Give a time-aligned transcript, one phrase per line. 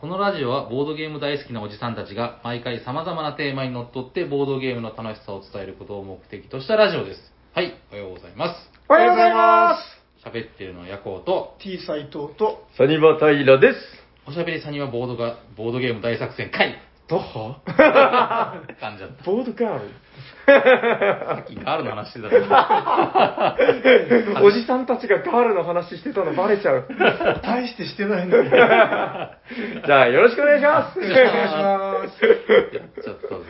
[0.00, 7.20] このラジオはボードゲーム大好きなおじさんたちが毎回様々なテーマにのっとってボードゲームの楽しさを伝えることを目的としたラジオです。
[7.52, 8.70] はい、おはようございます。
[8.88, 9.76] おはようございま
[10.24, 12.78] 喋ってるのはヤコウと、T 斎藤と、す。
[12.78, 13.78] サニバタイラです。
[14.28, 16.76] おしゃべりさんにはボードが、ボードゲーム大作戦会
[17.08, 17.62] どは
[18.80, 19.24] 感じだった。
[19.24, 19.80] ボードガー
[20.48, 23.56] さっきガールの話してた。
[24.44, 26.86] おじさんたちがガールの話してたのバレちゃう。
[27.42, 28.48] 大してしてないのに。
[28.48, 28.52] お
[29.86, 31.00] じゃあ、よろしくお願いします。
[31.00, 32.24] 願いします。
[32.26, 33.42] やっちゃったぞ。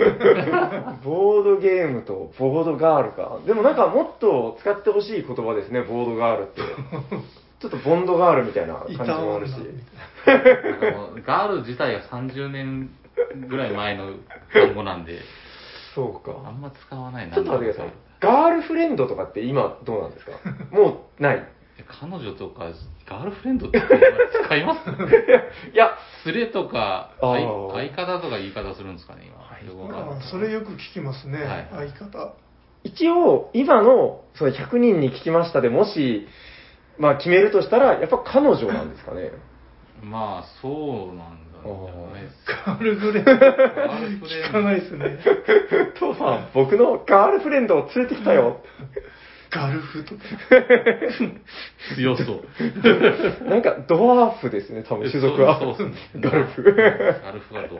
[1.04, 3.38] ボードゲームとボードガールか。
[3.44, 6.62] でもなんかもっと使ってほしい言葉ですね、ボードガールって。
[7.60, 9.54] ちょっとボンドガールみたいな感じもあるし。
[11.27, 12.90] ガール自体が30年
[13.48, 14.12] ぐらい前の
[14.52, 15.20] 単語なんで、
[15.95, 16.46] そうか。
[16.46, 17.34] あんま使わないな。
[17.34, 17.94] ちょっと待ってください。
[18.20, 20.32] ガールフレンドとかって今どうなんですか？
[20.70, 21.44] もうない。
[22.00, 22.64] 彼女とか、
[23.08, 23.80] ガールフレンドって
[24.44, 24.91] 使います？
[25.72, 25.92] いや、
[26.27, 29.69] 連れとかあ相ー相方とか言い方するんですかね、今。
[29.69, 32.33] よくわかんないあそれよく聞きますね、はい相方。
[32.84, 36.27] 一応、今のその100人に聞きましたでもし、
[36.98, 39.30] まあ決めるとしたら、やっぱ彼女なんですかね？
[40.02, 40.69] まあ、そ
[41.12, 41.47] うなん。
[42.66, 43.30] ガールフレンド。
[43.33, 45.19] 聞かないですね。
[45.98, 47.78] 父さん、僕のガールフレンド。
[47.78, 48.61] を連れてきたよ。
[49.50, 50.20] ガルフとか。
[51.96, 53.44] 強そう。
[53.48, 55.58] なんか、ドワーフですね、多分種族は。
[55.58, 56.62] そうそうそうガルフ。
[56.62, 57.55] ガルフ。
[57.55, 57.78] がどう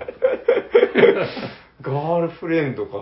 [1.83, 2.48] ガールフ。
[2.48, 2.97] レンドか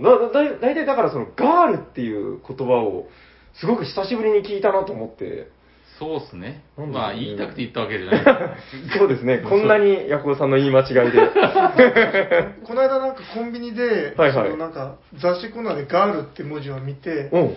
[0.00, 0.10] な。
[0.10, 3.08] だ、だ、だいたいだからその、ガールっていう言葉を、
[3.54, 5.50] すごく久しぶりに聞いたなと思って。
[5.98, 6.62] そうっすね。
[6.76, 8.24] まあ、言いたくて言ったわけじゃない。
[8.98, 11.18] そうですね、こんなにヤコウさんの言い間違いで。
[12.64, 17.56] この間なんかコンビニで、はいはいそのなんか雑誌コーナーでガールって文字を見て、うん。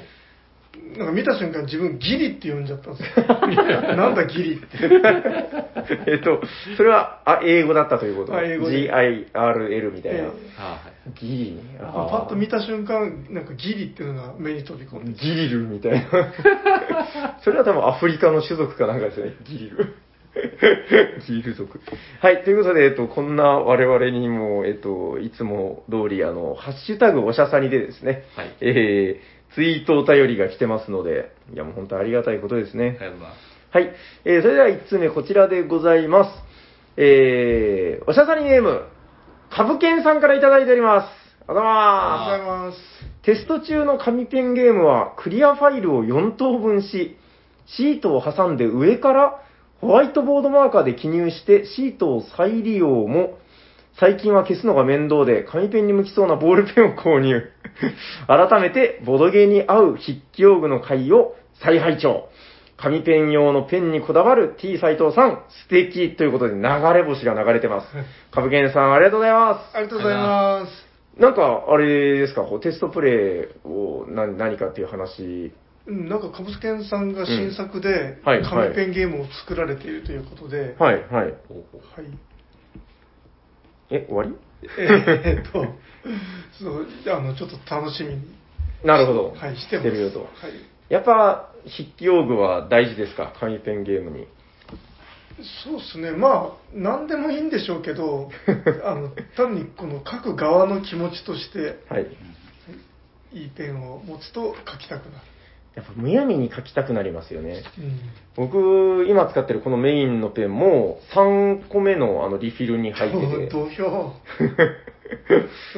[0.98, 3.26] なんか見た瞬間自分ギリって呼んじゃったんですよ。
[3.96, 4.68] なんだギリって。
[6.12, 6.42] えっと、
[6.78, 8.36] それは、あ、英語だったということ？
[8.36, 10.20] あ英 ?G-I-R-L みたいな？
[10.20, 10.82] えあ
[11.16, 11.78] ギリね。
[11.80, 15.14] パッと見た瞬間、なんかギリっていうのが目に飛び込んで。
[15.14, 16.02] ギリルみたいな。
[17.42, 19.34] それは多分アフリカの種族かなんかですね。
[19.46, 19.96] ギリル。
[21.28, 21.80] ギリル族。
[22.22, 22.44] はい。
[22.44, 32.98] ということで、えっと、こんな我々にも、えっと、いつも通り、あの、ハッシュタグおしゃさにでですね、はいえー、ツイートお便りが来てますので、いやもう本当ありがたいことですね。
[33.00, 33.50] ありがとうございます。
[33.72, 33.96] はい。
[34.26, 36.32] えー、それでは1つ目、こちらでございます。
[36.98, 38.84] えー、おしゃさにネーム、
[39.50, 41.06] カブケンさんからいただいております。
[41.48, 42.34] ありがとうございます。
[42.34, 43.00] ありがとうございます。
[43.24, 47.18] テスト中の紙ペンゲームはクリアファイルを4等分し、
[47.66, 49.42] シートを挟んで上から
[49.82, 53.38] ホワイトボードマーカーで記入してシートを再利用も、
[53.98, 57.42] 最近は消すのが面倒で紙ペンに向きそうなボールペンを購入。
[58.28, 62.30] 改めてボドゲーに合う筆記用具の回を再拝聴。
[62.82, 66.62] 紙ペン用のペンにこだわる T 斎藤さん、素敵ということで流
[66.94, 67.88] れ星が流れてます。
[68.32, 69.78] 株券さんありがとうございます。
[69.78, 70.90] ありがとうございます。
[71.18, 75.52] なんか、あれですか、テストプレイを何何かっていう話。
[75.86, 81.34] うん、なんか、株券さんが新作で、はい紙ペンゲームを作られているということで、はい、はい。
[81.50, 82.29] ほうほうはい。
[83.92, 84.36] え、終わり？
[84.78, 85.66] えーっと、
[86.62, 88.22] そう、あの、ちょっと楽しみに、
[88.84, 89.34] なるほど。
[89.36, 89.90] はい、してます。
[89.92, 90.20] るよと。
[90.20, 90.30] はい。
[90.90, 93.34] やっぱ、筆記用具は大事ですか？
[93.40, 94.28] 紙ペンゲームに。
[95.64, 98.30] そうですね、まあ、なんでもいいんでしょうけど、
[98.84, 102.08] あの、単にこの書く側の気持ちとして、はい。
[103.32, 105.26] いいペンを持つと書きたくなる。
[105.80, 107.64] やっぱむやみに書きたくなりますよね。
[107.78, 108.00] うん。
[108.36, 114.14] 僕、今使ってるこのメインのペンも、3個目のあのリフィルに入ってて、 土俵。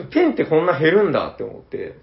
[0.12, 1.96] ペンってこんな減るんだって思って、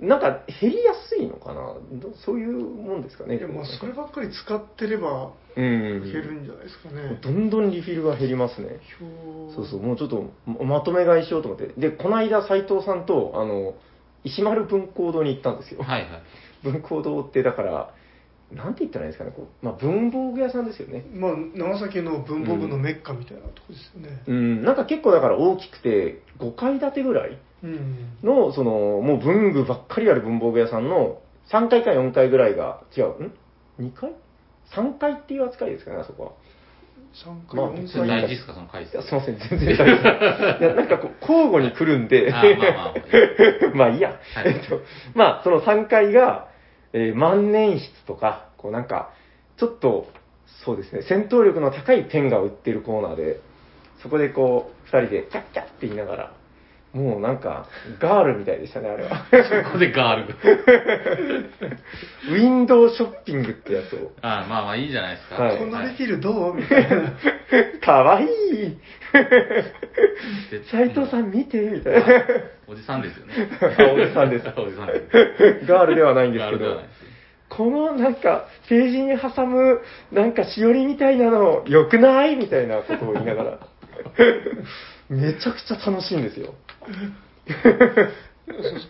[0.00, 1.74] なんか減りやすいのかな？
[1.92, 3.36] どそういうもんですかね。
[3.36, 6.02] いや、まあ、そればっかり使ってればうん。
[6.04, 7.18] 減るんじゃないですかね。
[7.20, 8.80] どんどんリフィルが減りますね。
[9.00, 11.68] 表そうそう、もうちょっとままとめ買いしようと思って。
[11.78, 13.74] で、この間斎藤さんと、あの、
[14.24, 15.82] 石丸文工堂に行ったんですよ。
[15.82, 16.10] はいはい。
[16.62, 17.94] 文工堂って、だから、
[18.52, 21.04] なんて言ったらいいんですかね、こうまあ、文房具屋さんですよね。
[21.14, 24.22] まあ、長崎の文房具のメッカみたいなとこですよね。
[24.26, 28.16] うん、なんか結構だから大きくて、5階建てぐらいうん。
[28.24, 31.18] の、その、もう文具ばっかりある文房具屋さんの
[31.52, 33.32] 3階か4階ぐらいが、違う、ん
[33.78, 34.12] ?2 階
[34.74, 36.30] ?3 階っていう扱いですかね、あそこは。
[37.52, 38.22] 3まあ回、4それ回。
[38.22, 38.90] 大事ですか、その回数。
[39.02, 40.64] すいません、全然大丈夫です。
[40.64, 42.94] いや、なんかこう、交互に来るんで、あまあまあ
[43.74, 44.08] まあ いいや。
[44.08, 44.80] はいえっと、
[45.14, 46.49] まあ、その3階が、
[46.92, 49.10] えー万年筆とか、こうなんか、
[49.56, 50.08] ちょっと、
[50.64, 53.40] そうですね、戦闘力の高いペンが売ってるコーナーで、
[54.02, 56.32] そこでこう、2人でキャッキャッって言いながら、
[56.92, 57.66] もうなんか、
[58.00, 59.26] ガールみたいでしたね、あれは。
[59.64, 60.34] そこでガールが。
[62.30, 64.10] ウィンドウショッピングってやつを。
[64.22, 65.36] あまあまあいいじゃないですか。
[65.42, 66.54] はいこのレフィルどう？
[66.54, 67.12] みたいな。
[67.80, 68.78] かわいい。
[69.12, 72.06] で 斉藤さん見てみたいな。
[72.68, 73.34] おじさんですよね。
[73.78, 75.02] あおじさんです おじさんで
[75.62, 75.66] す。
[75.66, 76.80] ガールではないんですけど
[77.48, 79.80] このなんか、ページに挟む、
[80.12, 82.36] なんかしおりみたいなの、良くない？
[82.36, 83.58] みたいなことを言いながら、
[85.08, 86.54] めちゃくちゃ楽しいんですよ。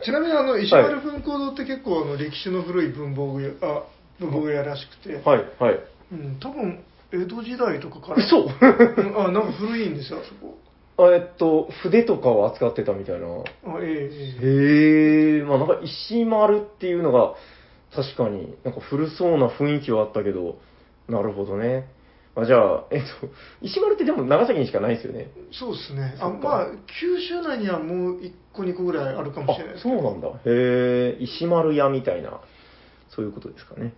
[0.05, 3.85] ちなみにあの石丸文庫堂って結構あの歴史の古い文房具屋あ
[4.19, 5.81] 文房具屋らしくて、はい、はい。
[6.13, 10.57] うん、多分江戸時代とかから嘘うんあなんか古いんですよあそこ
[10.99, 13.27] あえっと、筆とかを扱ってたみたいな。
[13.27, 17.35] あええええへえ、まあなんか石丸っていうのが、
[17.95, 20.59] 確かになんか古そうな雰囲気はあったけど、
[21.09, 21.89] なるほどね。
[22.37, 23.07] あじゃあ、えっと、
[23.63, 25.31] 石丸ってでも長崎にしかないですよね。
[25.53, 26.67] そうですねあそっかまあ
[27.01, 30.29] 九州内にはもう1個2個ぐらいあるかもしれないあですけどそうなんだ。
[30.29, 32.41] へえ、石丸屋みたいな、
[33.09, 33.95] そういうことですかね。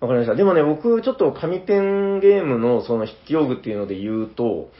[0.00, 0.34] わかりました。
[0.34, 4.70] でもね、僕、ちょっと紙ペンゲームのその筆記用具っていうので言うと、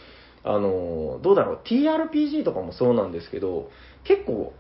[0.45, 3.71] あの、どうだろう、TRPG とかもそうなんですけど、
[4.05, 4.53] 結構、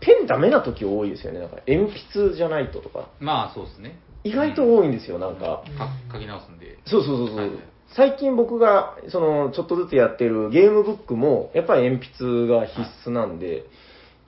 [0.00, 1.40] ペンダメな時多いですよね。
[1.40, 3.08] なんか、鉛筆じゃないととか。
[3.20, 3.98] まあ、そうですね。
[4.22, 5.62] 意外と多いんですよ、なんか。
[5.76, 6.78] か書き直すんで。
[6.86, 7.36] そうそうそうそう。
[7.38, 7.58] はいはい
[7.96, 13.66] 最近僕が、その、ちょっとずつやってるゲームブックも、やっぱり鉛筆が必須なんで、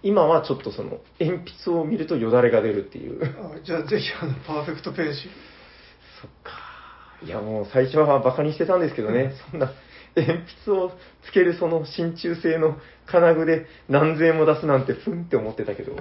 [0.04, 3.24] 今はちょっとその、鉛筆を見るとよだれが出るっていう。
[3.24, 5.30] あじゃあぜひあのパーフェクトペンシル
[6.20, 6.52] そっか。
[7.22, 9.72] いやもう最初はバカにしてたんですけどね、そんな、
[10.14, 10.92] 鉛筆を
[11.28, 12.76] つけるその真鍮製の
[13.06, 15.96] 金具で何千円も出すなんてふんって思ってたけど、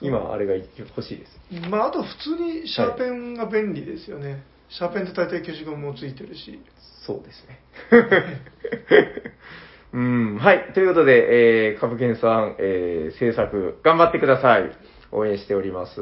[0.00, 1.68] 今あれが欲しいです。
[1.68, 6.60] まああと普通にシャーペンが便利ですよね、シャーペンって大体消しゴムもついてるし
[7.06, 7.60] そうですね。
[9.92, 10.72] うん、はい。
[10.72, 14.70] ということで、えー、株券さん、えー、制作、頑張ってください。
[15.10, 16.00] 応援しております。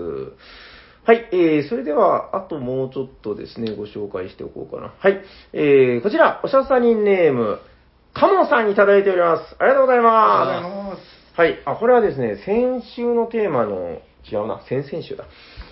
[1.09, 4.93] はい、えー、それでは、あともうちょっとですね、ご紹介しておこうかな。
[4.99, 5.23] はい、
[5.55, 7.61] えー、こちら、おしゃさにネーム、
[8.13, 9.57] カモさんいただいております。
[9.59, 10.49] ありがとうございあます。
[10.51, 11.59] りがとうございますはい。
[11.65, 15.25] あ、これはですね、先週のテーマの、違うな、先々週だ。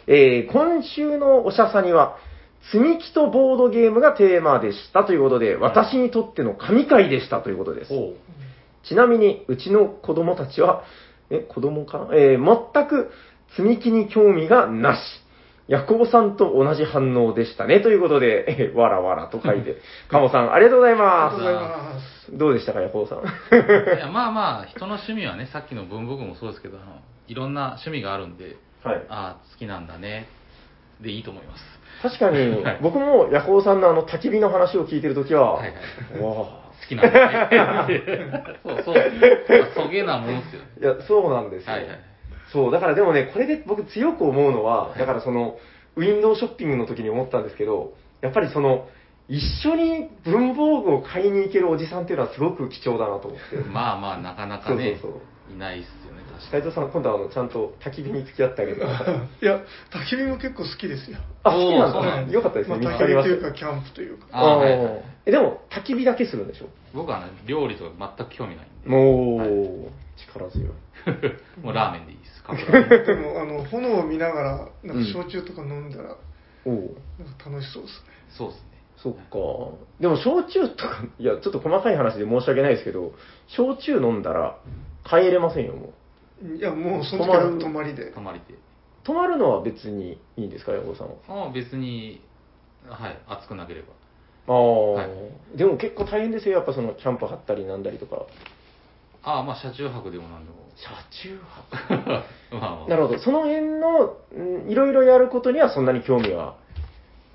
[0.06, 2.16] えー、今週のおしゃさには、
[2.72, 7.92] 積み木とボードゲームがテーマでしたということで、私にとっての神回でしたということです。
[8.88, 10.82] ちなみに、うちの子供たちは、
[11.28, 12.08] え、子供かな？
[12.14, 13.10] えー全く
[13.54, 15.00] 積み木に興味がなし。
[15.68, 17.80] ヤコウさんと同じ反応でしたね。
[17.80, 19.76] ということで、えーわらわらと書いて、
[20.08, 22.38] カモさん、ありがとうございありがとうございまますす。
[22.38, 23.18] どうでしたか、ヤコウさん？
[23.18, 29.02] いやまあまあ、人の趣味はね、さっきの文房具もそうですけど、あのいろんな趣味があるんで、はい。
[29.08, 30.28] ああ、好きなんだね、
[31.00, 31.62] でいいと思います。
[32.02, 35.74] 確かに はい、僕もヤコウさんのあの焚き火の話を聞いてるときは、はいは
[36.18, 37.98] いわ好きなんだね。
[38.62, 38.96] そうそう。
[39.74, 40.68] そげなもんですよね。
[40.82, 41.72] あいや、そうなんですよ。
[41.72, 41.98] はいはい。
[42.56, 45.58] そう、だからでもね、これで僕強く思うのは、だからその、
[45.96, 47.92] ウィンドウショッピングの時に思ったんですけど、
[48.22, 48.88] やっぱりその、
[49.28, 53.56] 一緒に文房具を買いに行けるおじさんっていうのはすごく貴重だなと思って。
[53.68, 59.14] まあまあ、なかなかね、そうそうそいないっすよね、確か斉藤さん、今度はあの、ちゃんと焚き火に付き合ってあげてください。
[59.44, 59.60] いや
[59.90, 61.92] 焚き火も結構好きですよあ、好きなんだ。
[61.92, 62.76] そうなんですよかったですね。
[62.78, 66.66] まあ、焚き見つかりまし火というかキャンプというかあーはいはいえ、でも、焚き火だけするんでしょ？
[66.66, 66.70] に。
[66.94, 68.88] 僕はね、料理とか全く興味ないんで。
[68.88, 70.68] もう、はい力強い。
[71.62, 72.35] もうラーメンでいいです。
[72.46, 76.16] カップラーメンでもあの炎を見ながらなんか焼酎とか飲んだら、
[76.64, 76.74] おお
[77.18, 78.06] なんか楽しそうですね
[78.38, 78.66] そうですね。
[78.96, 79.20] そっか。
[80.00, 83.12] でも、焼酎とか、いや、ちょっと細かい話で申し訳ないですけど、
[83.48, 84.58] 焼酎飲んだら
[85.04, 85.92] 帰れませんよ、も
[86.42, 86.56] う。
[86.56, 88.54] いやもうその時は泊まりで泊まりで。
[89.04, 91.44] 泊まるのは別にいいんですか、ヤコウさんは？
[91.44, 92.22] ああ、別に、
[92.88, 93.88] はい、暑くなければ。
[94.48, 95.08] ああ、はい
[95.56, 98.26] でも結構大変ですよ、やっぱそのキャンプ張ったりなんだりとか。
[99.22, 100.65] ああ、まあ、車中泊でもなんでも。
[100.76, 100.90] 車
[101.22, 101.40] 中
[101.70, 102.88] 泊 まあまあ。
[102.88, 103.18] なるほど。
[103.18, 106.56] その辺の、うんいろいろやることにはそんなに興味は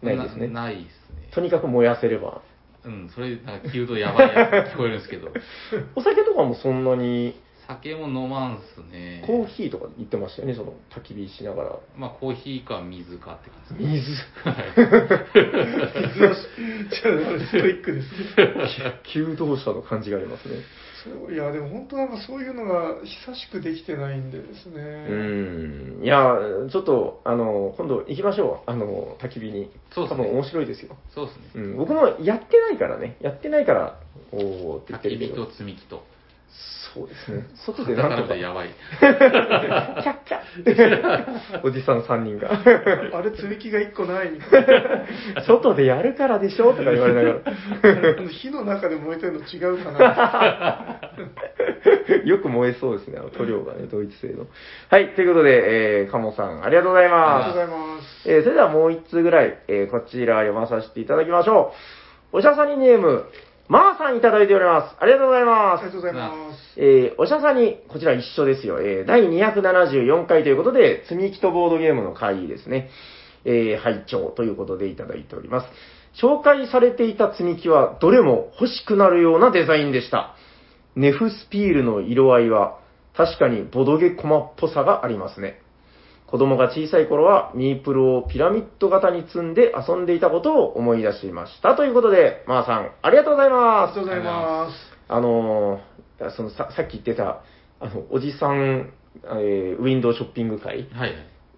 [0.01, 0.47] ないですね。
[0.47, 1.29] なないですね。
[1.31, 2.41] とにかく燃やせれば。
[2.83, 5.31] うん、それ、なんかとやばいやつに聞こえるんですけど、
[5.95, 9.23] お酒とかもそんなに、酒も飲まんっすね。
[9.25, 11.75] コーヒーとか言ってましたよね、その焚き火しながら。
[11.95, 14.07] まあ、コーヒーか水かって感じです。
[14.07, 14.11] 水。
[14.11, 14.55] 水は
[16.25, 20.55] じゃあストイックですね求道者の感じがありますね。
[21.03, 25.13] そういやでも本当なんかそういうのが久しくできてないんでですねう
[26.01, 26.01] ん。
[26.03, 26.35] いや、
[26.71, 28.69] ちょっと、あの、今度行きましょう。
[28.69, 29.71] あの、焚き火に。
[29.93, 30.95] そうですね多分面白いですよ。
[31.13, 31.43] そうですね。
[31.55, 33.17] うん、僕もやってないからね。
[33.21, 33.99] やってないから、
[34.31, 35.45] おーって言って焚き火るけど。
[35.45, 36.03] と積み木と。
[36.93, 37.45] そうですね。
[37.65, 38.29] 外でなんとか。
[38.29, 38.69] だやばい。
[38.99, 42.49] キャッキャッ おじさん3人が。
[43.17, 44.31] あれ積み木が1個ない
[45.47, 47.29] 外でやるからでしょとか言われなが
[48.17, 51.11] あの火の中で燃えてるの違うかなら。
[52.25, 54.47] よく燃えそうですね、あの塗料がね、ドイツ製の。
[54.89, 57.57] はい、ということで、えー、カモさん、ありがとうございありがますとうご。
[57.59, 61.73] ざいますえーそれではもう一通ぐらい、えーこちら読まさせていただきましょ
[62.33, 62.37] う。
[62.37, 63.25] おしゃさにネーム、
[63.71, 64.95] まーさんいただいております。
[64.99, 65.91] ありがとうございあますりが。
[65.93, 66.73] とうございます。
[66.75, 68.81] えーおしゃさんに、こちら一緒ですよ。
[68.81, 72.89] えー第274回ということで、積み木とボードゲームの回ですね。
[73.45, 75.67] えー拝聴ということでいただいております。
[76.21, 80.35] 紹介されていた積み木は、どれも欲しくなるようなデザインでした。
[80.97, 82.77] ネフスピールの色合いは、
[83.15, 85.60] 確かにボドゲコマっぽさがありますね。
[86.31, 91.75] 子供が小さい頃は、ミープルをピラミッド型に積んで遊んでいたことを思い出しました。
[91.75, 94.03] ということで、まーさん、ありがとうございありますがとう。
[94.05, 94.73] ございます。
[95.09, 97.41] あのーそのささっき言ってた、
[97.79, 98.91] あの、おじさん、
[99.25, 101.15] えーウィンドウショッピング会はいはい。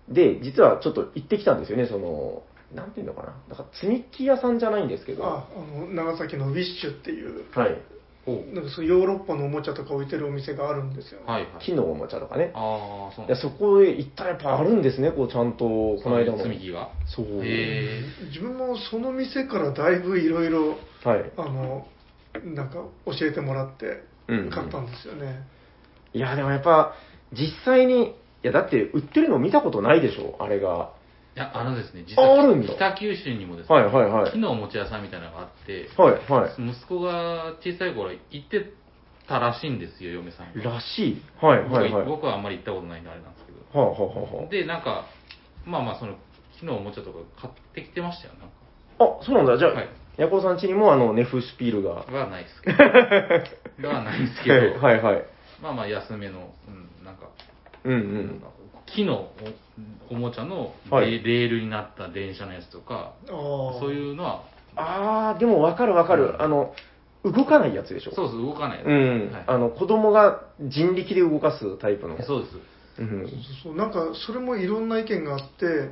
[0.10, 3.36] で、実はちょっと行ってきたんですよね、その、なんていうのかな。
[3.50, 7.78] なんか積み木屋さんじゃないんですけど、あ、あの、長崎のウィッシュっていう、はい。
[8.26, 11.20] なんかそういうヨーロッパのおもちゃとか置いてるお店があるんですよ。
[11.26, 11.66] はいはい。
[11.66, 12.52] 木のおもちゃとかね。
[12.56, 16.38] ああ、そういやそこへ行ったらやっぱあるんですね、こうちゃんと、この間の。
[16.38, 16.90] 積み木が。
[17.06, 17.26] そう。
[17.44, 21.32] へ自分もその店からだいぶいろいろ、はい。
[21.36, 21.86] あの、
[22.46, 25.46] なんか教えてもらってうん買ったんですよね。
[26.14, 26.94] いや、でもやっぱ、
[27.34, 28.14] 実際に、い
[28.44, 30.92] や、だって売ってるの見たことないでしょ、あれが。
[31.36, 36.70] いや、あのですね、実ああるんだは北九州にもですね、はいはいはい木のおもちゃ屋さんみたいなのがあって、はい、はい。
[36.70, 38.74] 息子が小さい頃行って
[39.28, 40.64] たらしいんですよ、嫁さんが。
[40.64, 41.22] らしい。
[41.42, 41.92] はい、はい、はい。
[41.92, 43.58] は僕僕はあんまり行ったことないんであれなんですけど。
[43.74, 44.50] あ、はあ、はあ、はあ。
[44.50, 45.06] で、なんか、
[45.66, 46.18] まあまあ、その、
[46.60, 48.54] 木のおもちゃとか買ってきてましたよ、なんか。
[49.00, 49.58] あ、そうなんだ。
[49.58, 52.06] じゃあ、はいヤコウさん家にもあの、ネフスピールが。
[52.06, 52.72] はないですけ
[53.82, 53.90] ど。
[53.90, 55.26] はないですけど、はい、はい。
[55.60, 57.30] まあまあ、安めの、うん、なんか、
[57.84, 58.54] うんうなん。
[58.96, 59.32] 木の
[60.10, 63.80] おおもちゃのレ,、はいレールになった電車のやつとか、ああ。
[63.80, 64.44] そういうのは、
[64.76, 66.42] あー、でもわかるわかる。
[66.42, 66.74] あの、
[67.24, 68.12] 動かないやつでしょ？
[68.14, 68.88] そうそう、動かないやつ。
[68.88, 69.32] うん。
[69.34, 72.22] はいあの、子供が人力で動かすタイプの。
[72.24, 72.58] そうです。
[73.00, 73.28] うん。
[73.28, 75.90] そうそうなんかそれもいろんな意見があって、やっ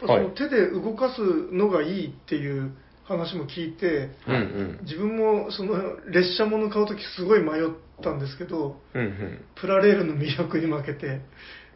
[0.00, 1.20] ぱそはいの手で動かす
[1.52, 2.72] のがいいっていう
[3.04, 4.78] 話も聞いて、うんうん。
[4.82, 5.74] 自分もその
[6.10, 7.70] 列車もの買うときすごい迷っ
[8.02, 9.44] たんですけど、うんうん。
[9.54, 11.20] プラレールの魅力に負けて、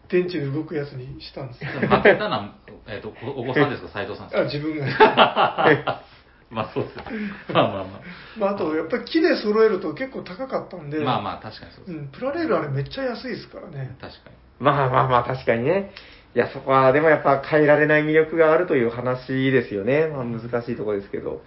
[0.08, 1.70] 電池で動くやつにしたんですよ。
[1.70, 2.54] 負けたのは、
[2.86, 6.02] えっと、おお子さんですか、斉藤さんですあか自分が。
[6.50, 6.96] まあそうです。
[7.52, 8.00] まあまあま
[8.38, 11.04] まあ、あと、やっぱり木で揃えると結構高かったんで、あ。
[11.04, 11.98] まあまあ、確かにそうです。
[11.98, 13.96] うん、プラレールあれめっちゃ安いですからね。
[14.00, 14.36] 確かに。
[14.58, 15.92] まあまあまあ、確かにね。
[16.34, 20.06] いや、そこは、でもやっぱ変えられない魅力があるという話ですよね。
[20.06, 21.42] まあ難しいところですけど。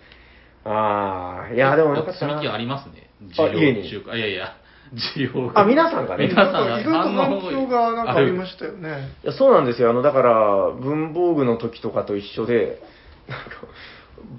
[0.65, 2.33] ああ、いや、でもよかったな。
[2.33, 3.09] 積み木ありますね。
[3.39, 4.17] あ家に需要中華。
[4.17, 4.55] いやいや、
[4.93, 5.61] 需要が。
[5.61, 9.09] あ皆さんがね皆さんがか意外と反響がなんかありまししたよね。
[9.23, 9.89] いや、そうなんですよ。
[9.89, 12.81] あの、だから、文房具の時とかと一緒で、
[13.27, 13.51] なんか、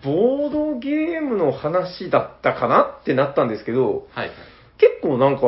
[0.04, 4.36] ボードゲームの話だったかなってなったんですけど、はいはい。
[4.78, 5.42] 結構なんか、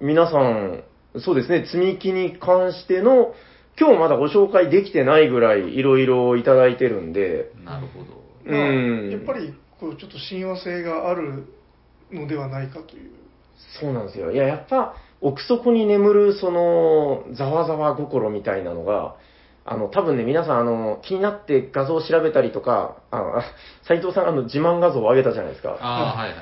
[0.00, 0.82] 皆さん、
[1.18, 3.34] そうですね、積み木に関しての、
[3.78, 8.26] 今日まだご紹介できてないぐらいいろいろいただいてるんで、なるほど。
[8.50, 11.44] まあ、うんやっぱりこうちょっと親和性がある
[12.10, 13.10] のではないかという。
[13.80, 14.32] そうなんですよ。
[14.32, 19.16] いや、やっぱ、奥底に眠る、その、ざわざわ心みたいなのが、
[19.64, 23.42] あの、多分ね、皆さん、あの、気になって画像を調べたりとか、あの、あ
[23.88, 25.76] 斉藤さん、あの、自慢画像を上げたじゃないですか。
[25.80, 26.36] ああ、はいはい。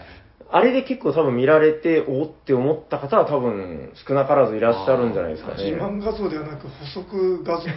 [0.51, 5.65] あれで結構多分見られて、おおって思った方は多分少なからずいらっしゃるんじゃないですかね。
[5.65, 7.65] 自慢画像ではなく補足画像。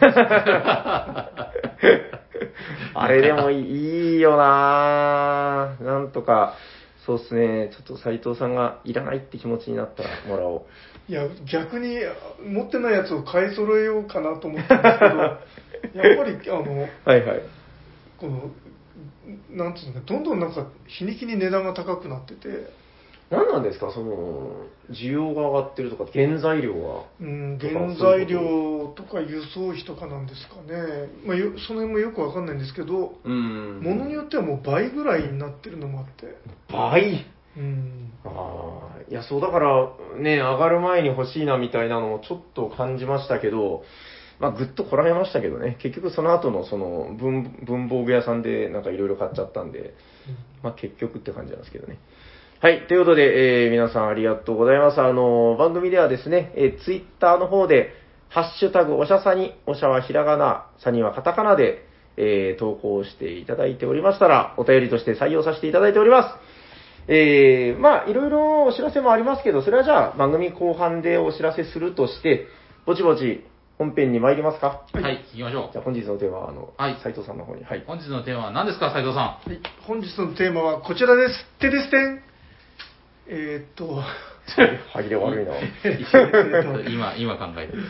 [2.93, 6.55] あれでもいいよなぁなんとか、
[7.07, 11.11] そうっすね、ちょっと斉藤さんがいらないって気持ちになったらもらおう。
[11.11, 11.99] いや、逆に
[12.45, 14.99] 持ってないやつを買い揃えようかなと思ったんです
[15.93, 17.41] けど、 やっぱり、あの、はいはい。
[18.17, 18.51] この、
[19.51, 22.49] なんていうのか、どんどんなんか日に日に値段が高くなってて、
[23.29, 23.91] 何なんですか？
[23.91, 27.03] その、需要が上がってるとか、原材料が。
[27.19, 33.81] うん、とか原材料とか輸送費とかなんですかね、まあ、よその辺もよくわかんないんですけど、うん。
[33.81, 36.37] ものによってはもう倍ぐらいになってるのもあって、
[36.71, 37.25] 倍？
[37.57, 43.83] うん、ああ、いや、そうだから、ね、上がる前に欲しいなみたいなのもちょっと感じましたけど、
[44.39, 49.95] まあ、ぐっとこらえましたけどね、結局その後のその文文房具屋さんでなんかいろいろ買っちゃったんで、
[50.61, 51.97] まあ、結局って感じなんですけどね。
[52.59, 52.87] はい。
[52.87, 54.99] ということで、えー皆さんありがとうございます。
[54.99, 57.93] あの、番組ではですね、えー、ツイッターの方で、
[58.29, 61.85] ハッシュタグ、おしゃさに、おしゃはひらがな、さにはカタカナで、
[62.17, 66.29] えー投稿していただいておりましたら、お便りとして採用させていただいております。
[67.13, 72.47] えー、まあ、いろいろお知らせもありますけど、それはじゃあ、番組後半でお知らせするとして、
[72.87, 73.45] ぼちぼち
[73.77, 74.81] 本編に参りますか？
[74.93, 77.63] はい、行きましょじゃあ、本日のテーマは、あの、はい斉藤さんの方に。
[77.63, 77.77] はい。
[77.77, 77.83] う。
[77.85, 81.45] 本日のテーマは何ですか、斉藤さはい、本日のテーマはこちらです。
[81.59, 82.23] てですてん
[83.29, 84.01] えー、っと、
[84.93, 85.51] 歯切れ悪いな。
[86.89, 86.93] ん。
[86.93, 87.83] 今、今考えてる。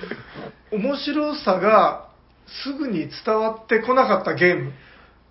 [0.72, 2.10] 面白さが
[2.63, 4.72] すぐに伝わってこなかったゲーム。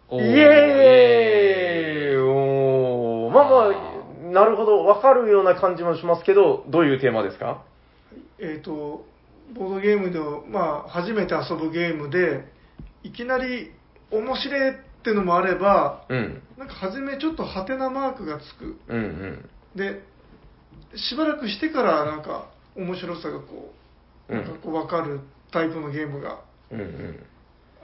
[0.09, 3.57] おイエーイおーまあま
[4.29, 7.65] あ、なるほど、わかるような感じもしますけど、どういうテーマですか？
[8.39, 9.05] えっ、と、
[9.55, 12.45] ボードゲームで、まあ、初めて遊ぶゲームで、
[13.03, 13.73] いきなり
[14.13, 16.43] 面白いってのもあれば、うん。
[16.57, 18.79] なんか初めちょっとハテナマークがつく。
[18.89, 19.49] うんうん。
[19.77, 20.03] で、
[20.97, 23.73] しばらくしてからなんか面白さがこ
[24.29, 25.21] う、うんなんかこう分かる
[25.53, 26.41] タイプのゲームが
[26.71, 27.27] うんうん。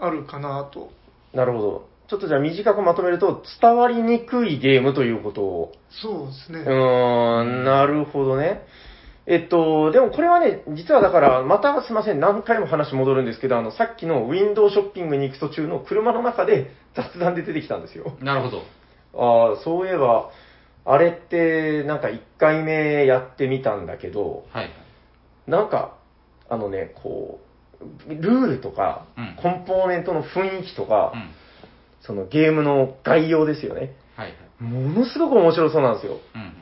[0.01, 0.91] あるかなと。
[1.33, 1.89] なるほど。
[2.09, 5.73] ちょっとじゃあ短くまとめると、伝わりにくいゲームということを。
[5.91, 6.59] そうですね。
[6.61, 8.67] うーん、なるほどね。
[9.27, 18.17] えっと、でもこれはね、実はだから、またすいません、何回も話戻るんですけど、あの、さっきのウィンドウショッピングに行く途中の車の中で雑談で出てきたんですよ。
[18.21, 18.63] なるほど。
[19.15, 20.31] ああ、そういえば、
[20.85, 24.71] あれって、なんか1回目やってみたんだけど、はい。
[25.47, 25.97] なんか、
[26.49, 27.41] あのね、こ
[27.81, 31.31] う、ルールとかうん、コンポーネントの雰囲気とかう、ん。
[32.01, 33.95] そのゲームの概要ですよね。
[34.17, 34.65] はいはい。
[34.65, 36.19] ものすごく面白そうなんですよ。
[36.35, 36.53] うん。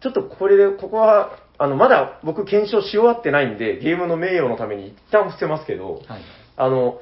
[0.00, 6.22] ちょっとこれで、ここは、あの、まだ僕検証し終わってないんで、ゲームの名誉のために一旦伏せますけど、はい。
[6.56, 7.00] あの、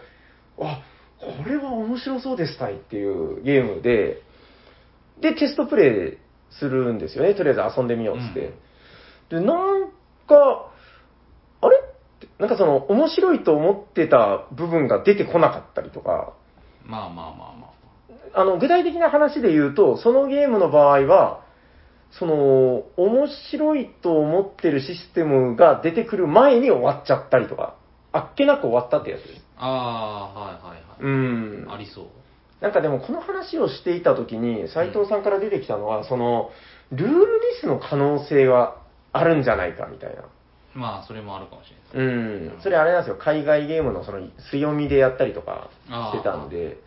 [0.60, 0.82] あ、
[1.20, 4.22] これは面白そうですたいっていうゲームで、
[5.20, 6.23] で、テストプレイ
[6.58, 7.34] するんですよね。
[7.34, 8.54] とりあえず遊んでみようっつって。
[9.30, 9.88] で、なん
[10.26, 10.70] か、
[11.60, 11.76] あれ？
[11.76, 11.80] っ
[12.20, 16.34] てなんかその、面白いと思ってた部分が出てこなかったりとか、
[16.84, 17.74] まあまあまあま
[18.36, 21.44] あの、具体的な話で言うと、そのゲームの場合は、
[22.10, 27.76] その、面白いと思ってるシステムが出てくる前に終わっちゃったりとか、
[28.12, 29.44] あっけなく終わったってやつです。
[29.56, 29.66] あ。
[29.66, 31.00] ああ、はいはいはい。
[31.00, 31.08] う
[31.66, 31.66] ん。
[31.70, 32.04] ありそう。
[32.60, 36.50] なんかでもこの話をしていた時に、斉藤さんから出てきたのは、その、
[36.92, 37.24] ルールミ
[37.60, 38.76] スの可能性は
[39.12, 40.22] あるんじゃないかみたいな。
[40.74, 42.06] まあ、それもあるかもしれない。
[42.06, 42.62] うん。
[42.62, 44.20] それあれなんですよ、海外ゲームのその
[44.50, 45.70] 強みでやったりとか
[46.12, 46.78] してたんで、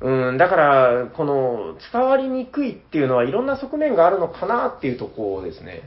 [0.00, 5.82] うん、だから、この、伝わりにくいっていうのはいろんな側面があるのかなっていうところですね。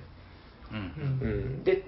[0.72, 0.75] う。
[0.75, 1.63] うんうんん。
[1.63, 1.84] で、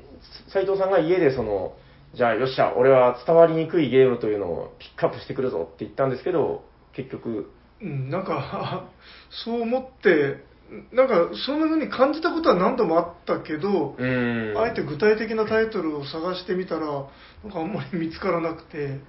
[0.54, 1.74] 斉藤さんが家でその、
[2.14, 8.86] じゃあよっしゃ、俺は伝わりにくいゲームというのをピックアップしてくるぞって言ったんですけど、結局、うん、なんか、
[9.30, 10.44] そう思って、
[10.92, 14.54] なんか、そんな風に感じたことは何度もあったけど、うん。
[14.58, 19.00] あえて具体的なタイトルを探してみたら、なんかあんまり見つからなくて、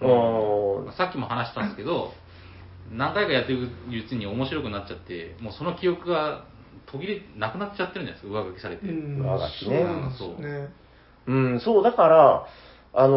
[0.00, 2.12] あーさっきも話したんですけど、
[2.92, 3.68] 何回かやってるう
[4.08, 6.44] ちに面白くなっちゃって、もうその記憶が
[6.86, 8.86] 途切れなくなっちゃってるんじゃないですか、上書きされて。
[8.86, 9.86] うん、上書きね
[10.18, 10.36] そう。
[11.26, 12.46] うん、そう、だから、
[12.94, 13.14] あの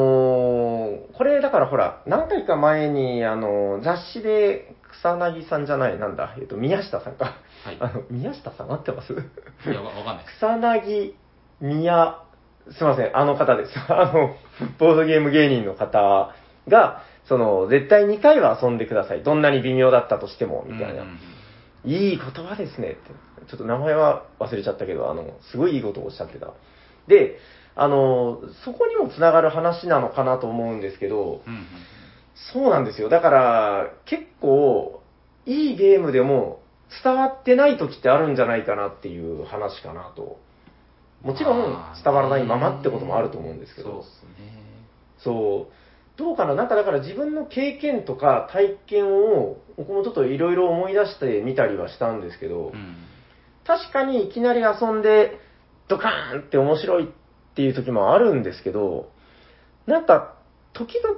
[1.11, 7.35] ーこれだからほら、何回か前に、あのー雑誌で草薙さんじゃない、なんだ、えっと、宮下さんか。
[7.63, 9.13] はいあの、宮下さん合ってます？
[9.13, 10.25] いや、わわかんない。
[10.37, 11.13] 草薙
[11.61, 12.17] 宮、
[12.71, 13.71] すいません、あの方です。
[13.89, 14.35] あの、
[14.79, 16.33] ボードゲーム芸人の方
[16.67, 19.23] が、その、絶対2回は遊んでください。
[19.23, 21.03] どんなに微妙だったとしても、みたいな。
[21.83, 22.99] いい言葉ですねって。
[23.47, 26.49] ちょっと名前は忘れちゃったけど、あの、すごいいいことをおっしゃってた。
[27.07, 27.37] で、
[27.75, 31.65] あの、そこにもつながる話なのかなと思うんですけど、うんうん
[32.53, 33.07] そうなんですよ。
[33.07, 35.03] だから、結構、
[35.45, 36.61] いいゲームでも
[37.03, 40.39] 伝わってない時ってあるんじゃないかなっていう話かなと。
[41.21, 44.03] もちろんまあ伝わらないままってこともあると思うんですけどそうっ。
[44.03, 44.07] す
[44.41, 44.63] ね。
[45.19, 46.17] そう。
[46.17, 46.55] どうかな？
[46.55, 52.95] なんかだから自分の経験とか体験を、僕もちょっといろいろ思い出してみたりはしたんですけど、うん。
[53.67, 55.37] 確かにいきなり遊んで、
[55.87, 57.07] ドカーンって面白いっ
[57.55, 59.09] ていう時もあるんですけど、
[59.87, 60.35] なんか、
[60.73, 61.17] 時々、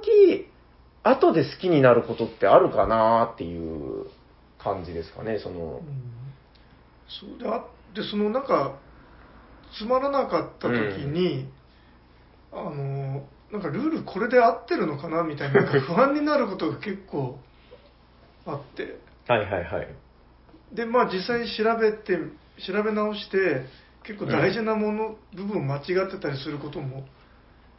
[1.02, 4.06] 後で好きになることってあるかなっていう
[4.58, 5.60] 感じですかね、その。
[5.60, 6.24] う、ん。
[7.08, 8.78] そうであでそのなんか
[9.78, 11.48] つまらなかった時に、
[12.52, 17.38] あのなんかルールこれで合ってるのかなみたいなな不安になることが結構
[18.46, 18.98] あって。
[19.28, 19.88] はいはいはい。
[20.72, 22.18] でまあ実際調べて
[22.66, 23.66] 調べ直して
[24.06, 27.04] 結構大事なもの、部分間違ってたりすることも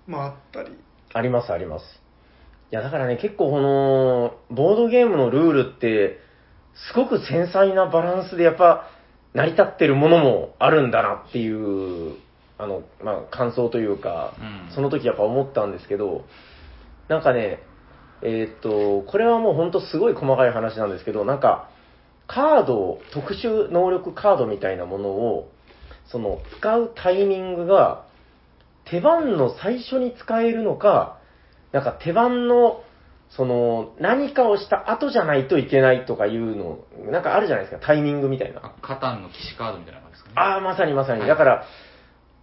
[0.08, 0.72] まああったり
[1.14, 1.84] ありますあります。
[2.72, 6.20] いやだからね、結構この、ボードゲームのルールって、
[6.90, 8.90] すごく繊細なバランスでやっぱ、
[9.34, 12.16] 成り立ってるものもあるんだなっていう、
[12.58, 16.26] あの、まあ、感想というか、うんその時やっぱ思ったんですけど、
[17.08, 17.60] なんかね、
[18.22, 21.70] えーっと、これはもうほんとすごい細かい話なんですけど、なんか、
[22.28, 25.52] カードを、特殊能力カードみたいなものを、
[26.08, 28.06] その、使うタイミングが、
[28.86, 31.20] 手番の最初に使えるのか、
[31.72, 32.84] なんか手番の、
[33.30, 36.80] その、何かをした後じゃないといけないとかいうの、
[37.12, 38.62] なんかあるじゃないですか、タイミングみたいな。
[38.64, 40.36] あカタンの騎士カードみたいな感じですかね。
[40.38, 41.22] ああ、まさにまさに。
[41.22, 41.66] はいだから、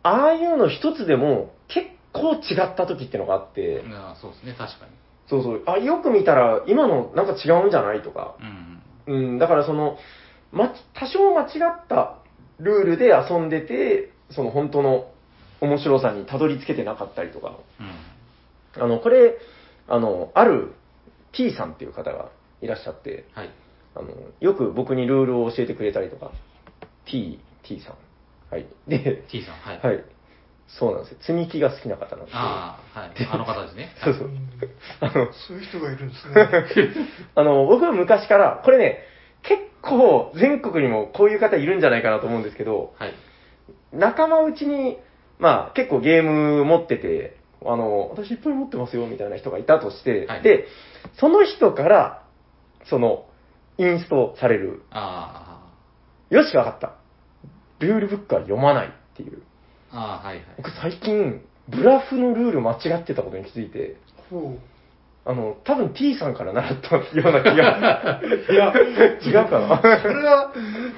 [0.02, 4.92] ああいうの一つでも結構違った時ってのがあって、あそうですね、確かに。
[5.28, 8.34] そうそう、あ、よく見たら今のなんか違うんじゃないとか。
[9.06, 9.30] うんうん。
[9.30, 9.96] うん、だからその、
[10.50, 12.18] ま、多少間違った
[12.62, 15.10] ルールで遊んでて、その本当の
[15.60, 17.58] 面白さにたどり着けてなかったりとか、
[18.76, 18.82] うん。
[18.82, 19.36] あの、これ、
[19.88, 20.72] あの、ある
[21.32, 23.50] T さんっていう方がいらっしゃって、はい。
[23.94, 24.08] あの、
[24.40, 26.30] よく僕にルールを教えてくれたりとか、
[27.06, 27.96] T、T さん。
[28.50, 28.66] はい。
[28.88, 29.80] で、T さん、はい。
[29.80, 30.04] はい。
[30.68, 31.18] そうなんですよ。
[31.20, 32.40] 積み木が好きな方なんですよ。
[32.40, 33.10] ああ、はい。
[33.30, 33.94] あの方ですね。
[34.02, 34.30] そうそうう。
[34.30, 34.48] ん
[35.00, 37.06] あの、そういう人がいるんですね。
[37.34, 39.04] あの、僕は昔から、これね、
[39.42, 43.14] 結構全国にもこういう方いるんじゃないかなと思うんですけど、はい。
[43.92, 44.98] 仲間内に、
[45.38, 50.66] まあ結構ゲーム持ってて、あの、私いっぱい持ってますよみたいな人がいたとして、はいで、
[51.18, 52.22] その人から、
[52.88, 53.26] その、
[53.78, 54.82] インストされる。
[54.90, 55.62] あ
[56.30, 56.94] よし、わかった。
[57.78, 59.42] ルールブックは読まないっていう。
[59.90, 60.46] あ、ああ、はいはい。
[60.56, 63.96] 僕最近、ブラフのルール間違ってたことに気づいて、
[64.30, 64.58] ほ
[65.24, 68.20] あの、多分 T さんから習ったような気が。
[68.50, 68.72] いや、
[69.24, 69.78] 違うかな。
[69.78, 70.00] う。
[70.00, 70.52] それは、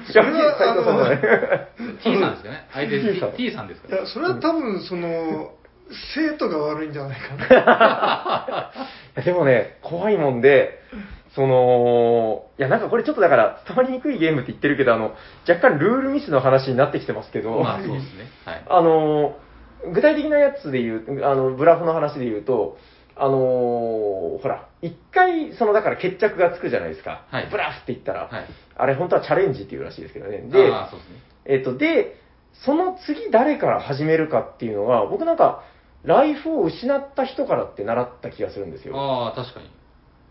[0.07, 1.67] それいや、斉は、藤さんじゃない。
[2.01, 2.67] T さんですかね。
[2.73, 4.03] 相手 T さん T, T さんですかあの、いら。
[4.05, 5.51] や、それは多分、その、
[6.15, 8.71] 生徒が悪いんじゃないかな。
[9.15, 10.79] いやでもね、怖いもんで、
[11.35, 15.13] その、いや、なんかこれちょっとだから、伝わりにくいゲームって言ってるけど、あの、
[15.47, 18.25] 若干ルールミスの話になってきてますけど、まあそうですね。
[18.45, 18.63] はい。
[18.67, 19.35] あの、
[19.93, 22.77] 具体的なやつで言う、あの、ブラフの話で言うと、
[23.17, 27.25] あのほら、一回、その、だから決着がつくじゃないですか。
[27.29, 28.45] はいブラフって言ったら、はい。
[28.75, 30.39] あれ本当はチャレンジっていうらしいですけどね。
[30.39, 31.21] で、そうですね。
[31.45, 32.17] えっと、で、
[32.65, 35.63] その次誰から始めるかっていうのが、僕なんか、
[36.03, 38.99] ライフを失った人からって習った気がするんですよ。
[38.99, 39.69] ああ、確かに。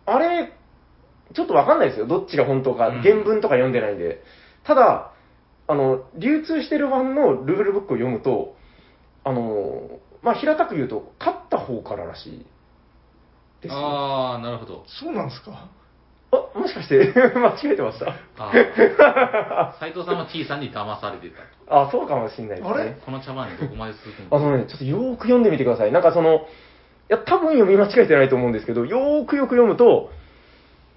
[0.07, 0.53] あれ、
[1.35, 2.07] ちょっとわかんないですよ。
[2.07, 2.89] どっちが本当か。
[2.89, 4.23] うん原文とか読んでないんで。
[4.65, 5.13] ただ、
[5.67, 8.57] あの、流通してる版のルールブックを読むと、
[9.25, 12.47] あの、まあ、平たく言うと、勝った方かららしい
[13.65, 13.81] です、ね。
[13.81, 14.85] あああ、なるほど。
[14.87, 15.69] そうなんですか？
[16.55, 18.11] もしかして、 間違えてました？
[18.11, 19.75] ああ。
[19.81, 21.83] 斉藤さんは T さんに騙されてた。
[21.83, 22.75] あ、そうかもしれないですね。
[22.75, 22.97] あれ？
[23.05, 25.93] この茶番にどこまで続くんあのね、ちょっとよーく読んでみてください。
[25.93, 26.39] なんかその、い
[27.09, 30.11] や、多分読み間違えてないと思うんですけど、よーくよく読むと、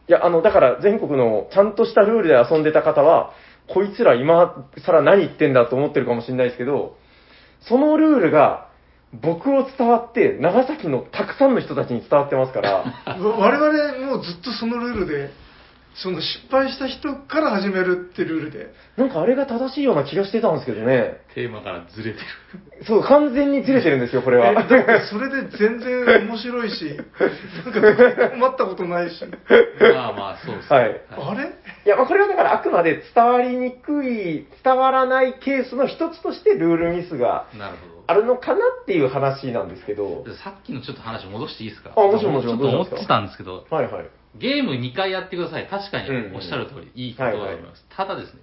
[0.08, 3.32] いや、あの、だから全国のちゃんとしたルールで遊んでた方は、
[3.68, 6.96] こいつら今更何言ってんだと思ってるかもしれないですけど、
[7.62, 8.67] そのルールが
[9.14, 12.72] 僕を伝わって、長崎のたくさんの人たちに伝わってますから、
[13.06, 15.30] わ我々もうずっとそのルールで、
[15.96, 18.72] その失敗した人から始めるってルールで。
[18.98, 21.22] なんかあれが正しいような気がしてたんですけどね。
[21.34, 22.86] テーマからずれてる。
[22.86, 24.52] そう、完全にずれてるんですよ、これは。
[24.52, 24.76] えだって
[25.10, 27.00] それで全然面白いし、
[27.66, 27.72] な
[28.12, 29.26] んか困ったことないし。
[29.26, 30.78] まあまあ、そうですね。
[30.80, 31.46] はいあれ？
[31.86, 37.97] いや、まあこれはだからあくまで伝わりにくい、伝わらないケースの一つとしてルールミスがなるほど。
[38.08, 41.92] あるのかなっていう話なんですけど、でさっきのちょっと話戻していいですか？
[41.96, 44.10] あもちろんもちろんちょっと思ってたんですけど、はいはい。
[44.38, 45.68] ゲーム2回やってください。
[45.68, 46.10] 確かに。
[46.36, 47.62] おっしゃる通り、いいことだと思い。
[47.62, 47.86] ます。
[47.90, 48.42] ただですね、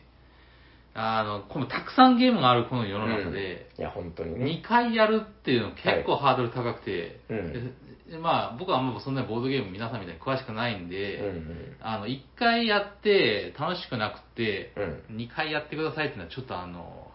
[0.95, 4.61] あの、このたくさんゲームがあるこの世の中で、いや、本当にね。
[4.65, 7.21] 2回やるっていうの結構ハードル高くて、
[8.21, 11.21] まあ僕はあんまそんなにボードゲーム皆さんみたいに詳しくないんで、
[11.81, 14.73] あの、1回やって楽しくなくて、
[15.09, 15.17] うん。
[15.17, 17.09] 2回やってくださいっていうのはちょっとあの、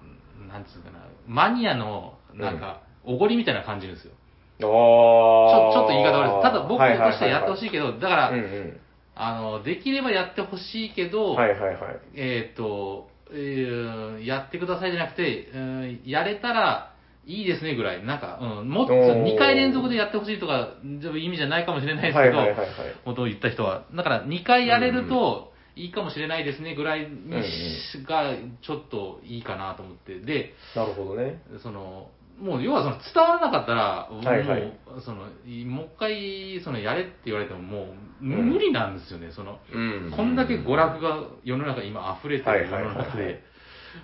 [0.49, 4.11] なんつうかな、マニアの、なんか、おごりみたいな感じですよ。
[4.59, 6.41] ちあーょちょっと言い方悪いです。
[6.41, 8.79] ただ僕としてはやってほしいけど、だから、うんうん。
[9.15, 11.99] あの、できればやってほしいけど、はいはいはい。
[12.15, 16.93] えっ、と、えーやってくださいじゃなくて、うんやれたら
[17.25, 22.69] いいですねぐらい、なんか、うん、もっとおー2回連続でやってほしいとか、意味じゃないかもしれないですけど、はいはいはいはい。
[23.05, 23.85] 元を言った人は。
[23.93, 30.19] だから2回やれるといいかもしれないですねぐらいにうんうんがちょっといいかなと思って。
[30.19, 31.41] で、なるほどね。
[31.61, 34.61] その、もう要はその伝わらなかったら、はいはい。
[34.61, 40.13] もう、その、いもう一回、その、やれって言われてももう、ん無理なんですよね、その、うん。
[40.15, 43.07] こんだけ娯楽が世の中に今溢れてる世のはいはいはいはい。
[43.07, 43.43] 中で、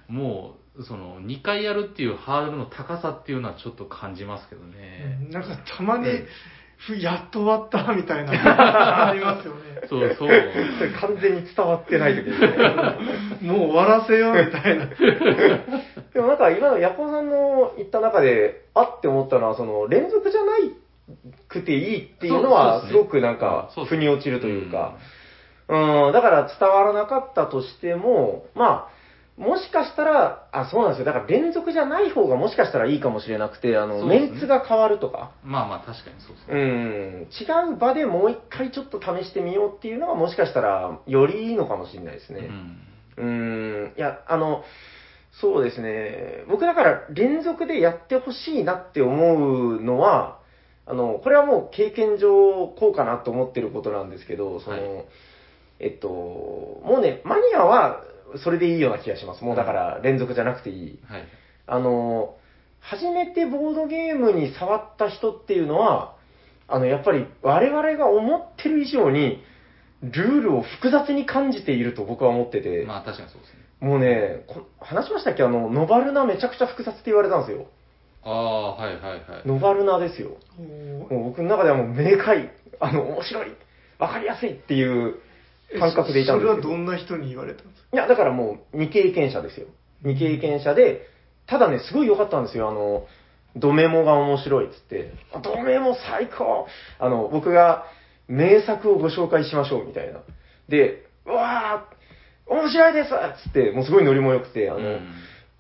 [0.07, 5.19] もう、その、2回やるっていうハードルの高さっていうのはちょっと感じますけどね。
[5.25, 5.29] うん。
[5.29, 6.05] なんかたまに、
[6.77, 8.31] ふやっと終わったみたいな、
[9.09, 9.59] ありますよね。
[9.87, 10.29] そうそう。
[10.99, 12.47] 完全に伝わってない時ですね。
[13.41, 14.85] もう終わらせようみたいな。
[16.13, 20.71] でもなんか今のヤコさんの言った中で、あって思ったのは、その連続じゃない
[21.47, 24.95] くていいっていうのは、すごくなんか腑に落ちるというか、
[25.67, 28.94] うん、だから伝わらなかったとしても、まあ、
[29.37, 31.05] もしかしたら、あ、そうなんですよ。
[31.05, 36.55] だから連続じゃない方がもしかしたらいいかもしれなくて、あの、そうですねメンツが変わるとか、まあまあ確かにそうそう。
[36.55, 42.39] うん、違う場でもう一回ちょっと試してみようっていうのがもしかしたらよりいいのかもしれないですね。
[42.39, 42.77] うん
[43.17, 44.63] うーん、いや、あの、
[45.41, 46.45] そうですね。
[46.49, 50.39] 僕だから連続でやってほしいなって思うのは、
[50.85, 55.05] あの、これはもう経験上こうかなと思ってることなんですけど、その、はい
[55.79, 58.01] えっと、もうね、マニアは
[58.43, 59.43] それでいいような気がします。
[59.43, 60.99] もうだから連続じゃなくていい。
[61.07, 61.23] はい。
[61.67, 62.35] あの、
[62.79, 66.15] 初めてボードゲームに触った人っていうのは、
[66.67, 69.43] あの、やっぱり我々が思ってる以上に、
[70.01, 73.59] ルールを複雑に感じていると僕は思ってて、まあ確かにそうですね。
[73.79, 75.43] もうね、こ話しましたっけ？
[75.43, 77.65] あの、ノバルナめちゃくちゃ複雑って言われたんですよ。
[78.23, 79.21] ああ、はいはいはい。
[79.45, 80.37] ノバルナですよ。
[81.09, 83.51] もう僕の中ではもう明快、あの、面白い、
[83.97, 85.15] わかりやすいっていう
[85.79, 86.55] 感覚でいたんですけど。
[86.55, 87.87] そそれはどんな人に言われたんですか？
[87.93, 89.67] いや、だからもう未経験者ですよ。
[90.03, 91.01] 未経験者で、
[91.47, 92.69] ただね、すごい良かったんですよ。
[92.69, 93.05] あの、
[93.55, 96.67] ドメモが面白いっつって、あドメモ最高
[96.99, 97.85] あの、僕が
[98.27, 100.19] 名作をご紹介しましょうみたいな。
[100.67, 104.99] で、うわー、面白いですっつって、もうすごいノリも良くて、あの、うん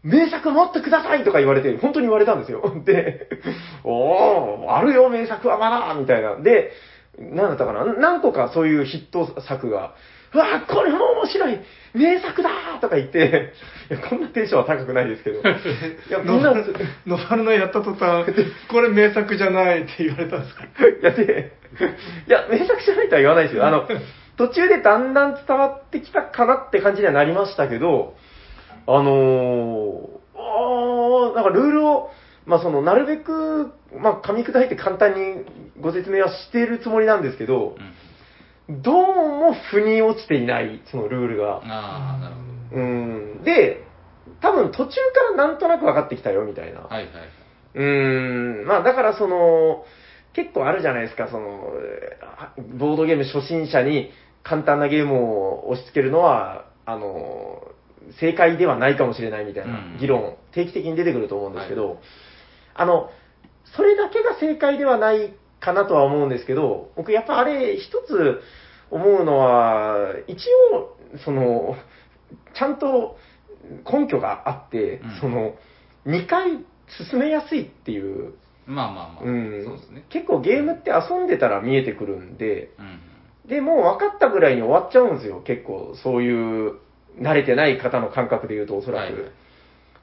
[0.07, 2.61] 名作持ってくださいとか言われて、本当に言われたんですよ。
[2.85, 3.27] で、
[3.83, 6.35] おー、あるよ、名作はまだみたいな。
[6.35, 6.73] で、
[7.19, 7.85] なんだったかな？
[7.93, 9.93] 何個かそういうヒット作が、
[10.33, 11.59] うわこれも面白い！
[11.93, 12.49] 名作だ！
[12.81, 13.53] とか言って、
[13.89, 15.43] いや、こんなテンションは高くないですけど、 い
[16.11, 16.55] や、みんな、い
[17.07, 18.25] ノバルナやった途端、
[18.69, 20.63] これ名作じゃないって言われたんですか？
[21.01, 21.53] や、で、
[22.27, 23.65] いや、名作じゃないとは言わないですよ。
[23.65, 23.87] あの、
[24.37, 28.15] 途中でだんだん伝わってきたかなって感じにはなりましたけど、
[28.87, 32.11] あのー、あーなんかルールを、
[32.45, 35.45] まあその、なるべく、まあ噛み砕いて簡単に
[35.81, 37.75] ご説明はしているつもりなんですけど
[38.67, 41.57] う、んどうも腑に落ちていない、そのルールが。
[41.63, 42.35] ああ、なる
[42.71, 42.81] ほど。
[42.81, 42.85] う
[43.39, 43.43] ん。
[43.43, 43.83] で、
[44.41, 44.97] 多分途中か
[45.37, 46.81] らなんとなく分かってきたよ、みたいな。
[46.81, 47.11] はいはい。
[47.75, 49.85] うーん、まあだからその、
[50.33, 51.73] 結構あるじゃないですか、その、
[52.37, 54.11] あボードゲーム初心者に
[54.43, 57.61] 簡単なゲームを押し付けるのは、あの、
[58.19, 61.95] 正解ではないかもしれないみたいなうん議論、定期的に出てくると思うんですけど、は
[62.75, 63.09] あの、
[63.75, 68.41] それだけが正解ではないかなとは思うんですけど、僕やっぱあれ一つ
[68.91, 71.75] 思うのは、一応、その、
[72.53, 73.17] ちゃんと
[73.91, 75.55] 根拠があって、うんその、
[76.05, 76.63] 2回
[77.09, 78.35] 進めやすいっていう、
[78.67, 80.05] まあまあまあ、うんそうですね。
[80.09, 83.49] 結構ゲームって遊んでたら見えてくるんで、うん。
[83.49, 86.79] で、もう分かったぐらいに終わっちゃうんですよ、結構、そういう、
[87.19, 89.13] 慣れてない方の感覚で言うと、おそらく。
[89.13, 89.31] はいはい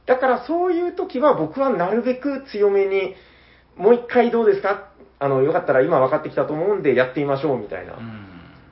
[0.07, 3.15] だからそういう時は僕はなるべく強めに、
[3.77, 4.89] もう一回どうですか？
[5.19, 7.95] あの、よかったら今分かってきたと思うんでやってみましょうみたいな。
[7.95, 8.27] うん。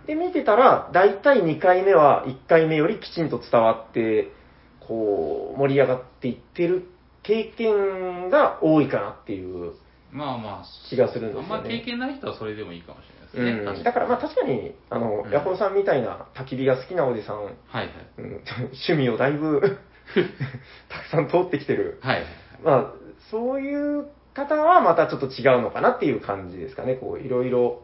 [0.07, 4.33] で、見てたら、だいたい2回目は1回目よりきちんと伝わって、
[4.81, 6.88] こう、盛り上がっていってる
[7.23, 9.75] 経験が多いかなっていう。
[10.11, 13.05] まあまあ、気がするんですよねあんま経験ない人はそれでもいいかもし
[13.37, 13.64] れないですね。
[13.64, 17.88] 確うん、だからまあ確かに、あの、うんヤコウさんみたいな焚き火が好きなおじさん、はいはい。
[18.19, 18.43] うん、
[18.75, 19.79] 趣味をだいぶ
[20.88, 21.99] たくさん通ってきてる。
[22.03, 22.25] はい。
[22.62, 22.92] まあ、
[23.31, 26.94] そういう方はまたちょっと違うのかなっていう感じですかね。
[26.94, 27.83] こう、いろいろ、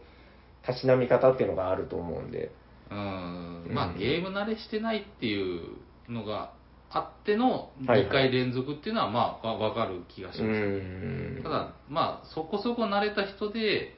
[0.62, 2.50] たしなみ方っていうのがあると思うんで。
[2.90, 3.70] うん。
[3.70, 5.60] まあ、うんゲーム慣れしてないっていう
[6.08, 6.52] のが
[6.90, 10.60] あってのはいはい2回連続っていうのは、まあ、わわかる気がしうます。
[10.60, 11.40] ん。
[11.42, 13.96] ただ、まあ、そこそこ慣れた人で、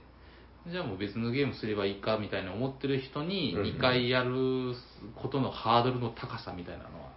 [0.71, 4.75] じゃあもう別のゲームすればいいかみたいな思ってる人にうん2回やる
[5.17, 7.08] ことのハードルの高さみたいなのはま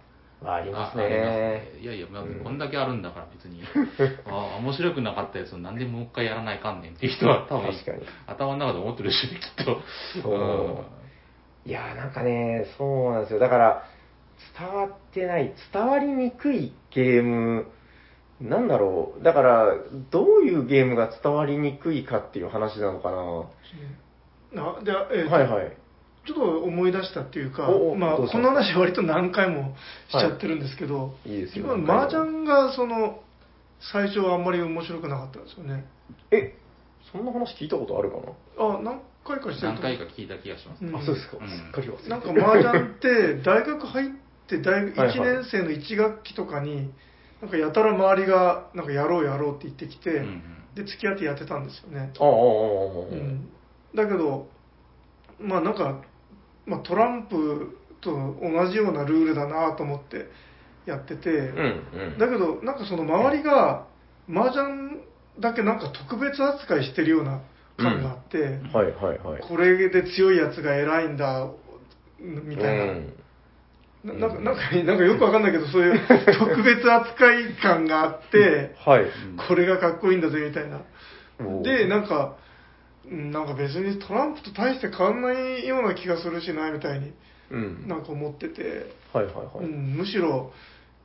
[0.44, 1.40] あ、ありますあありますね。
[1.40, 3.62] ねいやいや、こんだけあるんだから別に、
[4.26, 8.02] ああ、面白くなかったやつをなんでもう一回やらないかんねんっていう人は多分確かに。
[8.26, 9.80] 頭の中で思ってるしね、きっと。
[10.22, 11.02] そう
[11.64, 13.38] いやーなんかね、そうなんですよ。
[13.38, 13.84] だから、
[14.58, 17.66] 伝わってない、伝わりにくいゲーム、
[18.40, 19.22] なんだろう。
[19.22, 19.74] だから、
[20.10, 23.44] どういうゲームが伝わりにくいかっていう話なのかな。
[25.12, 25.76] えーはいはい。
[26.24, 29.74] ちょっと思い出したっていうかまあ、この話割と何回も
[30.08, 31.38] しちゃってるんですけど、い。
[31.38, 33.20] いです麻雀がその
[33.92, 35.84] 最初はあんまり面白くなかったんですよね。
[36.30, 36.54] え、
[37.10, 38.22] そんな話聞いたことあるかな、
[38.56, 40.84] あ、何回かしてる何と回か聞いた気がします。
[40.84, 40.94] うん。
[40.94, 41.38] あ、そうですか。
[41.40, 41.48] うん。
[41.48, 42.08] すっかり忘れて。
[42.08, 44.08] なんか麻雀って大学入っ
[44.46, 45.18] て大学はいはい。
[45.18, 46.92] 1年生の1学期とかに
[47.40, 50.42] なんかやたら周りがなんかやろうやろうって言ってきて、うんうん。
[50.76, 52.38] で付き合ってやってたんですよね、ああ、ああ、ああ、
[53.10, 53.48] うん、
[53.94, 54.48] だけど
[55.38, 56.02] まあなんか、
[56.66, 60.28] まあ、トランプと同じようなルールだなと思って
[60.86, 62.18] やってて、うん、うん。
[62.18, 63.86] だけどなんかその周りが
[64.28, 65.02] 麻雀
[65.40, 67.40] だけなんか特別扱いしてるような
[67.76, 68.38] 感があって、
[68.72, 69.42] はいはいはい。
[69.42, 71.48] これで強いやつが偉いんだ
[72.20, 73.14] みたいな、うん。
[74.04, 76.00] ななんかなんかなんかよくわかんないけどそういう
[76.38, 79.06] 特別扱い感があって はい。
[79.48, 80.80] これがかっこいいんだぜみたいな。
[81.62, 82.41] でなんかうん
[83.10, 87.12] なんか別にトランプと大して変わんないような気がするしなみたいに
[87.50, 87.88] うん。
[87.88, 89.64] なんか思ってて、はいはいはい。
[89.64, 90.52] うん、むしろ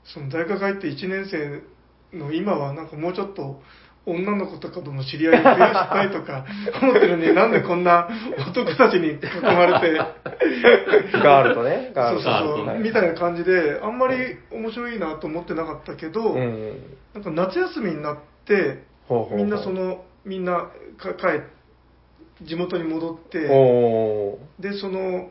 [0.04, 3.62] その大学入って1年生の今はなんかもうちょっと
[4.06, 6.46] 女の子とかとの知り合いを増やしたいとか
[6.82, 8.08] 思ってるのになんでこんな
[8.50, 9.98] 男たちに囲まれて
[11.12, 12.24] ガールとね、ガールと。
[12.24, 16.74] そうそうそう、ガールとねみたいな感じであんまり面白いなと思ってなかったけど、うん。
[17.14, 18.84] なんか夏休みになって
[19.36, 21.42] みんなそのみんなか帰
[22.42, 23.40] 地元に戻って。
[24.60, 25.30] でその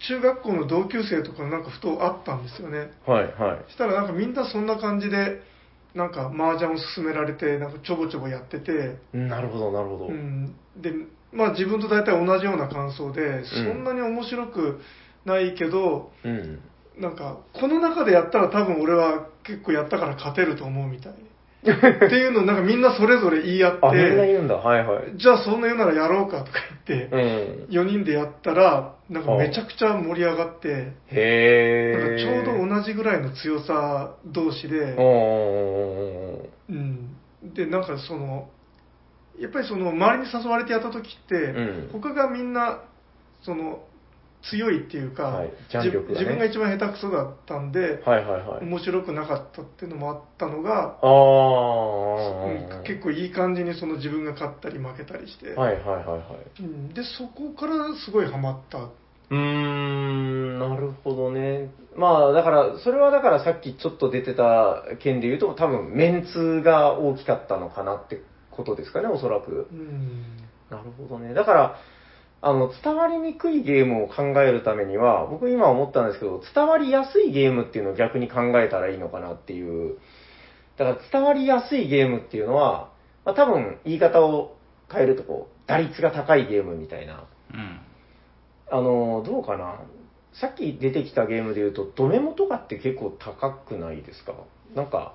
[0.00, 3.70] 中学校の同級生とかなんかふと会ったんですよねはいはい。
[3.70, 5.42] したらなんかみんなそんな感じで
[5.94, 10.06] なんか麻雀を勧められてなんかちょぼちょぼやってて、なるほど、なるほど。
[10.06, 10.92] うん、で
[11.32, 14.80] まあ自分と大体同じような感想でそんなに面白く
[15.24, 16.60] ないけど、うん。
[16.98, 21.29] なんかこの中でやったら多分俺は結構やったから勝てると思うみたいに
[21.60, 24.54] っていうのをなんかみんなそれぞれ言い合っあ、みんなて言うんだ。
[24.54, 25.18] はいはい。
[25.18, 27.74] じゃあそんな言うならやろうかとか言って、うん。
[27.74, 32.68] 4人でやったらなんかめちゃくちゃ盛り上がって、なんかへちょうー。
[32.68, 34.96] ど同じぐらいの強さ同士で。
[36.68, 37.16] うん、
[37.54, 38.48] でなんかその
[39.38, 41.38] やっぱりその周りに誘われてやった時って、う
[41.88, 42.82] ん他がみんな
[43.42, 43.80] その
[44.42, 48.64] 強いっていうか、はいね自分が一番下手くそだったんで、はいはいはい。
[48.64, 50.96] 面白くなかったっていうのもあったのが、
[52.84, 56.16] 結構いい感じにその自分が勝ったり負けたりして、はいはいはいは
[56.58, 56.62] い。
[56.62, 58.78] うんでそこからすごいハマった。
[58.78, 61.70] うーん、なるほどね。
[61.96, 69.74] まあ、だから、それはだからさっきちょっと出てた件で言うと、多分メンツが大きかったのかなってことですかね、おそらくう。
[69.74, 70.36] ん
[70.68, 71.32] なるほどね。
[71.34, 71.76] だから、
[72.42, 79.98] あの、伝わりにくいゲームを考えるためには、僕今思ったんですけど、伝わりやすいゲームっていうのを逆に考えたらいいのかなっていう。
[80.78, 82.90] だから伝わりやすいゲームっていうのは、
[83.26, 84.56] まあ、多分言い方を
[84.90, 87.28] 変えるとこう、打率が高いゲームみたいな。
[87.52, 87.80] うん。
[88.72, 89.80] あの、どうかな？
[90.32, 94.32] さっき出てきたゲームで言うと、ドメモとかって結構高くないですか？
[94.74, 95.14] なんか、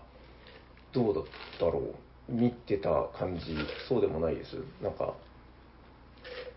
[0.94, 1.24] どうだっ
[1.58, 2.32] たろう？
[2.32, 3.56] 見てた感じ、
[3.90, 4.58] そうでもないです。
[4.84, 5.16] なんか、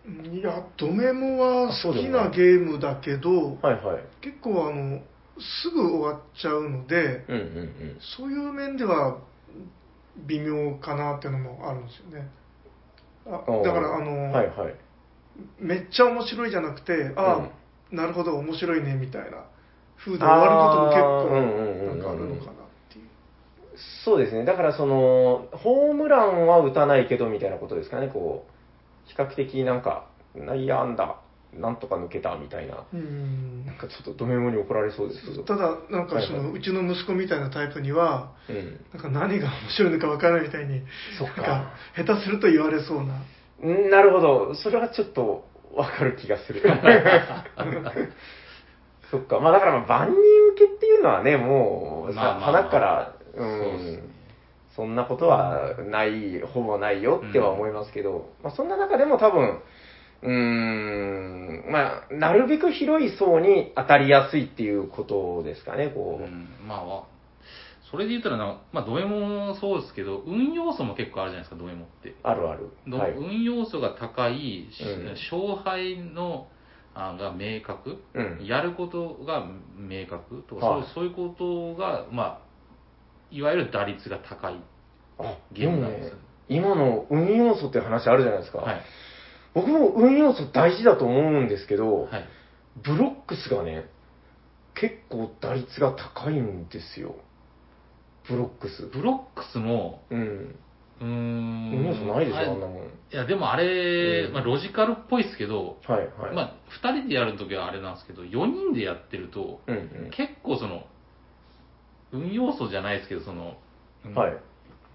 [0.09, 4.05] いや、ドメモは好きなゲームだけど、はいはい。
[4.23, 5.01] 結構あの、
[5.39, 7.99] すぐ終わっちゃうので、うんうんうん。
[8.17, 9.19] そういう面では
[10.27, 12.29] 微妙かなっていうのもあるんですよね。
[13.27, 13.31] あ
[13.63, 14.75] だからあの、はいはい。
[15.61, 17.51] めっちゃ面白いじゃなくて、あ
[17.93, 19.45] あ、なるほど、面白いねみたいな
[19.99, 22.55] 風で終わることも結構なんかあるのかなっ
[22.91, 23.09] ていう。
[24.05, 24.45] そうですね。
[24.45, 28.09] だからその、ホームランは打たないけどみたいなことですかね。
[28.09, 28.58] こう、
[29.09, 31.21] 比較的なんか、内野安打、
[31.55, 32.85] なんとか抜けたみたいな。
[32.93, 35.43] うんなんかちょっとドメモに怒られそうですけど。
[35.43, 38.81] ただ、なんかその、はいはうちの息子みたいなタイプには、うん。
[38.93, 40.83] なんか何が面白いのか分からないみたいに、
[41.19, 43.23] そっかなんか下手すると言われそうな。
[43.63, 44.55] うんなるほど。
[44.55, 46.63] それはちょっとわかる気がする。
[49.11, 49.41] そっか。
[49.41, 50.17] まあだからまあ万人
[50.53, 54.03] 受けっていうのはね、もうさ、まあまあまあ花から、うそうんね、
[54.79, 59.61] そんなことはない、ほぼないよっては思いますけど、まあそんな中でも多分、
[60.23, 66.23] うーん、まあ、なるべく広い層に当たりやすいっていうことですかね、こう。
[66.23, 67.05] うん、まあわ、
[67.91, 72.15] それで言ったらな、まあ、ド M もそうですけど、運要素も結構あるじゃないですか、ド M って。
[72.23, 72.69] あるある。
[72.87, 73.13] どはい。
[73.13, 76.47] 運要素が高い、しうん勝敗の
[76.95, 79.45] あが明確、うんやることが
[79.77, 82.48] 明確とか、はいそうそういうことが、まあ、
[83.31, 84.57] いわゆる打率が高い。
[85.19, 86.17] あ、ゲームなんです
[86.49, 88.59] 今の運要素って話あるじゃないですか。
[88.59, 88.83] はい。
[89.55, 92.25] 僕も運要素大事だと思うんですけど、はい。
[92.85, 93.87] ブロックスがね、
[94.75, 97.17] 結構打率が高いんですよ。
[98.29, 98.87] ブロックス。
[98.87, 100.57] ブロックスも、うん。
[101.01, 101.73] うーん。
[101.75, 102.85] 運要素ないでしょ、あんなもん。
[102.85, 106.35] いや、でもあれ、うんまあ、ロジカルっぽいですけど、はいはい。
[106.35, 110.11] まあ、2人でやるときはあれなんですけど、4人でやってると、うんうん。
[110.11, 110.85] 結構その、
[112.13, 113.57] 運要素じゃないですけど、その、
[114.05, 114.37] うんはい。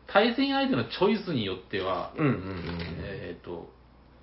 [0.08, 2.38] 対戦相手のチョイスによっては、うんうんうん。
[3.02, 3.70] えっ、と、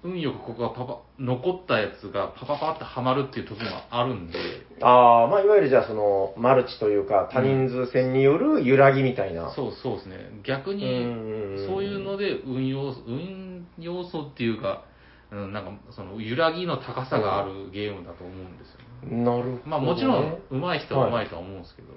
[0.03, 4.39] 運よくここがパパ、残ったやつがパパパってはまるっていう時もあるんで、
[4.81, 9.53] ああ、まあいわゆるじゃあその、マルチというか、多人数戦による揺らぎみたいな。
[9.55, 10.17] そうそうですね。
[10.45, 14.85] 逆に、うんそういうので運用、運要素っていうか、
[15.31, 19.25] うん、なんかその揺らぎの高さがあるゲームだと思うんですよね。
[19.25, 19.61] なるほど、ね。
[19.67, 21.97] まあもちろん上手い人は上手いとは思うんですけど、おー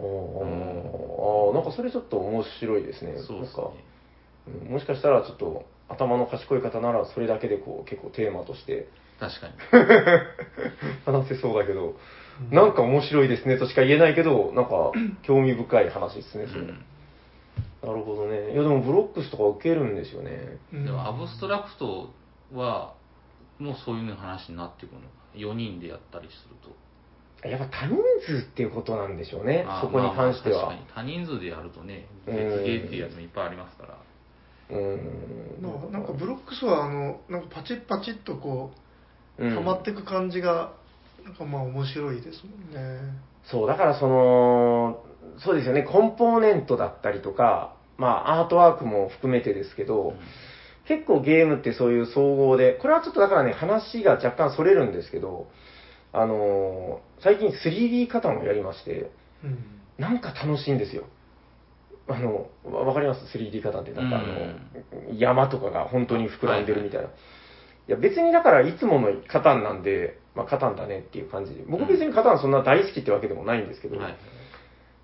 [0.00, 3.14] あーなんかそれちょっと面白いですね。
[3.18, 3.62] そうですねなんか。
[4.46, 8.88] うんもしかしたらちょっと頭の賢い方ならそれだけでこう結構テーマとして
[9.20, 9.52] 確かに。
[11.04, 11.94] 話せそうだけど、
[12.50, 14.92] なんか面白いですねとしか言えないけど、なんか
[15.22, 16.60] 興味深い話ですね、それ。
[16.62, 16.84] うん
[17.82, 18.52] なるほどね。
[18.52, 20.58] いやでもブロックスとか受けるんですよね。
[20.72, 22.10] うんでもアブストラクト
[22.52, 22.94] は、
[23.58, 25.06] もうそういう話になってくるのか。
[25.34, 26.70] 4人でやったりすると。
[27.42, 30.56] やっぱ多人数っていうことなんでしょうねあ、そこに関しては。
[30.56, 33.98] まあまあ確かに多人数でやるとね、別うんゲーっていうやつもいっぱいありますから。
[34.76, 35.58] うん。
[35.62, 38.72] まあなんかブロックスはあのなんかパチッパチッとこ
[39.38, 40.72] ううん溜まっていく感じが
[41.24, 45.02] なんかまあ面白いですもんねそう、だからその、
[45.38, 50.14] そうですよね、コンポーネントだったりとか、まあアートワークも含めてですけど、
[50.86, 55.48] 結構ゲームってそういう総合で、これはちょっとだからね、話が若干それるんですけど、
[56.12, 59.10] あのー最近 3D カタンをやりまして、
[59.44, 61.04] うんなんか楽しいんですよ。
[62.08, 67.08] あの、わわかります ?3D カタンってなんかあの、山とかが本当に膨らんでるみたいな。
[67.08, 67.10] い
[67.88, 74.16] や別にだからいつものカタンなんで、まあカタンだねっていう感じで、僕別にカタンそんな大好きってわけでもないんですけど、はい。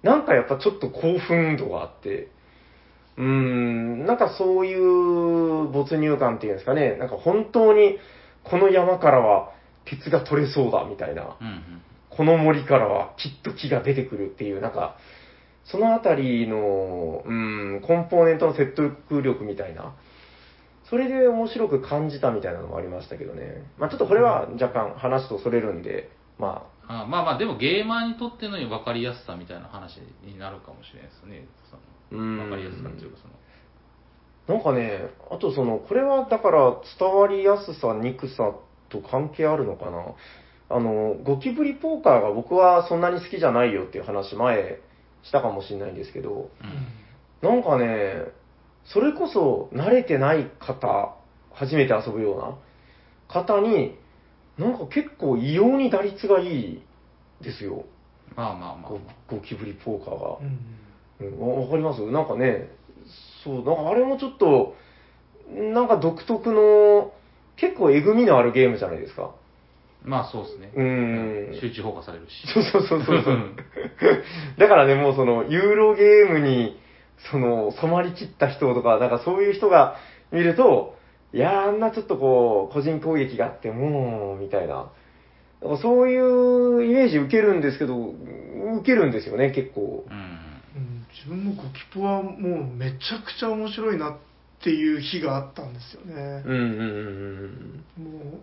[0.02, 2.30] なんかやっぱちょっと興奮度があって、
[3.18, 7.98] うーん、なんかそういう没入感っていうんですかね、なんか本当に
[8.44, 9.52] この山からは
[9.87, 11.82] 鉄が取れそうだみたいな、うんうん。
[12.11, 14.97] この森からはきっと木が出てくるっていう、なんか、
[15.64, 19.95] そのあたりの、うん、コンポーネントの説得力みたいな、
[20.89, 23.64] それで面白く感じたみたいなのもありましたけどね。
[23.76, 31.49] まあちょっとこれは若干話とそれるんで、まあ、あまあまあ、でもゲーマーにとっての分かりやすさみたいな話になるかもしれないですね。
[31.70, 33.28] そのうん分かりやすさっていうか、そ
[34.53, 34.59] の。
[34.59, 38.55] なんかね、あとその、これはだから伝わりやすさ、憎さ
[38.89, 40.05] と関係あるのかな。
[40.68, 44.80] あの、ゴキブリポーカーが僕はそんなに好きじゃないよっていう話前
[45.22, 46.49] したかもしれないんですけど、うん
[47.43, 48.24] なんかね、
[48.87, 51.14] それこそ慣れてない方、
[51.53, 52.57] 初めて遊ぶような
[53.28, 53.99] 方に、
[54.59, 56.82] なんか結構異様に打率がいい
[57.43, 57.84] ですよ。
[58.34, 59.14] まあまあまあゴまあ。
[59.30, 60.43] ゴキブリポーカーがう。
[60.43, 62.01] んうん、かります？
[62.11, 62.70] なんかね、
[63.45, 64.74] そう、なんかあれもちょっと、
[65.53, 67.12] なんか独特の、
[67.57, 69.34] 結構えぐみのあるゲームじゃないですか。
[70.04, 70.72] まあそうですね。
[70.76, 72.46] うん集中放火されるし。
[72.52, 73.38] そうそうそうそう。
[74.59, 76.78] だからね、もうその、ユーロゲームに、
[77.30, 79.96] その、染まりきった人とか、なんかそういう人が
[80.30, 80.96] 見ると、
[81.32, 84.86] いやー、あんなちょっとこう、個人攻撃があって、もう、みたいな。
[85.82, 90.04] そういうイメージ受けるんですけど、受けるんですよね、結構。
[90.09, 90.16] うん。
[90.16, 94.18] うん自分もゴキポはもうめちゃくちゃ面白いなって
[94.70, 96.42] いう日があったんですよね。
[96.44, 98.04] うんうんうんうん。
[98.04, 98.38] も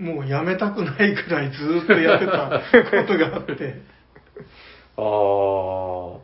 [0.00, 2.60] うもうやめたくないくらいずーっとやってた
[3.06, 3.82] ことがあって。
[4.96, 6.20] ああ、ど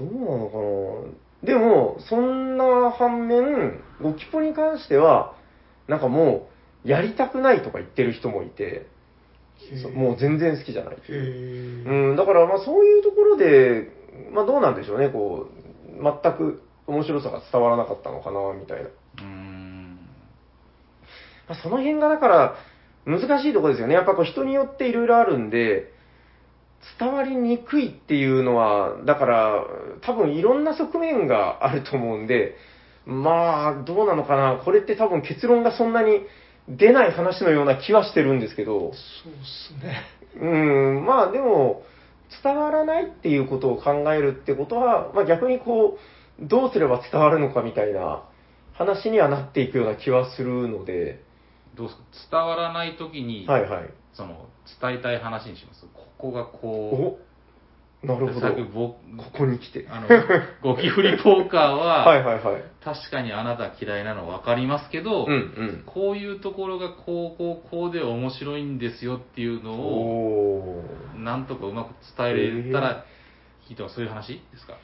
[0.00, 1.54] うなのかな。
[1.54, 5.34] でも、そんな反面、ゴキポに関しては、
[5.88, 6.48] なんかも
[6.84, 8.86] う、やりたくないとか言ってる人もいて、
[9.82, 10.96] そもう全然好きじゃない。
[11.08, 13.88] うん、だからまあそういうところで、
[14.32, 18.88] まあどうなんでしょうね、こう、全く面白さが伝わらなかったのかな、みたいな。
[18.88, 19.98] うーん。
[21.48, 22.54] まあその辺がだから、
[23.04, 23.94] 難しいところですよね。
[23.94, 25.92] やっぱこう人によっていろいろあるんで、
[26.98, 29.64] 伝わりにくいっていうのは、だから、
[30.02, 32.56] 多分いろんな側面があると思うんで、
[33.06, 34.60] まあ、どうなのかな。
[34.64, 36.22] これって多分結論がそんなに
[36.68, 38.94] 出ない話のような気はしてるんですけど、そうっ
[39.44, 40.02] すね
[40.40, 40.46] う
[41.00, 41.82] ん、まあでも、
[42.42, 45.98] 伝わらないっていうことを考えるってことは、まあ逆にこう、
[46.40, 48.24] どうすれば伝わるのかみたいな
[48.72, 51.22] 話にはなっていくような気はするので、
[51.76, 52.38] どうですか？
[52.38, 53.90] 伝わらないときに、はいはい。
[54.14, 54.48] その、
[54.80, 55.82] 伝えたい話にします？
[55.94, 57.18] ここがこ
[58.02, 58.48] おなるう、ほど。
[58.50, 58.96] こ
[59.38, 59.86] こに来て。
[59.88, 60.08] あの、
[60.60, 62.62] ゴキフリポーカーは、はいはいはい。
[62.84, 65.82] 確かにあなた嫌いなの分かりますけど、うんうん。
[65.86, 70.84] こういうところがこうこうこうで面白いんですよっていうのを。
[71.16, 72.32] なんとかうまく伝え
[72.64, 73.04] れたら
[73.68, 74.74] いいとか、そういう話ですか？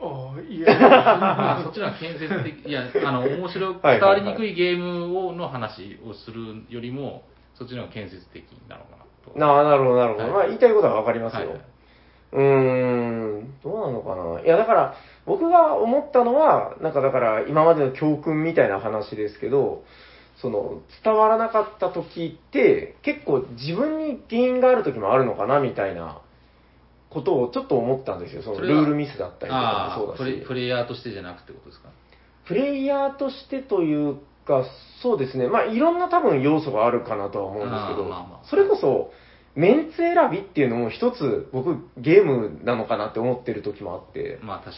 [0.00, 7.22] ああいまあや そっちの建設的、いや、あの、面白く、伝わりにくいゲームをの話をするよりも、
[7.54, 9.38] そっちの方が建設的なのかなと。
[9.38, 10.24] なあ、なるほどなるほど。
[10.24, 11.40] はいまあ言いたいことはわかりますよ。
[11.40, 11.60] はいはい
[12.30, 14.40] うーん、どうなのかな。
[14.42, 14.94] いや、だから、
[15.24, 19.82] 僕が思ったのは、なんかだから、今までの教訓みたいな話ですけど、
[20.36, 26.20] その、伝わらなかった時って、結構自分に原因がある時もあるのかな、みたいな
[27.10, 28.42] ことをちょっと思ったんですよ。
[28.42, 30.20] そのそれはルールミスだったりとかあもそうだし。
[30.20, 31.88] あプレプレイヤーとしてじゃなくてことですか？
[32.46, 34.64] プレイヤーとしてというか、
[35.02, 39.12] そうですね、まあいろんな多分要素があるかなとは思うんですけど、あーまあまあそれこそ、
[39.54, 44.74] メンツ選びっていうのも一つ僕ゲームなのかなって思ってる時もあって、まあ確か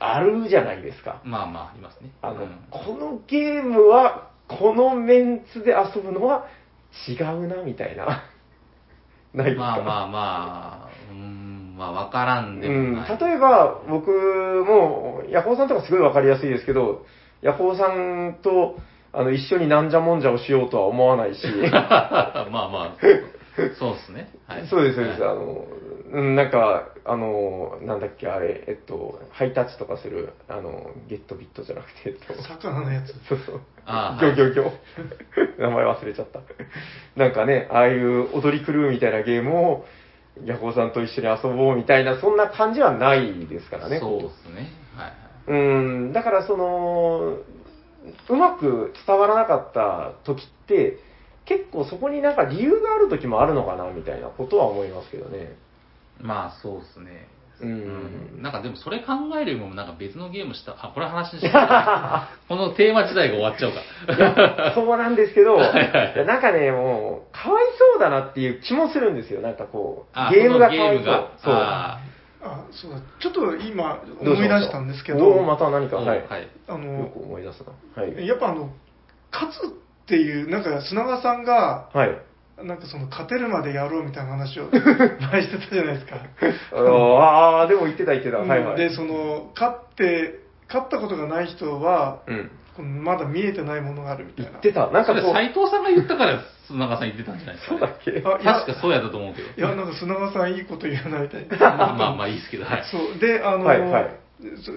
[0.00, 1.20] あるじゃないですか。
[1.24, 1.30] に。
[1.30, 2.10] まあまあ、ありますね。
[2.20, 6.46] あの、うんこのゲームは、このメンツで遊ぶのは
[7.08, 8.24] 違うな、みたいな。
[9.32, 9.62] ないですか？
[9.62, 10.83] まあまあま
[11.76, 13.18] まあわからんでうん、もない。
[13.18, 17.04] 例えば、僕も、ヤホーさんとかすごいわかりやすいですけど、
[17.42, 18.76] ヤホーさんと、
[19.12, 22.96] あの、一緒になんじゃもんじゃをしようとは思わないし、 まあまあ、
[23.78, 24.28] そうですね。
[24.46, 24.66] はい。
[24.66, 25.20] そうです、そうです。
[25.22, 25.66] はいあの、
[26.12, 33.12] うん、なんか、あの、なんだっけ、あれ、えっと、ハイタッチとかする、あの、ゲットビットじゃなくて、えっと、魚のやつ。
[33.28, 33.60] そうそう。
[33.84, 35.60] あーギョギョギョ。
[35.60, 36.40] 名前忘れちゃった。
[37.16, 39.84] なんかね、ああいう踊り狂うみたいなゲームを、
[40.44, 44.00] ヤコウさんと一緒に遊ぼうみたいな、そんな感じはないですからね。
[44.00, 44.72] そうですね。
[44.96, 45.60] はいはい。
[45.60, 47.38] うん、だからその、
[48.28, 50.98] うまく伝わらなかった時って、
[51.44, 55.56] 結構そこになんか理由がある時もあるのかなみたいなことは思いますけどね。
[56.20, 57.28] まあそうですね。
[57.60, 62.28] うんなんかでもそれ考えるよりもなんか別のゲームした、あ、これ話した。
[62.48, 64.72] このテーマ自体が終わっちゃうか。
[64.74, 69.40] そうなんですけど、はいはいいやなんかね、もう、かわいそうだなっていう気もするんですよ。
[69.40, 71.52] なんかこうあ、ゲームがかそのゲームがわいそう。
[71.52, 71.54] そう。
[71.54, 72.00] あ
[72.42, 73.00] あ、そうだ。
[73.20, 76.26] ちょっと今思い出したんですけおーど、また何か、ーはい。
[76.28, 76.42] はい。
[76.42, 77.64] よあの、く思い出す
[77.96, 78.02] な。
[78.02, 78.26] はい。
[78.26, 78.70] やっぱあの、
[79.32, 82.18] 勝つっていう、なんか砂川さんが、はい。
[82.62, 84.68] なんかその勝てるまでやろうみたいな話を
[85.32, 86.16] 前してたじゃないですか。
[86.72, 88.38] あのあー、でも言ってた言ってた。
[88.38, 88.76] はいはい。
[88.76, 90.38] で、その、勝って、
[90.68, 92.32] 勝ったことがない人は、う
[92.82, 93.04] ん。
[93.04, 94.50] まだ見えてないものがあるみたいな。
[94.52, 94.88] 言ってた。
[94.90, 98.10] なんかこう、斎藤さんが言ったから砂川さん言ってたんじゃないですか、そ うだっけ？
[98.10, 99.48] あいや確かそうやったと思うけど。
[99.56, 101.56] いや、なんか砂川さんいいこと言うなみたいな。
[101.58, 102.84] まあまあまあいいですけど、はい。
[102.84, 103.18] そう。
[103.18, 104.10] で、あの、はいはい
[104.64, 104.72] そ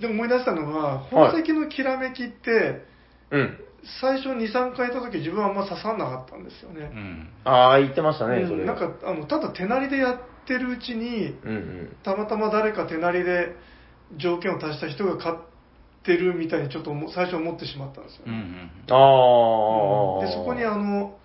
[0.00, 2.82] で思い出したのは、宝石のきらめきって、
[3.30, 3.58] うん。
[4.00, 6.86] 最初2、3回やった時自分はあんま刺さんなかったんですようね。
[6.86, 7.28] ん。
[7.44, 8.60] あー、言ってましたね、それ。
[8.60, 11.96] うんなんか、あの、ただ手なりでやってるうちに、うんうん。
[12.02, 13.54] たまたま誰か手なりで
[14.16, 15.38] 条件を足した人が勝っ
[16.04, 18.32] てるみたいにちょっと思最初思ってしまったんですよね。
[18.32, 18.70] うんうん。
[18.88, 20.26] あー。
[20.26, 21.18] で、そこにあの、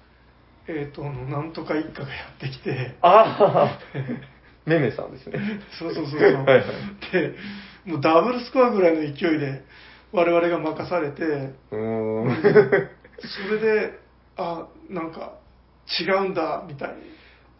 [0.68, 5.40] えっ、と、あのなんとか一家がやってきて、あー、めめさんですね。
[5.80, 6.22] そうそうそうそう。
[6.22, 6.64] はいはい
[7.12, 7.36] で、
[7.86, 9.64] もうダブルスコアぐらいの勢いで
[10.14, 12.90] 我々が任されて、うーん。
[13.50, 14.00] それで、
[14.38, 15.38] あ、なんか
[16.00, 16.96] 違うんだ、みたいに。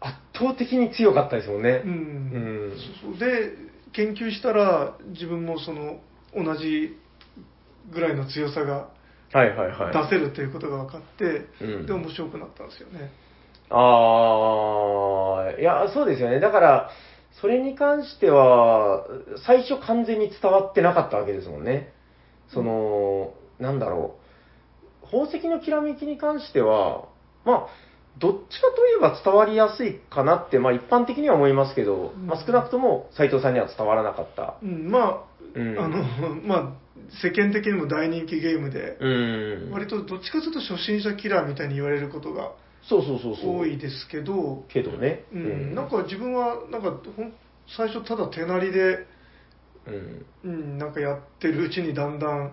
[0.00, 1.82] 圧倒的に強かったですもんね。
[1.84, 1.92] うん。
[1.92, 3.52] うんそうそうで、
[3.92, 6.00] 研究したら自分もその
[6.34, 6.98] 同じ
[7.90, 8.88] ぐらいの強さが
[9.32, 10.10] はいはいはい。
[10.10, 13.10] 出せるということが分かって、うんで面白くなったんですよね。
[13.70, 16.40] ああ、いや、そうですよね。
[16.40, 16.90] だから、
[17.40, 19.06] それに関しては、
[19.46, 21.91] 最初完全に伝わってなかったわけですもんね。
[22.52, 24.16] その、なんだろ
[25.02, 25.06] う。
[25.06, 27.08] 宝石のきらめきに関しては、
[27.44, 27.66] まあ、
[28.18, 34.58] どっちかといえば伝わりやすいかなって、まあ一般的には思いますけど、うんまあ少なくとも斉藤さんには伝わらなかった。
[34.62, 35.24] うん、まあ、
[35.54, 36.04] うんあの、
[36.44, 36.72] まあ、
[37.22, 39.08] 世間的にも大人気ゲームで、う
[39.68, 39.70] ん。
[39.72, 43.58] 割とどっちかというと初心者キラーみたいに言われることがそうそうそうそう。
[43.60, 45.24] 多いですけど、けどね。
[45.32, 47.00] うん、なんか自分は、なんか
[47.76, 49.06] 最初ただ手なりで、
[49.86, 50.26] うん。
[50.44, 52.52] うん、なんかやってるうちにだんだん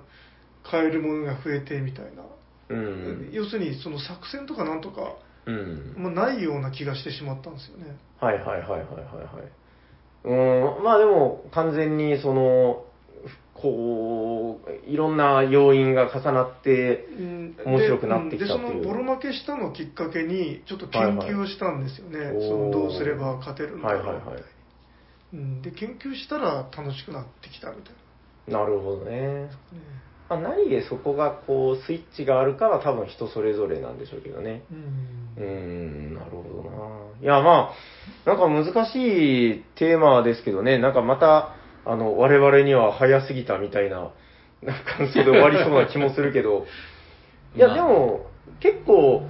[0.63, 2.23] 買えるものが増えてみたいな。
[2.69, 3.29] うん。
[3.31, 5.15] 要するにその作戦とかなんとか、
[5.45, 5.95] うん。
[5.97, 7.97] まあ、ないような気がしてしまったんですよね。
[8.19, 8.83] はいはいはいはいはいは
[9.41, 9.59] い。
[10.25, 12.83] うん、まあでも完全にその、
[13.53, 24.43] こう、いろんな要因が重なって、うん面白くなってきたっていうででそのボロ負けしたのをきっかけにちょっと研究をしたんですよね、はいはいそのどうすれば勝てるんだろうみたいな、はいはいはい
[25.33, 27.93] うん、で研究したら楽しくなってきたみたい
[28.47, 29.21] なるほどね。
[29.21, 29.49] な、ね
[30.29, 34.63] まあ、何でそこがこう、スイッチがあるかは多分人それぞれなんでしょうけどね。
[34.71, 37.21] うんうーん、なるほどな。
[37.21, 41.55] いや、まあ、なんか難しいテーマですけどね、なんかまた、
[41.85, 44.11] あの、我々には早すぎたみたいな、
[44.61, 46.65] なんか感想で終わりそうな気もするけど、
[47.55, 48.25] いや、まあでも、
[48.59, 49.23] 結構、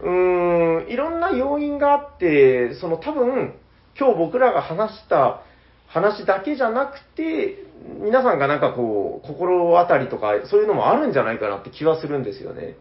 [0.00, 3.54] うーん、いろんな要因があって、その多分、
[3.98, 5.42] 今日僕らが話した
[5.86, 7.58] 話だけじゃなくて、
[8.02, 12.76] 皆さんがなんかこう、心当たりとか、そういうのもあるんじゃないかなって気はするんですよね。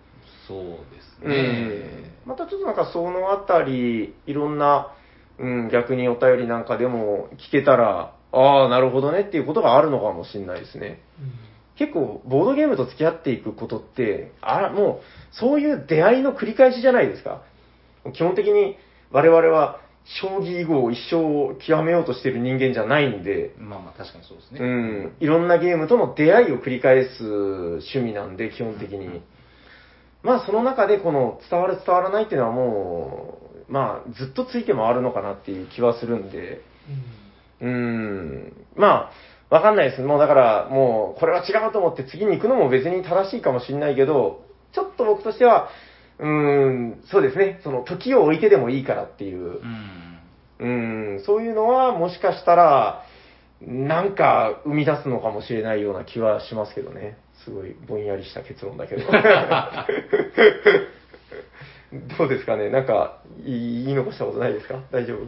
[0.48, 2.14] そうですうんね。
[2.26, 4.92] またちょっとなんかそのあたり、いろんな、
[5.38, 11.00] うん、逆にお便りなんかでも聞けたら、ああ、なるほどねっていうことがあるのかもしれないですね。
[11.78, 17.44] 結構、ボードゲームと付き合っていくことって、あもう、そういう出会いの繰り返しじゃないですか。
[18.14, 18.78] 基本的に
[19.12, 19.80] 我々は、
[20.22, 24.60] 将棋囲碁を一生極めようとしてる人間じゃないんで、まあまあ確かにそうですね。
[24.60, 29.22] うん、いろんなゲームとの出会いを繰り返す趣味なんで、基本的に。
[30.24, 33.38] まあ、その中でこの伝わる伝わらないっていうのはも
[33.70, 36.62] う、まあ、ずっとついて回るのかなっていう気はするんで、
[37.62, 40.02] うん、まあ、わかんないです。
[40.02, 45.70] もうだから、もう、これは違うと思って次に行くのも別に正しいかもしれないけど、ちょっと僕としては、
[46.26, 46.28] う
[46.70, 50.20] ん、そうですね、その時を置いてでもいいからっていうう、ん。
[50.60, 50.68] う
[51.20, 53.04] ん、そういうのはもしかしたら、
[53.62, 57.18] なんか生み出すのかもしれないような気はしますけどね。
[57.44, 59.02] すごいぼんやりした結論だけど。
[62.18, 62.70] どうですかね？
[62.70, 64.80] なんか、い言い残したことないですか？
[64.92, 65.20] 大丈夫？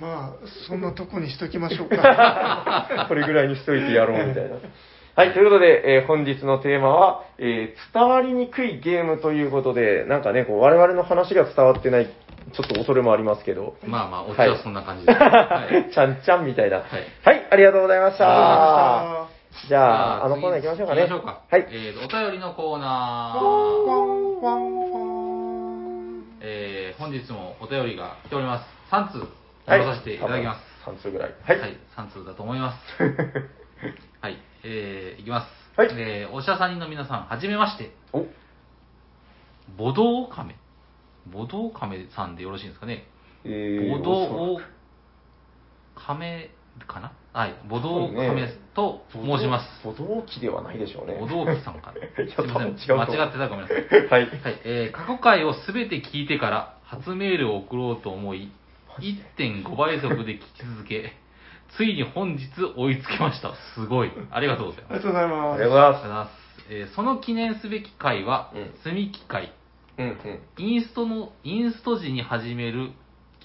[0.00, 3.06] まあ、そんなとこにしときましょうか。
[3.08, 4.56] これぐらいにしといてやろうみたいな。
[5.14, 15.18] はい、ということで、えー本日のテーマは、えー伝わりにくいゲームということで、なんかね、こう我々の話が伝わってない、ちょっと恐れもありますけど、まあまあ、オチはそんな感じです。
[15.18, 15.90] はい。
[15.92, 16.78] ちゃんちゃんみたいな。
[16.78, 16.86] はい
[17.24, 18.24] はい、ありがとうございました。
[18.26, 19.28] あ
[19.68, 21.02] じゃあ、あのコーナー行きましょうかね。
[21.02, 21.40] 行きましょうか。
[21.50, 21.66] はい。
[21.70, 26.22] えー、お便りのコーナーワンワンワンー。
[26.40, 28.64] えー、本日もお便りが来ております。
[28.90, 29.28] 3通、はい。
[29.66, 30.72] 読まさせていただきます。
[30.88, 31.34] 3通ぐらい。
[31.44, 31.60] はい。
[31.60, 32.78] はい、3通だと思います。
[34.20, 35.80] はい、えー、いきます。
[35.80, 37.90] はいえー、おしゃさんの皆さん、はじめまして。
[38.12, 38.26] お、
[39.76, 40.56] ボドオカメ。
[41.32, 43.06] ボドオカメさんでよろしいんですかね。
[43.44, 44.60] えー、ボドオ
[45.94, 46.50] カメ
[46.86, 47.12] かな？
[47.32, 49.82] はい、ボドオカメと申します。
[49.82, 51.16] 歩道機ではないでしょうね。
[51.18, 51.94] ボドオキさんかな。
[52.14, 53.78] すいやいません、間違ってたらごめんなさい。
[54.06, 54.26] はい。
[54.26, 58.52] はい、えー過去回をすべて聞いてから初メールを送ろうと思い、
[58.98, 61.14] 1.5倍速で聞き続け、
[61.76, 63.52] ついに本日追いつきました。
[63.74, 64.12] すごい。
[64.30, 64.92] ありがとうございます。
[64.92, 65.54] ありがとうございあます。
[65.54, 66.30] ありがとうございます。
[66.70, 69.52] えーその記念すべき回はうん、積み木回。
[69.96, 70.00] す。
[70.00, 70.40] うんうん。
[70.58, 72.90] インストの、インスト時に始める、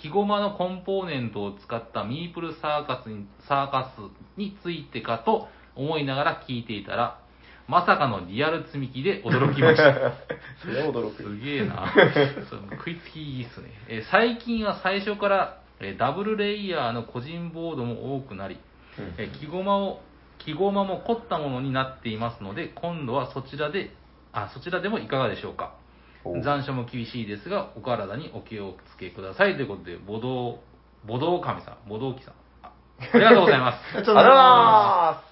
[0.01, 7.19] 木駒のコンポーネントを使ったミープルサーカスに、サーカスについてかと思いながら聞いていたら、
[7.67, 10.13] まさかのリアル積み木で驚きました。
[10.63, 11.21] それは驚く。
[11.23, 11.91] すげえな。
[12.77, 13.69] 食いつきいいっすね。
[13.89, 18.57] えー最近は最初から、えーダブルレイヤーの個人ボードも多くなり、
[18.99, 20.01] うんえー木駒を、
[20.39, 23.91] 木駒も凝ったものになっていますので、今度はそちらで、
[24.33, 25.75] あ、そちらでもいかがでしょうか。
[26.23, 29.55] お残暑も厳しいですが、お体にお気をつけください。
[29.55, 30.59] ということで、ボドウ、
[31.07, 32.33] ボドウ神さん、ボドウキさん。
[32.63, 32.71] あ
[33.13, 33.75] ありがとうございます。
[33.97, 35.23] ありがとうございま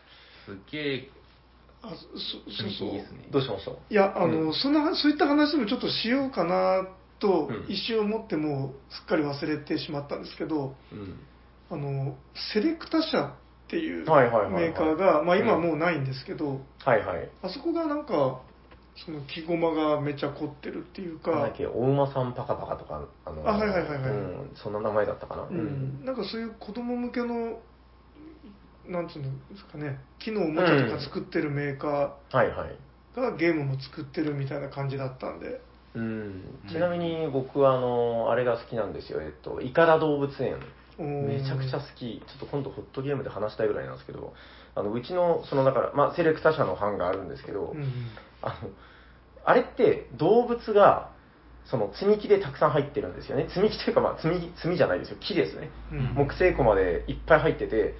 [0.45, 1.09] すあげえ、
[1.83, 3.31] あそそうそういいっすねー。
[3.33, 3.71] どうしました？
[3.71, 6.87] いやあの、うんそんなそういった話もちょっとしようかな
[7.17, 7.65] ん。
[7.67, 11.19] 一瞬思ってもうすっかり忘れてしまったんですけどうん。
[11.69, 12.15] あの
[12.53, 13.31] セレクタ社っ
[13.67, 14.63] ていうはいはいはいはい。
[14.63, 17.29] メーカーが、まあ、今はうんもうないんですけど、はいはい。
[17.41, 18.41] あそこがなんか
[19.05, 24.09] その木駒がめちゃ凝ってるっていうかなんだっけ、お馬さんパカパカとか、あの、あはいはいはいはい。
[24.09, 25.43] うん、そんな名前だったかな？
[25.43, 27.59] うん、なんかそういう子供向けの
[28.87, 32.77] なんつうんですかね木のおもちゃとか作ってるメーカはいはい。
[33.17, 35.59] ーがゲームも作ってるみたいな感じだったんで、
[35.95, 39.21] うん、ちなみに僕はあの、あれが好きなんですよ。
[39.21, 40.57] えっと、イカダ動物園。
[40.97, 42.21] めちゃくちゃ好き。
[42.25, 44.33] ちょっと今度ホットゲームで話したいぐらいなんですけど、
[44.75, 47.87] あの、うちの、その、だから、まあ、セレクタ社の班があるんですけど、うんうん
[48.41, 48.69] あの、
[49.43, 51.11] あれって動物が、
[51.65, 53.47] その積み木でたくさん入ってるんですよね。
[53.49, 55.17] 積み木というか、まあ、積み、積みじゃないですよ。
[55.19, 55.71] 木ですね。
[55.91, 57.95] うん木製コマでいっぱい入ってて、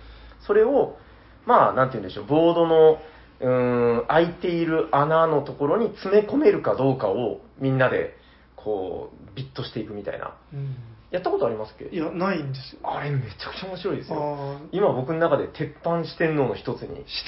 [0.46, 0.98] それを、
[1.46, 3.00] まあ、なんて言うんでしょう、ボードの、
[3.40, 8.16] うーん、開いている穴のところに詰め込めるかどうかをみんなで、
[8.56, 10.36] こう、ビットしていくみたいな。
[10.54, 10.76] うん
[11.12, 11.86] やったことありますっけ？
[11.86, 14.60] いやないんですよあれめちゃくちゃ面白いですよ。
[14.72, 17.24] 今僕の中で鉄板四天王の一つに、し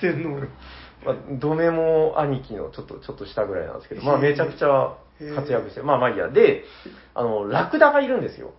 [0.00, 0.40] てんの
[1.06, 4.98] まあ、ドメモ兄貴のちょっと、ちょっと下ぐらいなんですけど、まあめちゃくちゃ
[5.36, 6.28] 活躍して、まあまあいいや。
[6.28, 6.64] で、
[7.14, 8.52] あの、ラクダがいるんですよ。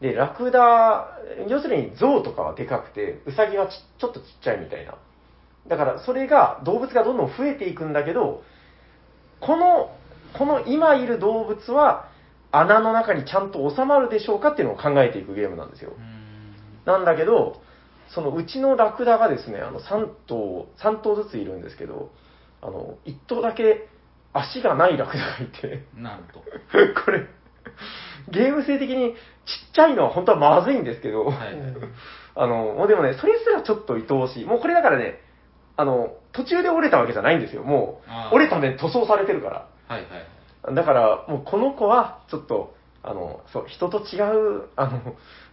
[0.00, 4.96] で、ラクダ、要するに象とかはでかくて、ウサギはちちょっとちっちゃいみたいな。
[5.68, 8.42] だからそれが、動物がどんどん増えていくんだけど、
[9.40, 9.90] この、
[10.36, 12.08] この今いる動物は
[12.52, 15.92] 穴の中にちゃんと収まるでしょうかっていうのを考えていくゲームなんですよ。
[16.84, 17.60] なんだけど、
[18.14, 22.10] そのうちのラクダがですね、あの3頭、3頭ずついるんですけど、
[22.62, 23.88] あの、1頭だけ
[24.32, 26.40] 足がないラクダがいて、なんと。
[27.04, 27.26] これ、
[28.28, 31.36] ゲーム性的にちっちゃいのは本当はまずいんですけど、はい。
[32.34, 34.44] あの、もうでもね、それすらちょっと愛おしい。
[34.44, 35.20] もうこれだからね、
[35.76, 37.62] あの、途中で折れたわけじゃないんですよ。
[37.62, 39.68] もあーう、折れた面塗装されてるから。
[39.88, 40.74] はいはい。
[40.74, 45.00] だから、もうこの子は、ちょっと、あの、そう、人と違う、あの、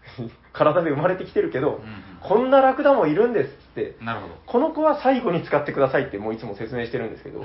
[0.53, 1.81] 体で生まれてきてるけど、うん
[2.19, 4.33] こんなラクダもいるんですってう、んなるほど。
[4.47, 7.41] この子は最後に使ってくださいってもういつも説明してるんですけど、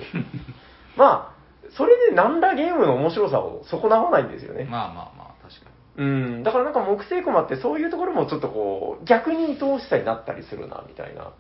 [0.97, 4.65] まあ、それで何らゲームの面白さを損なわないんですよね。
[4.65, 11.33] まあまあまあ、確かうん、だからなんか木製コマってそういうところもちょっとこう、逆に愛おしさになったりするな、みたいな。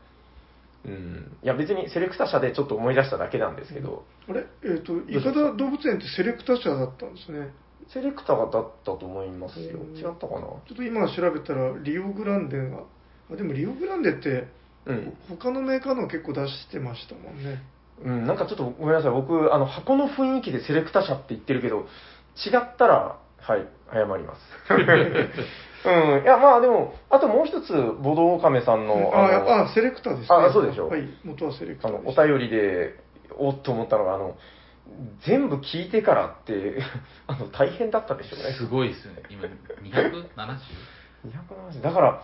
[0.84, 1.36] うん。
[1.42, 4.46] いや別にセレクタ社でちょっと思い出しただけなんですけど、あれ？
[4.64, 7.52] えっ、と伊方動物園ってセレクタ社だったんですね
[7.92, 9.80] セレクターだったと思いますよ。
[9.80, 10.40] うん違ったかな？
[10.40, 12.84] ちょっと今調べたらリオグランデが
[13.30, 14.48] あでもリオグランデって
[14.86, 15.16] うん。
[15.28, 17.62] 他のメーカーの結構出してましたもんね
[18.04, 19.12] うん、なんかちょっとごめんなさい。
[19.12, 21.86] 僕、あの、箱の雰囲気でセレクタ社って言ってるけど、
[22.44, 24.40] 違ったら、はい、謝ります。
[25.84, 26.22] うん。
[26.22, 27.72] いや、まあでも、あともう一つ、
[28.02, 32.98] ボドオカメさんの、あのあセレクターですねあそうでしょはい元はセレクターお便りで、
[33.36, 34.36] おっと思ったのが、あの、
[35.26, 36.78] 全部聞いてからって、
[37.26, 38.52] あの、大変だったでしょうね。
[38.52, 39.22] すごいですよね。
[39.30, 40.24] 今、270?
[41.26, 42.22] 270 だから、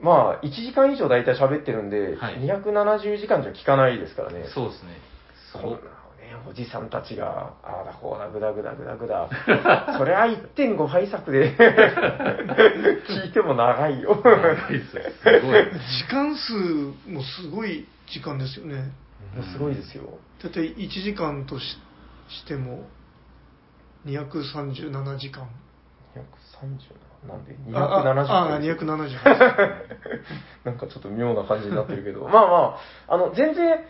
[0.00, 4.44] まあ、1時間以上大体喋ってるんで、はい270時間じゃ聞かないですからね。
[4.44, 4.90] そうですね。
[5.52, 5.82] すごこんなね、
[6.48, 9.28] おじさんたちが、ああだこうだ、ぐだぐだぐだぐだ。
[9.98, 11.54] それは1.5倍速で
[13.08, 14.20] 聞いても長いよ。
[14.24, 15.02] 長いですよ。
[15.22, 15.64] すごい。
[15.98, 16.52] 時間数
[17.08, 18.92] もすごい時間ですよね。
[19.52, 20.18] すごいですよ。
[20.42, 21.78] だって1時間とし
[22.28, 22.84] しても
[24.06, 25.48] 237時間。
[26.14, 27.56] 237なんで？
[27.74, 29.76] ああああ、270 278。
[30.64, 32.78] なんかちょっと妙な感じになってるけど、まあま
[33.08, 33.80] あ、あの、全然、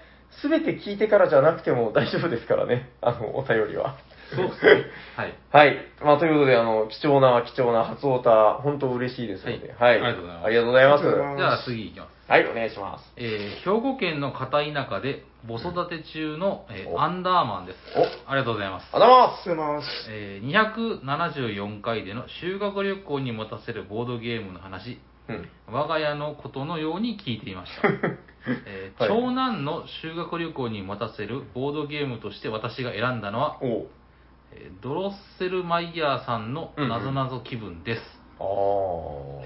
[0.41, 3.97] すべて聞いてからじゃなくても大丈夫ですからね、 あの、お便りは。
[4.35, 4.85] そうですね。
[5.17, 5.35] はい。
[5.53, 5.77] はい。
[6.03, 9.95] まあ、ということで、あの、貴重な、貴重な初オタ、本当嬉しいですので、はい。
[9.95, 11.01] ありがとうございますありがとうございます。
[11.01, 12.17] ありがとうございますじゃあ次行きます。
[12.29, 13.13] はい、お願いします。
[13.17, 17.79] えー兵庫県の片田舎で子育て中の、えーおアンダーマンです。
[17.97, 18.89] おありがとうございます。
[18.93, 20.09] ありがとうございます。
[20.11, 24.99] えー274回での修学旅行に持たせるボードゲームの話、
[25.29, 25.49] うん。
[25.71, 27.89] 我が家のことのように聞いていました。
[28.67, 29.11] えーはい。
[29.11, 33.59] 長男の修学旅行に持たせるボードゲームとして私が選んだのは、
[34.53, 38.01] えードロッセルマイヤーさんのなぞなぞ気分です。
[38.39, 38.47] あー。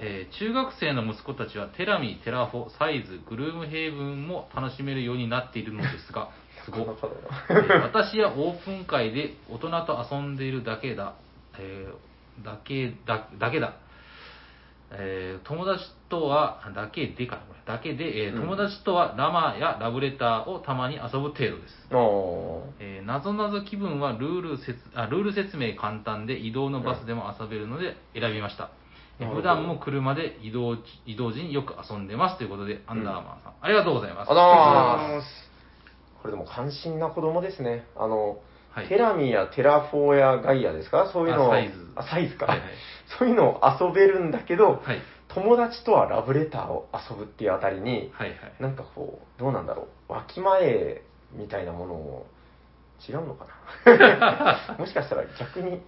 [0.02, 6.30] えー中学生の息子たちはテラミ、テラフォ、サイズ、グルームヘイブンも楽しめるようになっているのですが、
[6.64, 7.08] すごなか
[7.48, 7.86] えなかだな。
[7.86, 11.14] ー私やオープン会で大人と遊んでいるだけだ、
[11.58, 13.74] えーだけだ、だけだ、
[14.92, 17.60] えー友達とは、だけでかな、これ。
[17.64, 18.40] だけで、えーうん。
[18.42, 21.88] 友達とはラマやラブレターをたまに遊ぶ程度です。
[22.80, 28.70] えー、なぞなぞ気分はルール説あルール説明簡単で移動のバスでも遊べるので選びました、
[29.20, 29.40] えーなるほど。
[29.42, 30.76] 普段も車で移動
[31.06, 33.54] 移動時によく遊んでますということで、アンダーマンさん。
[33.60, 34.30] ありがとうございます。
[34.30, 34.70] ありがとうございます。
[34.70, 35.50] ありがとうございます。
[36.22, 37.86] これでも感心な子供ですね。
[37.96, 38.38] あの、
[38.72, 38.88] はい。
[38.88, 41.10] テラミやテラフォーやガイアですか？
[41.12, 41.74] そういうのをあサイズ。
[41.96, 42.68] あ、サイズか、はいはい
[43.18, 45.02] そういうのを遊べるんだけど、はい。
[45.28, 48.38] 友達とはラブレターを遊ぶっていうあたりに、はいはい。
[48.58, 51.02] なんかこう、どうなんだろう、わきまえ
[51.32, 52.26] みたいなものを、
[53.08, 53.46] 違うのか
[53.86, 54.76] な？
[54.78, 55.80] もしかしたら逆に、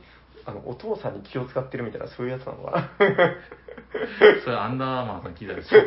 [0.47, 2.89] あの、お父さんに気を使ってるみたいな、そういうやつなのかな？
[4.45, 5.79] それアンダーマンさん聞いたでしょ。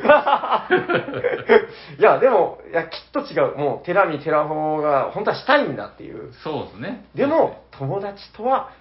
[1.99, 3.57] いや、でも、いや、きっと違う。
[3.57, 6.33] もう、テラミ、テラフォーが、本当はしたいんだっていう。
[6.43, 7.05] そうですね。
[7.15, 8.71] でも、友達とは、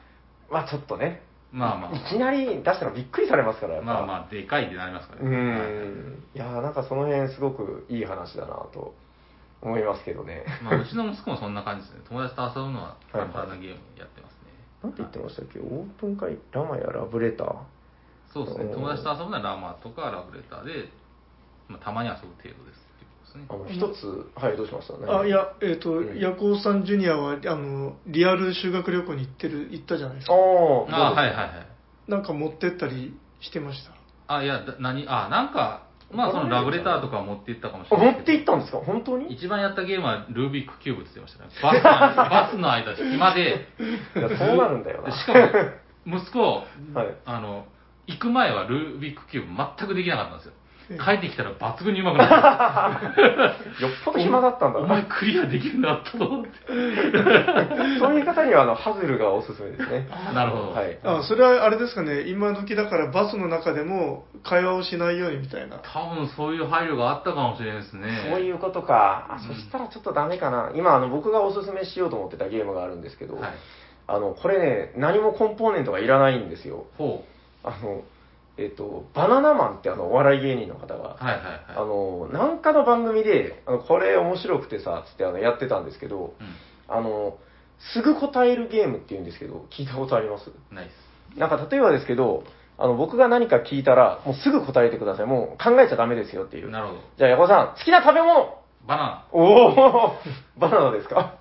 [0.50, 1.22] まあちょっとね、
[1.54, 1.96] まあまあ。
[1.96, 3.86] いきなり出したらびっくりされますから、やっぱ。
[3.94, 6.18] まあまあでかいってなりますからうねん。
[6.34, 6.38] い。
[6.38, 8.94] やーなんかその辺すごくいい話だなと
[9.62, 10.44] 思いますけどね。
[10.62, 12.02] まあ、うちの息子もそんな感じですね。
[12.10, 14.50] 友達と遊ぶのははいはい簡単なゲームやってますね、
[14.82, 15.60] なんて言ってましたっけ？
[15.60, 17.56] オープン会、ラマやラブレター？
[18.32, 18.74] そうですね。
[18.74, 20.88] 友達と遊ぶのはラマとかラブレターで、
[21.68, 22.83] まあ、たまに遊ぶ程度です
[23.34, 25.18] ですねあの、一つ、はい、どうしました？
[25.20, 25.30] あ、い。
[25.30, 30.34] や、えっ、と、うんヤコウさんジュニアは、あの、リアル修学旅行に行ってる、行ったじゃないですか。
[30.34, 30.40] あー
[30.94, 31.66] あはいはいはい
[32.10, 33.92] なんか持ってったりしてました。
[34.34, 38.38] あ、いや、だ何、あ、なんか、まあそのラブレターとかは持っていったかもしれないですけど。
[38.38, 38.78] って行ったんですか？
[38.78, 39.32] 本当に？
[39.32, 41.72] い一番やったゲームはルービックキューブって言ってましたね。
[41.82, 43.66] バスのバスの間、暇で、
[44.14, 45.10] や、そうなるんだよな。
[45.16, 45.32] しか
[46.06, 46.38] も、息子、
[46.94, 47.66] はいあの、
[48.06, 50.52] 行く前はルービックキューブ全くできなかったんですよ。
[50.90, 53.20] ええ帰ってきたら抜群に上手くなって
[53.82, 55.08] よっぽど暇だったんだお前な。
[55.08, 56.50] クリアできるんだったと思って。
[57.98, 60.08] そういう方には、あの、ハズルがおすすめですね。
[60.10, 60.98] あなるほどはい。
[61.02, 65.76] あ、それはあれですかね、今時だからバスの中でも会話をしないようにみたいな。
[65.78, 68.08] 多分そういう配慮があったかもしれないですね。
[68.30, 69.26] そういうことか。
[69.30, 70.70] あ、うんそしたらちょっとダメかな。
[70.74, 73.50] 今、あの、僕がおすすめしようと思ってたゲームがあるんですけど、はい。
[74.06, 76.84] あの、これね、何もコンポーネントがいらないんですよ。
[76.98, 77.24] ほ
[77.62, 78.02] あの、
[78.56, 81.24] えっと、バナナマンってあの、お笑い芸人の方が、う。
[81.24, 81.40] はいはい
[81.76, 81.88] あはい。
[81.88, 86.54] の、なんかの番組で、あのこれ面白くてさ、つってあの、やってたんですけど、うん。
[86.88, 87.36] あの、
[87.92, 90.50] すぐ答えるゲームって言うんですけど、聞いたことあります？
[90.70, 90.90] ナイ
[91.34, 91.38] ス。
[91.38, 92.44] なんか例えばですけど、
[92.78, 95.26] あの、僕が何か聞いたら、もうすぐ答えてください。
[95.26, 96.70] もう考えちゃダメですよっていう。
[96.70, 97.00] なるほど。
[97.18, 100.16] じゃあ、ヤコさん、好きな食べ物バナおお
[100.58, 101.14] バナナですか？
[101.16, 101.38] ナ。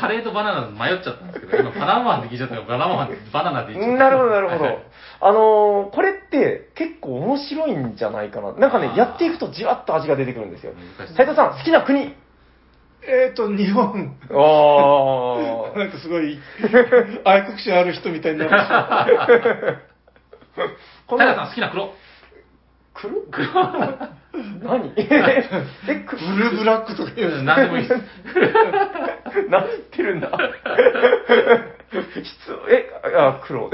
[0.00, 4.04] カレーとバナナ迷っちゃったんですけど、今バナナマンって聞いちゃったから、バナナマン、バナナって言っちゃった。
[4.04, 4.64] なるほど、なるほど。
[4.64, 4.84] はいはい
[5.20, 8.52] あのーこれって結構面白いんじゃないかな。
[8.52, 10.74] なんかねあ、ーやっていくとじわっと味が出てくるんですよ。
[11.16, 12.14] 斉藤さん、好きな国
[13.02, 14.16] えっ、と、日本。
[14.30, 16.38] あ なんかすごい、
[17.24, 19.88] 愛国心ある人みたいになってしまう
[21.06, 21.94] こタイガさん好きな黒。
[22.94, 23.14] 黒？
[23.30, 23.46] 黒？
[24.62, 24.92] 何？
[24.96, 25.04] え、
[26.06, 28.00] くブルーブラックとか言う何でもいいです。
[29.48, 30.30] 何言ってるんだ？
[31.90, 33.70] 質え、あ、黒。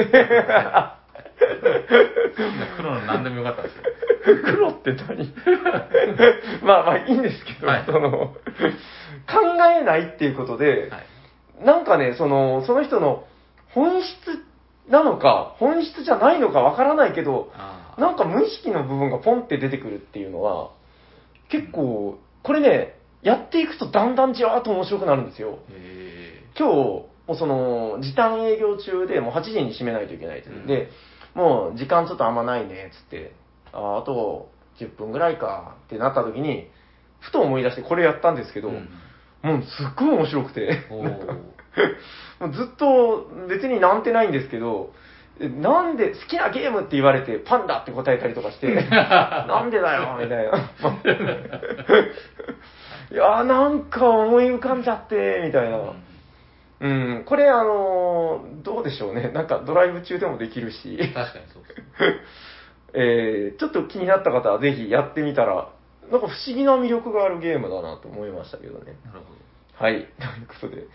[2.77, 3.83] 黒の何でもよかったんですよ。
[4.45, 5.35] 黒って何？
[6.63, 8.37] まあまあいいんですけど、はいその、考
[9.79, 11.07] えないっていうことで、はい。
[11.65, 13.25] なんかね、その、その人の
[13.71, 14.45] 本質
[14.89, 17.51] なのか、本質じゃないのかわからないけど、
[17.99, 20.71] なんか無意識の部分がポンって出てくるっていうのは、
[21.49, 25.59] 結構、これね、やっていくとだんだんじわーっと面白くなるんですよ。
[25.71, 30.53] へ今日、もうその、時短営業中でもう8時に閉めないといけないってう。
[30.53, 30.67] ん。
[30.67, 30.91] で、
[31.35, 33.33] もう時間ちょっとあんまないね、つって、
[33.73, 36.69] ああと10分ぐらいかってなった時に、
[37.21, 38.89] ふと思い出してこれやったんですけど、ーうん。
[39.43, 40.81] もうすっごい面白くて、
[42.53, 44.93] ずっと別になんてないんですけど、
[45.41, 50.53] えなんで好きなゲームって言われてパンダって答えたりとかして、 なんでだよみたいな。
[53.11, 55.79] いやーなんか思い浮かんじゃって、みたいな。
[56.81, 59.31] うん、これあのーどうでしょうね。
[59.31, 61.87] なんかドライブ中でもできるし、確かにそうですね。
[62.97, 65.69] えー、ちょっと気になった方はぜひやってみたら、
[66.11, 68.97] なんか不思議な魅力があるゲームだなと思いましたけどね。
[69.05, 69.35] なるほ
[69.85, 69.95] はい。
[69.95, 70.07] という
[70.47, 70.87] ことで、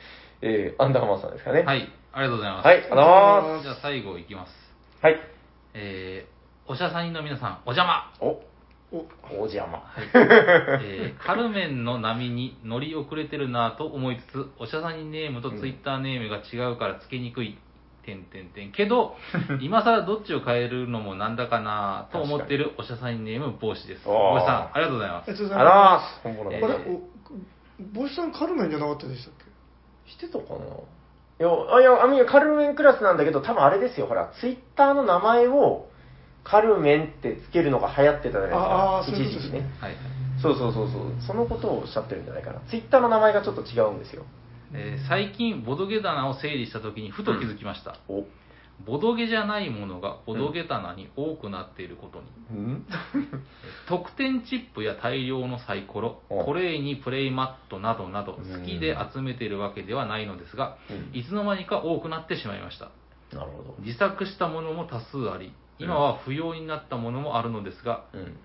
[0.41, 1.61] えー、アンダーマンさんですかね。
[1.63, 1.67] ど。
[1.67, 2.65] はい、ありがとうございます。
[2.65, 4.51] はい、ありがとうございまじゃあ最後いきます。
[5.01, 5.05] す。
[5.05, 5.17] はい。
[5.73, 8.41] えー、おしゃさんの皆さん、お邪魔お、
[8.91, 9.83] おお邪魔。
[10.81, 17.57] えー カルメンの波に乗り遅れてるなぁと思いつつ、おしゃさにネームとツイッターネームが違うからつけにくい、
[18.03, 18.71] てんてんてん。
[18.71, 19.15] けど、
[19.61, 24.05] 今更どっちを変えるのもなんだかなぁと思ってるおしゃさにネーム帽子です。
[24.07, 25.29] 帽子さん、ありがとうございます。
[25.29, 26.21] ありがとうございまーす。
[26.23, 26.65] 本物えす。
[26.65, 26.75] あれ
[27.93, 29.48] 帽子さんカルメンじゃなかったでしたっけ？
[30.09, 30.65] してたかな？
[30.65, 35.87] いや、あいや、あみカルメンクラスなんだけど、多分あれですよ、ほら、ツイッターの名前を
[36.43, 39.05] カルメンってつけるのが流行ってたじゃないですか。
[39.07, 39.59] 一時期ね。
[39.79, 40.01] はいはい。
[40.41, 41.01] そうそうそうそう。
[41.25, 42.59] そのことをおっしゃってるんじゃないかな。
[42.69, 44.23] ツイッターの名前がちょっと違うんですよ。
[44.73, 47.95] えー最近、ボドゲ棚を整理した時にふと気づきました。
[48.07, 48.23] お、
[48.85, 52.61] ボドゲじゃないものがボドゲ棚に多くなっていることに。
[52.61, 52.85] ん？
[53.87, 62.91] 特典チップや大量のサイコロ、おトレイにプレイマットなどなどうん好きで集めているわけではないのですが、うんいつの間にか多くなってしまいました。
[63.35, 63.75] なるほど。
[63.79, 68.37] 自作したものも多数あり、今は不要になったものもあるのですが、うん。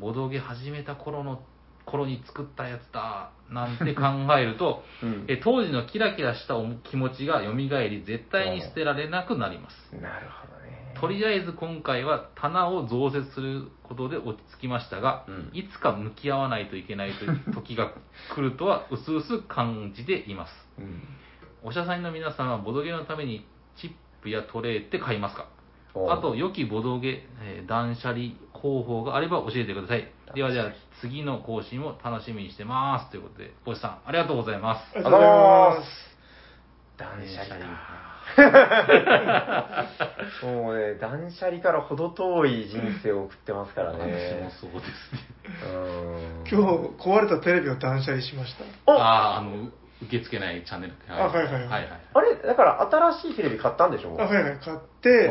[0.00, 1.42] ボドゲ始めた頃の
[1.86, 4.02] 頃に作ったやつだなんて考
[4.38, 6.54] えると、 うんえ当時のキラキラした
[6.84, 9.92] 気持ちが蘇り絶対に捨てられなくなります。
[10.00, 10.94] なるほどね。
[11.00, 17.92] とりあえず今回は棚を増設することで落ち着きましたが、うんいつか向き合わないといけないと時が
[18.34, 20.68] 来るとは薄々感じています。
[20.78, 21.02] うん。
[21.62, 23.44] おしゃさんの皆さんはボドゲのために
[23.76, 25.46] チップやトレイって買いますか？
[25.92, 30.08] おあと、良きボドゲ、えー断捨離方法があれば教えてください。
[30.34, 33.10] ではでは、次の更新を楽しみにしてます。
[33.10, 34.84] ということで、星さん、ありがとうございます。
[34.94, 35.88] ありがとうございます。
[36.98, 38.00] 断捨離か。
[40.42, 44.50] もうね、断捨離から程遠い人生を送ってますから私もね。
[44.60, 44.84] そうです
[45.14, 45.20] ね。
[45.64, 45.66] う
[46.46, 48.64] ん今日壊れたテレビを断捨離しました。
[48.92, 49.68] おああ、あの、
[50.02, 50.94] 受け付けないチャンネル。
[51.08, 51.88] あはいはいはいはいはい。
[52.14, 52.34] あれ？
[52.36, 54.16] だから新しいテレビ買ったんでしょ？
[54.20, 55.28] あ、はいはい、買って、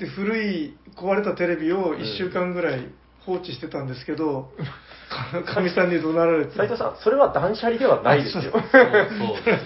[0.00, 2.88] で、古い壊れたテレビを1週間ぐらい
[3.26, 4.50] 放置してたんですけど、
[5.44, 6.56] かみさんに怒鳴られて。
[6.56, 8.42] 斉藤さん、それは断捨離ではないですよ。
[8.44, 8.90] そうそう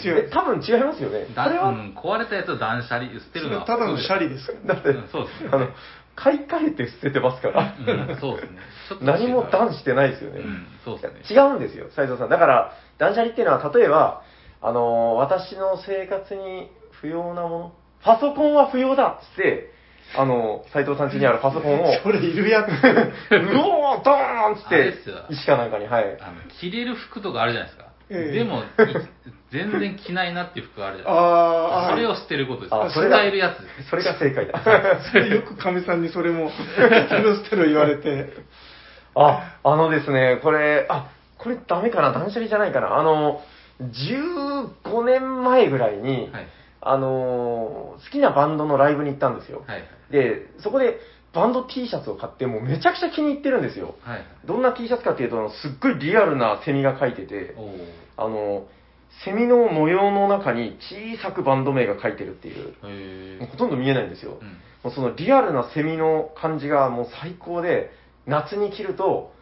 [0.07, 1.27] え 多分違いますよね。
[1.35, 3.65] だこれは、うん、壊れたやつを断捨離、捨てるのは。
[3.65, 4.75] ただのシャリですから。
[4.75, 5.69] だって、うんそうですねあの、
[6.17, 7.75] 買い替えて捨ててますから。
[7.79, 8.59] うん、そうですね。
[8.89, 10.41] ちょっと何も断してないですよね。
[10.41, 11.43] うん、そうです違ね。
[11.43, 12.29] うんですよ、斉藤さん。
[12.29, 14.23] だから、断捨離っていうのは、例えば、
[14.63, 17.73] あのー私の生活に不要なもの、
[18.03, 19.74] パソコンは不要だっつって、
[20.17, 22.69] あのー斉藤さん家にあるパソコンを、 それいるやつ。
[23.35, 26.05] うおー、ドーンっつってあれっすよ、石かなんかに、はい。
[26.21, 27.85] あの、着れる服とかあるじゃないですか。
[28.11, 28.63] ええでも、い
[29.51, 31.91] 全然着ないなっていう服があるじゃないあーあ、ですか。
[31.91, 32.75] それを捨てることです。
[32.75, 33.71] あそれが使えるやつですね。
[33.91, 34.61] それが正解だ。
[35.11, 38.29] それよくかみさんにそれも、捨てろ捨てろ言われて。
[39.15, 41.07] あ、あのですね、これ、あ、
[41.39, 42.97] これダメかな、断捨離じゃないかな？
[42.97, 43.43] あの、
[43.81, 46.47] 15年前ぐらいに、はい。
[46.85, 49.65] あのー好きなバンドのライブに行ったんですよ。
[49.67, 49.85] はい。
[50.11, 50.99] で、そこで
[51.33, 53.97] バンド T シャツを買って、もうめちゃくちゃ気に入ってるんですよ。
[54.03, 54.25] はい。
[54.45, 58.67] どんな T シャツかっていうと、すっごいリアルなセミが書いてて、おーあの、
[59.25, 62.75] セミの模様の中に小さくバンド名が書いてるっていう、
[63.41, 64.39] もうほとんど見えないんですよ。
[64.41, 64.49] うん。
[64.83, 67.91] もうそのリアルなセミの感じがもう最高で、
[68.27, 69.33] 夏に着ると、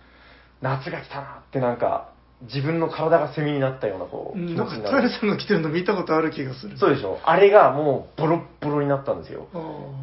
[0.61, 2.12] 夏が来たなってなんか、
[2.43, 5.09] 自分の体がセミになったようなこう、気なんか、持ちになる。
[5.09, 6.77] 平さんが着てるの見たことある気がする。
[6.79, 9.47] そうでしょあれがもうボロッボロになったんですよ。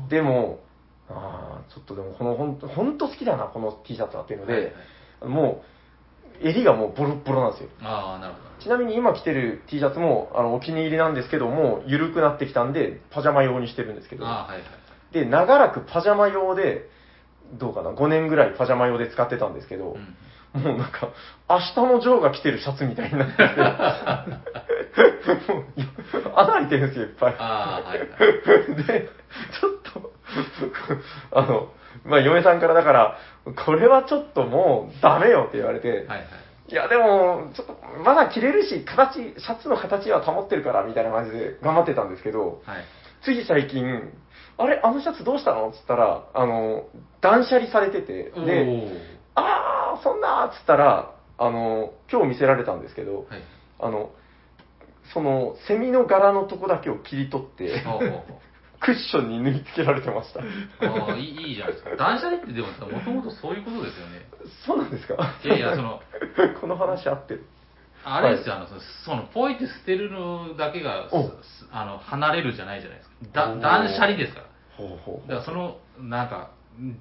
[0.09, 0.59] でも、
[1.09, 4.73] ああ、ちょっとでもこのほんと、ほんと好きだな、この T シャツはっていうので、はいはい
[5.25, 5.63] も
[6.41, 7.69] う、襟がもうボロッボロなんですよ。
[7.81, 8.63] ああ、なるほど。
[8.63, 15.13] ちなみに今着てる T シャツも、あの、お気に入りなんですけども、緩くなってきたんで、パジャマ用にしてるんですけど、ああ、はいはい。
[15.13, 16.89] で、長らくパジャマ用で、
[17.55, 20.15] どうかな、5年ぐらいパジャマ用で使ってたんですけど、うん
[20.53, 21.09] もうなんか、
[21.47, 23.43] 明日のジョーが着てるシャツみたいになってて、
[25.51, 25.65] もう、
[26.35, 27.35] 穴開いてるんですよ、いっぱい。
[27.37, 28.07] ああ、はいはい。
[28.87, 29.09] で、
[29.61, 30.11] ちょっと、
[31.31, 31.69] あの、
[32.03, 33.17] まあ、嫁さんからだから、
[33.65, 36.27] これはちょっともうダメよって言われて、はいはい。
[36.71, 42.83] いや、でも、ちょっと、まだ着れるし、形、シャツの形は保ってるから、みたいな感じで頑張ってたんですけど、はい。
[43.23, 43.85] つい最近、
[44.57, 46.85] あれ、あのシャツどうしたのっつったら、あの、
[47.21, 48.99] 断捨離されてて、おで、ー
[50.03, 53.41] そんなーっつったら、あの、今日見せられたんですけど、はい。
[53.79, 54.11] あの、
[55.13, 57.81] その、セミの柄のとこだけを切り取って、
[58.81, 60.39] クッションに縫い付けられてました。
[60.39, 61.95] ああ、いいいいじゃないですか。
[61.97, 64.21] 断捨離ってでもさ、もともとそういうことですよね。
[64.65, 65.15] そうなんですか？
[65.43, 66.01] いやいや、その、
[66.61, 67.45] この話合ってる。
[68.05, 71.09] あれですよ、あの、そのその、ポイって捨てるのだけが、
[71.71, 73.15] あの、離れるじゃないじゃないですか。
[73.33, 74.45] だ断捨離ですから。
[74.77, 76.95] ほうほだからその、なんか、ん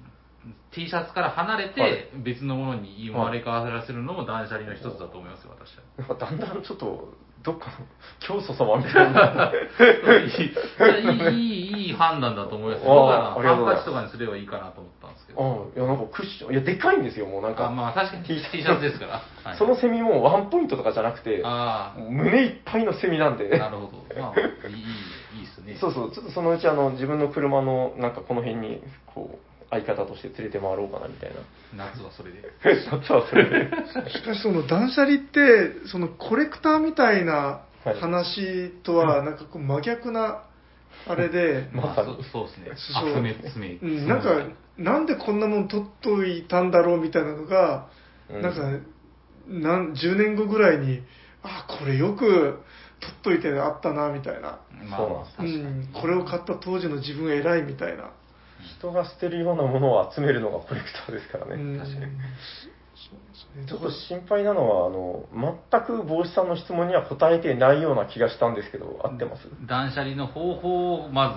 [0.71, 5.83] T シャツから離れはいて、別のものに生まれ変わらせるのも断捨離の一つだと思いますよ、私は。
[5.97, 7.71] なんかだんだんちょっと、どっかの
[8.19, 9.51] 教祖様みたいな。
[9.51, 10.09] い
[10.79, 12.91] やいい、いい、いい判断だと思いますよ。
[12.91, 15.39] あー僕はありがとうございますハンカチとかにすればいいかなと思ったんですけど。
[15.39, 17.67] うん、いや、なんかクッション、いや、でかいんですよ、もうなんか。
[17.67, 19.21] あまあ確かに T シャツですから。
[19.43, 23.57] はいそのセミもワンポイントとかじゃなくて、あ胸いっぱいのセミなんあ、で。
[23.57, 24.21] なるほど。
[24.21, 24.75] まあ、いい、
[25.39, 25.77] いいですね。
[25.79, 31.31] そうそう、ちょっとそのうちあの、自分の車の、なんかこの辺に、こう、相方として連れて回ろうかな、みたい
[31.75, 31.85] な。
[31.91, 32.41] 夏はそれで。
[32.91, 33.69] 夏はそれで。
[34.11, 40.43] しかしその断捨離ってそのコレクターみたいなはい話とはなんかこう真逆な
[41.07, 43.11] あれで、 まさにあそそうですね。
[43.13, 43.75] 集め、詰め。
[43.75, 44.29] うんなんか
[44.77, 47.87] なんでこんなもん取っといたんだろうみたいなのが、
[48.29, 48.61] うんなんか
[49.47, 51.01] なん10年後ぐらいに
[51.41, 52.59] あこれよく
[52.99, 55.87] 取っといてあったなみたいな、まあ、そうなんですう確かに。
[55.87, 58.11] ん、これを買った当時の自分偉いみたいな、
[58.77, 61.55] 人が捨てるようなものを集めるのがコレクターですからね。
[61.55, 62.11] うん確かに
[63.67, 65.25] ちょっと心配なのは、あの、
[65.71, 69.47] 全く帽子さんの質問には答えてないような気がしたんですけど、合ってます？
[69.65, 71.35] 断捨離の方法を、ま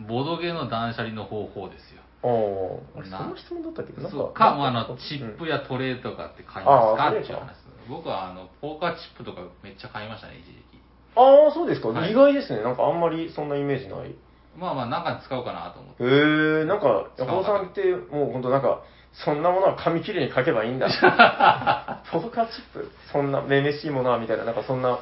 [0.00, 2.02] ず、ボドゲの断捨離の方法ですよ。
[2.24, 3.92] ああ、あれなその質問だったっけ？
[4.02, 7.06] なんそうか、まあ、あの、うんチップやトレーとかって買いあますか？
[7.06, 7.64] あそれかっていう話です。
[7.88, 10.82] 僕は、あの、ポーカーチップとかめっちゃ買いましたね、一時期。
[11.16, 12.62] ああ、そうですか、はい意外ですね。
[12.62, 14.14] なんかあんまりそんなイメージない。
[14.56, 16.04] へまあまあ、中に使おうかなと思って。
[16.04, 17.82] えー、なんか、ヤホーさんって、
[18.12, 18.82] もう本当なんか、
[19.12, 20.88] そんなものは紙切れに書けばいいんだ。
[22.10, 22.90] ポーカーチップ？
[23.12, 24.98] そんな、めめしいものはみたいな、なんかそんな、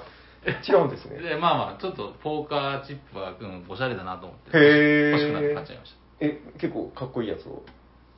[0.68, 1.18] 違うんですね。
[1.18, 4.58] で、まあまあ、ちょっと、ポーカーチップは、うん、おしゃれだなと思って。
[4.58, 5.96] へー欲しくなって買っちゃいました。
[6.20, 7.62] え、結構かっこいいやつを？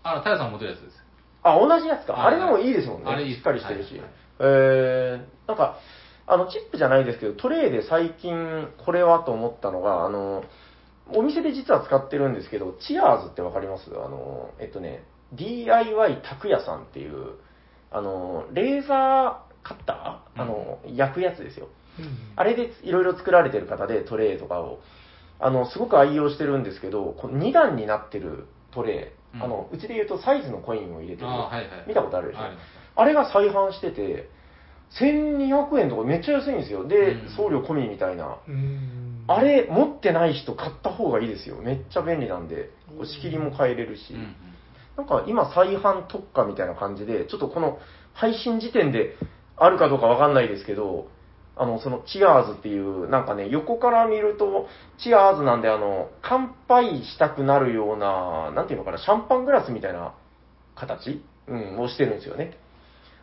[0.03, 1.05] あの、タヤさん持ってるやつです。
[1.43, 2.15] あ、同じやつか。
[2.15, 3.11] はいあれでもいいですもんね。
[3.11, 3.93] あれいいしっかりしてるし。
[3.93, 4.11] はいはい
[4.41, 5.77] えー、なんか、
[6.27, 10.43] あの、チップじゃないですけど、トレイで最近これはと思ったのが、あの、
[11.13, 13.91] お店で実は使ってるんですけど、チアーズってわかります？
[13.91, 17.35] あの、えっとね、DIY 拓也さんっていう、
[17.91, 20.43] あの、レーザーカッター？
[20.43, 21.69] あの、焼くやつですよ。
[21.99, 24.81] うんあれでいろいろ作られてる方で、トレイとかを。
[25.41, 31.29] あの、すごく愛用してるんですけど、この2段になってるトレイ、うんあの、うちで言うとサイズのコインを入れてる。
[31.29, 31.85] はいはい。
[31.87, 32.41] 見たことあるでしょ？
[32.43, 32.65] あります
[32.97, 34.29] あれが再販してて、
[35.01, 36.87] 1200円とかめっちゃ安いんですよ。
[36.87, 38.39] でうん、送料込みみたいな。
[38.47, 41.57] うんあれ、持ってない人買った方がいいですよ。
[41.57, 42.71] めっちゃ便利なんで。
[42.89, 44.15] こう仕切りも変えれるし。
[44.97, 47.79] なんか今再販特価みたいな感じで、ちょっとこの
[48.13, 49.17] 配信時点で
[49.57, 51.09] あるかどうかわかんないですけど、
[51.57, 54.67] あの、そのチアーズっていう、なんかね、横から見ると、
[54.99, 60.15] チアーズなんで、あの、乾杯したくなるような、なんていうのかな、シャンパングラスみたいな
[60.75, 61.23] 形？
[61.47, 62.57] うん、をしてるんですよね。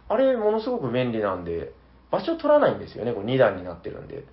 [0.07, 1.73] あれ、ものすごく便利なんで、
[2.09, 4.23] 場所取らないんですよね、こう2段になってるんで。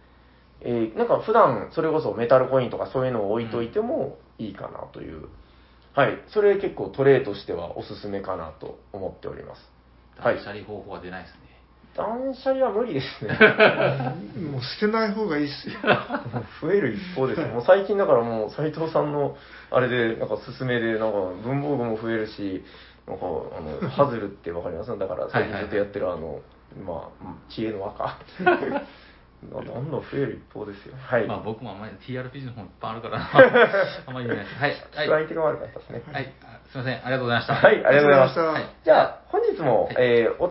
[0.60, 5.28] えーなんか普段、それこそメタルコインとかそういうのを置いといてもいいかなという。
[5.94, 6.18] はい。
[6.28, 9.70] それ結構トレーとしてはおすすめかなと思っております。
[10.18, 11.38] はい断捨離方法は出ないですね。
[11.96, 13.38] 断捨離は無理ですね。
[14.52, 15.74] もう捨てない方がいいっすよ。
[16.62, 17.48] 増える一方ですよ。
[17.48, 19.36] もう最近だからもう斉藤さんの
[19.70, 22.64] あれで、なんか勧めで、なんか文房具も増えるし、
[23.06, 23.28] なんかあ
[23.84, 24.96] の、 ハズルってわかります？
[24.98, 26.40] だから最近ずっとやってるあの、
[26.86, 28.18] まあ、知恵の和歌。
[29.44, 30.94] どんどん増える一方ですよ。
[30.98, 31.26] はい。
[31.26, 33.30] まあ僕もあんまり TRPG の本いっぱいあるからな、
[34.06, 34.60] あんまり言えないです。
[34.60, 34.70] はい。
[35.08, 35.20] はい。
[35.20, 36.02] 相手が悪かったですね。
[36.12, 36.32] はい。
[36.42, 36.94] あすいません。
[36.94, 37.54] ありがとうございました。
[37.54, 38.40] はい、ありがとうございました。
[38.40, 40.48] ありがとうございじゃあ、本日も、はいえーお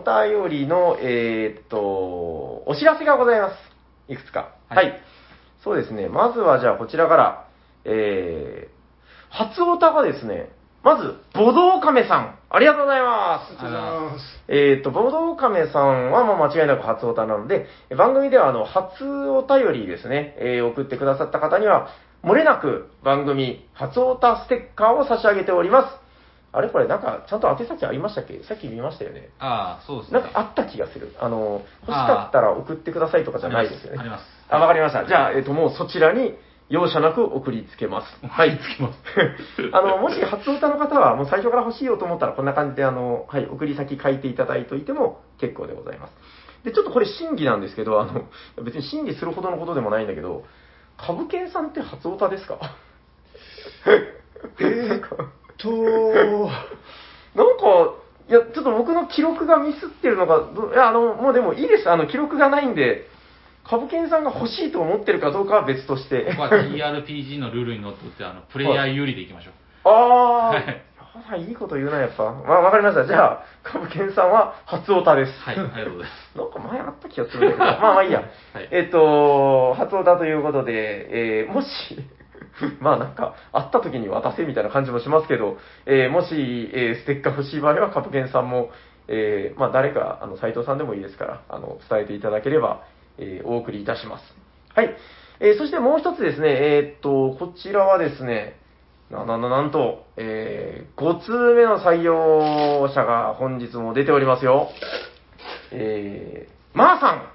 [0.48, 3.56] 便りの、えーっと、お知らせがございます。
[4.08, 4.52] いくつか。
[4.68, 4.92] は、はいい
[5.62, 6.08] そうですね。
[6.08, 7.44] まずは、じゃあ、こちらから、
[7.84, 10.50] えー、初オタがですね、
[10.82, 12.38] まず、ボドオカメさん。
[12.50, 13.52] ありがとうございます。
[13.62, 14.24] ありがとうございます。
[14.48, 21.88] えっ、と、ボードオカメさんは、まあ、間違いなく初オタなので、え番組では、あの、初お便りですね、えー送ってくださった方には、
[22.24, 25.96] 漏れなく番組初オタステッカーを差し上げております。
[26.50, 28.42] あれこれなんかちゃんと宛先ありましたっけ？
[28.42, 29.28] さっき見ましたよね。
[29.38, 30.20] ああ、そうですね。
[30.20, 31.14] なんかあった気がする。
[31.20, 33.98] あの、欲しかったら送ってくださいとかじゃないですよね。
[34.00, 34.24] あります。
[34.48, 35.04] あ、わかりました。
[35.04, 36.34] じゃあ、えっ、と、もうそちらに
[36.68, 38.26] 容赦なく送りつけます。
[38.26, 38.58] はい。
[38.58, 38.98] つきます。
[39.72, 46.12] あの、もし初歌の方は、もう最初から欲しいよと思ったら、こんな感じで、あの、はい、送り先書いていただいておいても結構でございます。
[46.64, 48.22] で、ちょっとこれ審議なんですけど、あの、
[48.62, 50.44] 別に審議するほどのことでもないんだけど、
[50.98, 52.58] 株券さんって初歌ですか？
[54.60, 55.00] えーっ
[55.56, 55.70] と、
[57.34, 57.94] なんか、
[58.28, 61.88] いや、ちょっと僕の記録がミスってるのか、どいや、あの、もうでもいいです。
[61.90, 63.08] あの、記録がないんで、
[63.68, 66.36] 株券さんが欲しいと思ってるかどうかは別としてこ。
[66.36, 69.52] こは TRPG のルールにのっとって、あの、プレイヤー有利でいきましょう。
[69.84, 70.88] ああ
[71.18, 72.24] はい、いいいこと言うな、やっぱ。
[72.24, 73.06] まあ、わかりました。
[73.06, 75.32] じゃあ、株券さんは初オタです。
[75.40, 76.38] はい、ありがとうございます。
[76.38, 78.22] なんか前あった気がするんだけど、まあまあいいや。
[78.54, 81.68] はいえっと、初オタということで、えーもし、
[82.80, 88.70] まあなんか、会った時に渡せみたいな感じもしますけど、えーもし、えーステッカー欲しい場合は、株券さんも、
[89.08, 92.82] えーまあ誰か、あの、斉藤さんでもいいですから、あの、伝えていただければ、
[93.18, 94.24] えーお送りいたします。
[94.74, 94.96] はい。
[95.40, 98.56] えーそしてもう一つですね、えーっと、こちらはですね、
[99.10, 104.68] な、な、な、なんと、えー、5通目の採用者が本日も出ておりますよ。
[105.72, 107.32] えー、まーさん。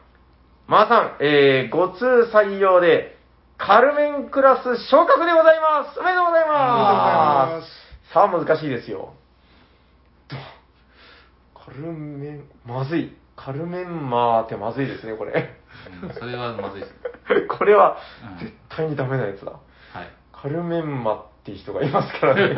[0.67, 3.17] まーさん、えー、5通採用で、
[3.57, 7.67] カルメンクラス昇格でございますおめでとうございありがとうございまます
[8.09, 9.13] すさあ、難しいですよ。
[10.27, 10.37] ど
[11.59, 13.15] カルメン、まずい。
[13.35, 15.49] カルメンマーってまずいですね、これ。
[16.03, 16.93] うん、それはまずいです。
[17.57, 17.97] これは
[18.39, 19.51] うん絶対にダメなやつだ。
[19.51, 19.61] はい。
[20.31, 22.55] カルメンマっていう人がいますからね。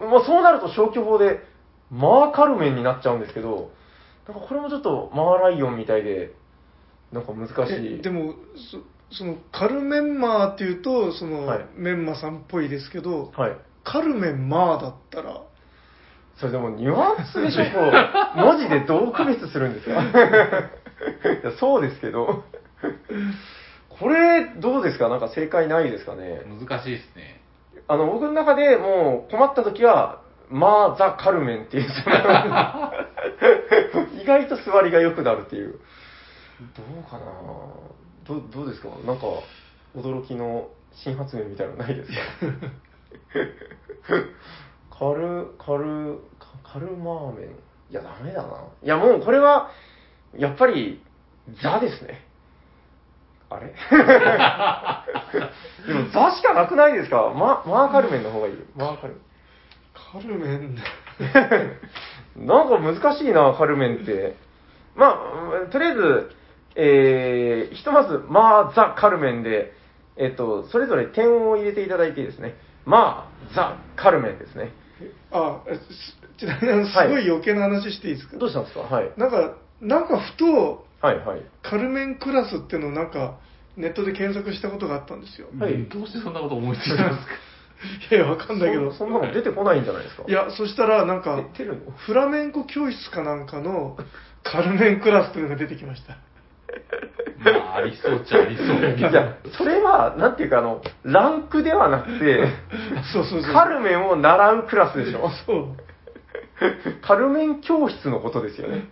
[0.08, 1.40] もうそうなると消去法で、
[1.90, 3.70] マーカルメンになっちゃうんですけど、
[4.26, 6.32] なんかこれもちょっとマーライオンみたいで、
[7.12, 7.94] なんか難しい。
[7.98, 8.78] えでもそ
[9.14, 13.56] そのカルメンマーっていうとその、はいメンマさんっぽいですけどはい。
[13.84, 15.42] カルメンマーだったら
[16.42, 17.92] それでもニュアンスでしょ、こう、
[18.36, 20.02] 文字でどう区別するんですか？
[20.02, 20.04] い
[21.44, 22.42] やそうですけど。
[23.88, 25.08] これ、どうですか？
[25.08, 26.40] なんか正解ないですかね？
[26.60, 27.40] 難しいですね。
[27.86, 30.20] あの、僕の中でもう困った時は、
[30.50, 31.84] まあ、ザ・カルメンっていう、
[34.20, 35.78] 意外と座りが良くなるっていう。
[36.76, 37.24] どうかな？
[38.26, 38.88] どうどうですか？
[39.06, 39.26] なんか、
[39.96, 42.18] 驚きの新発明みたいなのないですか？
[44.90, 46.18] カル、カル、
[46.72, 47.50] カカルマーメン。
[47.90, 48.48] いや、ダメだな。
[48.82, 49.70] いや、もうこれは、
[50.36, 51.02] やっぱり、
[51.62, 52.20] ザですね。
[53.50, 53.66] あれ？
[55.86, 57.32] でも、ザしかなくないですか？
[57.34, 58.60] ママーカルメンの方がいいよ。
[58.76, 59.16] マーカル
[59.94, 60.76] カルメン。
[62.46, 64.36] なんか難しいな、カルメンって。
[64.94, 65.18] ま
[65.66, 66.30] あ、とりあえず、
[66.76, 69.74] えー、ひとまず、まあ、ザ・カルメンで、
[70.16, 72.54] えっと、それぞれ点を入れていただいてですね、
[72.86, 74.72] まあ、ザ・カルメンですね。
[75.32, 75.60] あ
[76.42, 78.80] ちなみにあのすごい余計な話していいですか、どうしたんですか？
[78.80, 79.10] はい。
[79.16, 81.42] なんかなんかふとはいはい。
[81.62, 83.38] カルメンクラスっていうのをなんか
[83.76, 85.46] ネットで検索したことがあったんですよ。
[85.58, 85.84] はい。
[85.88, 87.32] どうしてそんなこと思いついたんですか？
[88.14, 88.90] いやいやわかんないけど。
[88.92, 90.24] そそんなの出てこないんじゃないですか？
[90.26, 91.42] いやそしたらなんか
[92.06, 93.96] フラメンコ教室かなんかの
[94.42, 96.16] カルメンクラスっていうのが出てきました。
[97.38, 99.08] まあ、ありそうっちゃありそうだけど。
[99.10, 102.46] いや、それは、なんていうか、あの、ランクではなくて、
[103.12, 103.52] そうそうそう。
[103.52, 105.28] カルメンを習うクラスでしょ？
[105.44, 105.66] そう
[107.02, 108.84] カルメン教室のことですよね。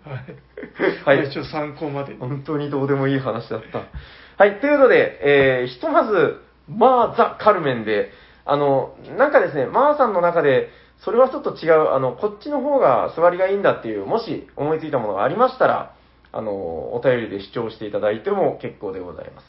[1.05, 3.85] はい、はい一応参考までに本当にどうでもいい話だった。
[4.43, 5.21] はい、ということで、
[5.63, 8.11] えー、ひとまず、まあ、ザ・カルメンで、
[8.45, 10.71] あの、なんかですね、まあさんの中で、
[11.05, 15.95] それはちょっと違う、あの、こっちの方が座りがいいんだっていう、もし思いついたものがありましたら、
[16.33, 19.47] あの、お便りで視聴していただいても結構でございます。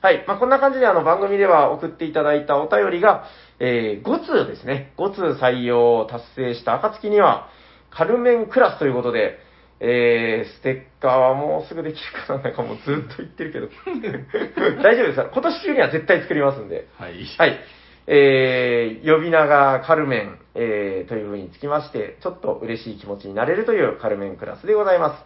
[0.00, 0.24] はい。
[0.28, 3.24] まあ、こんな感じであの番組では送っていただいたお便りが、
[3.58, 4.92] えー、5通ですね。
[4.96, 7.48] 5通採用を達成した暁には、
[7.90, 9.38] カルメンクラスということで、
[9.80, 13.68] えー、ステッカーはもうすぐできるかななんかもうずっと言ってるけど。
[14.82, 15.26] 大丈夫ですか？
[15.32, 16.88] 今年中には絶対作りますんで。
[16.98, 17.12] はい。
[17.38, 17.58] はい。
[18.08, 25.24] えー、呼び名がカルメン、えー、というふうにつきまして、ちょっと嬉しい気持ちになれるというカルメンクラスでございます。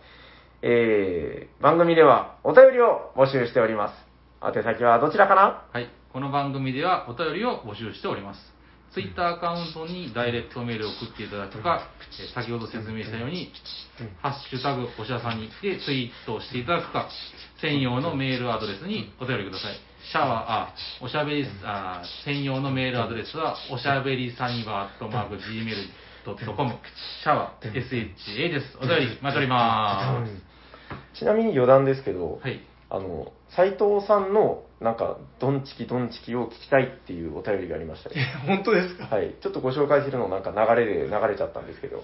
[0.62, 3.94] えー、番組ではお便りを募集しております。
[4.44, 5.62] 宛先はどちらかな？
[5.72, 5.88] はい。
[6.12, 8.52] この番組ではお便りを募集しております。
[8.92, 11.88] ツイッターアカウントにダイレクトメールを送っていただくか、
[12.20, 13.50] えー先ほど説明したように、
[14.20, 17.08] ハッシュタグおしゃさんにでツイートしていただくか、
[17.60, 19.76] 専用のメールアドレスにお便りください。
[20.10, 20.30] シャワー、
[20.68, 26.74] あ、おしゃべり、あ、専用のメールアドレスは、おしゃべりサニバーアットマーク Gmail.com、
[27.22, 28.76] シャワー、SHA です。
[28.78, 31.18] お便り待っております。
[31.18, 32.60] ちなみに余談ですけど、はい。
[32.90, 38.16] あの、斎藤さんの、なんか、ドンチキドンチキを聞きたいっていうお便りがありましたね。
[38.46, 39.06] 本当ですか？
[39.06, 39.34] はい。
[39.40, 42.02] ちょっとご紹介するのなんか流れで流れちゃったんですけど。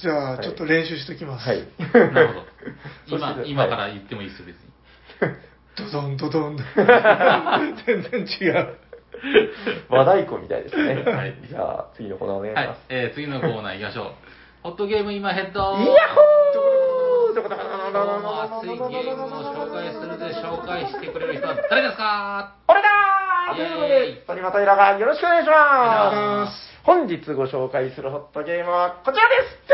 [0.00, 1.48] じゃあ、はいちょっと練習しときます。
[1.48, 1.64] はい。
[2.12, 2.46] なるほど。
[3.16, 4.68] 今今から言ってもいいですよ、別に。
[5.76, 6.56] ドドンドドン。
[7.86, 8.74] 全然違う。
[9.88, 11.02] 和太鼓みたいですね。
[11.02, 14.12] はいじゃあ、次のコーナーお願いしはいます。、えー、次のコーナー行きましょう。
[14.62, 16.77] ホットゲーム今ヘッドイヤホー
[17.38, 17.62] どこだ今
[17.94, 22.56] 日も熱いゲームを紹介するで紹介してくれる人は誰ですか？
[22.66, 25.54] 俺だーということで、鳥間平がよろしくお願いしま。
[25.54, 26.82] ますす。
[26.82, 29.68] 本日ご紹介するホットゲームはこちらです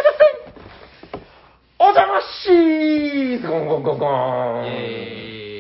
[1.79, 4.09] お邪魔しーすゴンゴンゴンゴン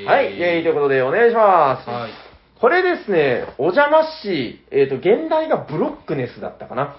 [0.04, 1.88] はい、イェイということでお願いします。
[1.88, 2.23] はい。
[2.64, 6.96] これですね、お邪魔し、えっ、と、現代がブロックネスだったかな。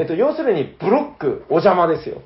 [0.00, 2.22] えっと、要するに、ブロック、お邪魔ですよ。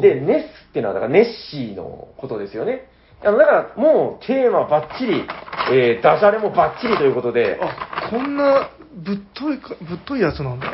[0.00, 2.88] で、ネスっていうのは、だからネッシーのことですよね。
[3.22, 5.24] あの、だから、もう、テーマバッチリ、
[5.70, 10.72] えー、ダジャレもバッチリということで、あ、こんなぶっといか、ぶっといやつなんだ。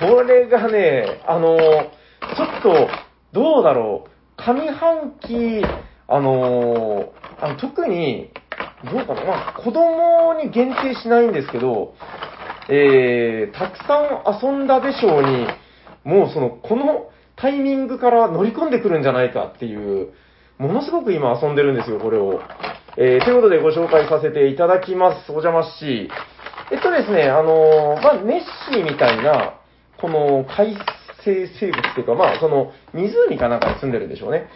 [0.00, 2.88] これがね、あのーちょっと、
[3.32, 5.62] どうだろう、上半期、
[6.08, 8.30] あのーあの特に、
[8.84, 11.94] どうかな、まあ、子供に限定しないんですけど、
[12.68, 15.46] えー、たくさん遊んだでしょうに、
[16.04, 20.12] もうその、このタイミングから乗り込んでくるんじゃないかっていう、
[20.58, 22.40] ものすごく今遊んでるんですよ、これを。
[22.96, 25.32] えー、ということでご紹介させていただきます。
[25.32, 26.10] お邪魔し。
[26.70, 28.40] えっとですね、あのーまあ、ネッ
[28.72, 29.54] シーみたいな、
[30.00, 30.76] この海
[31.24, 34.48] 生生物っていうか、まあ、その湖かなんかに住んでるんでしょうね。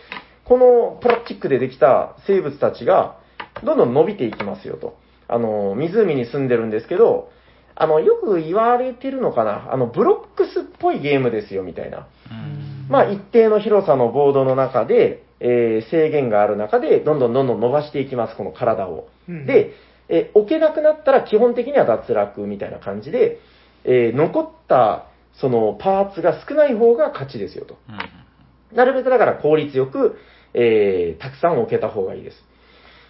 [0.44, 3.18] このプラスチックでできた生物たちが、
[3.64, 4.96] どんどん伸びていきますよと。
[5.28, 7.30] あの、湖に住んでるんですけど、
[7.74, 12.06] あの、よく言われてるのかな、あの、ブロックスっぽいゲームですよ、みたいな。
[12.30, 12.86] うん。
[12.88, 19.08] まあ、一定の広さのボードの中で、えー制限がある中で、どんどんどんどん伸ばしていきます、この体を。
[19.28, 19.72] うんで、
[20.08, 23.38] えー置けなくなったら基本的には脱落みたいな感じで、
[23.84, 27.76] えー残った、その、パーツが少ない方が勝ちですよと。
[27.90, 28.76] うん。
[28.76, 30.16] なるべくだから効率よく、
[30.54, 32.42] えーたくさん置けた方がいいです。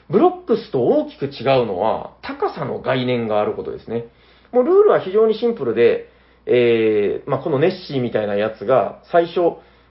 [0.08, 4.06] ブロックスと大きく違うのは、高さの概念があることですね。
[4.52, 6.08] もうルールは非常にシンプルで、
[6.46, 9.40] えーまあ、このネッシーみたいなやつが、最初、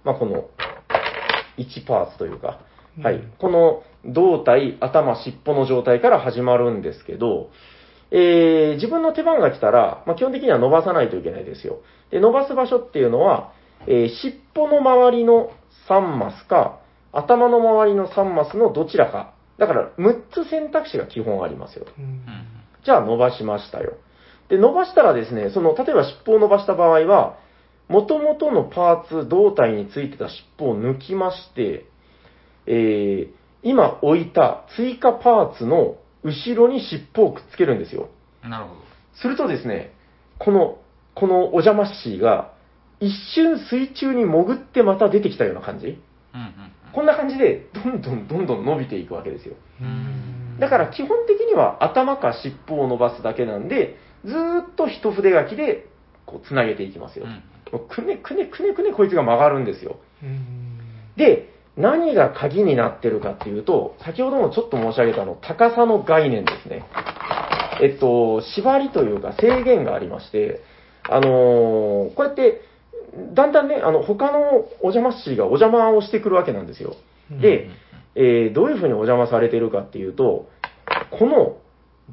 [0.04, 0.46] まあ、この、
[1.58, 2.60] 1パーツというか、
[3.02, 3.34] はいうん。
[3.40, 7.50] この胴体、頭、尻尾の状態から始まるんですけど、
[8.12, 11.80] えー自分の手番が来たら、まあ、基本的には伸ばさないといけないですよ。
[12.12, 13.52] で、伸ばす場所っていうのは、
[13.88, 15.52] えー尻尾の周りの
[15.90, 16.80] 3マスか、
[17.12, 19.35] 頭の周りの3マスのどちらか。
[19.58, 21.86] だから、6つ選択肢が基本ありますよ。
[21.98, 22.22] うんうん。
[22.84, 23.98] じゃあ伸ばしましたよ。
[24.50, 27.38] で、伸ばしたらですね、その、例えば尻尾を伸ばした場合は、
[27.88, 31.86] 元々のパーツ、胴体についてた尻尾を抜きまして、
[32.68, 33.34] えー、
[33.64, 38.10] 今置いた追加パーツの後ろに尻尾をくっつけるんですよ。
[38.44, 38.82] なるほど。
[39.22, 39.94] するとですね、
[40.40, 40.80] この、
[41.14, 42.54] このお邪魔しーが、
[43.00, 45.96] 一瞬水中に潜ってまた出てきたような感じうん
[46.96, 49.56] こんな感じで、どんどんどんどん伸びていくわけですよ。
[49.82, 55.86] うんだから基本的には頭か尻尾を伸ばすだけなんで、ずーっと一筆書きで
[56.26, 57.26] こう繋げていきますよ
[57.90, 59.98] くねくねくねくねこいつが曲がるんですよ。
[60.24, 60.80] うん
[61.18, 66.86] で、何が鍵になってるかっていうと、先ほどもちょっと申し上げたあの高さの概念ですね。
[67.82, 70.62] えっと、縛りというか制限がありまして、
[71.10, 72.62] あのーこうやって、
[73.34, 76.96] だんだんね、あの、他のお邪魔っしーがお邪魔をしてくるわけなんですよ。
[77.42, 77.70] で、
[78.16, 80.50] えーどういうふうにお邪魔されてるかっていうと、
[81.12, 81.58] この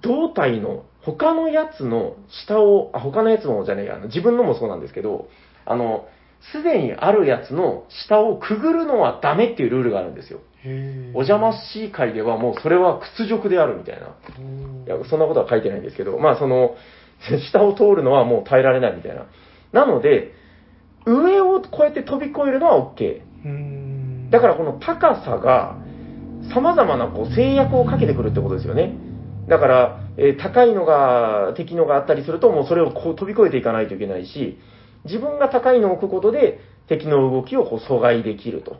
[0.00, 2.16] 胴体の他のやつの
[2.46, 5.28] 下を、あ、他のやつのじゃねえや、自分のもそうなんですけど、
[5.64, 6.06] あの、
[6.52, 10.40] すでにあるやつの下をくぐるのはダメっていうルールがあるんですよ。
[11.14, 14.06] お邪魔っしー会ではもうそれは屈辱であるみたいな。
[14.86, 16.76] いや、そんなことは書いてないんですけど、まあその、
[17.50, 19.26] 下を通るのはもう耐えられないみたいな。
[19.72, 20.32] なので、
[21.06, 23.22] 上をこうやって飛び越えるのは OK。
[23.44, 25.76] うんだからこの高さが、
[26.54, 28.94] 様々なこう制約をかけてくるってことですよね。
[29.48, 34.58] だから、えー高いのが、敵のがあったりすると、もうそれをこう飛び越えていかないといけないし、
[35.04, 38.76] 自分が高いのを置くことで、敵の動きをこう阻害できると。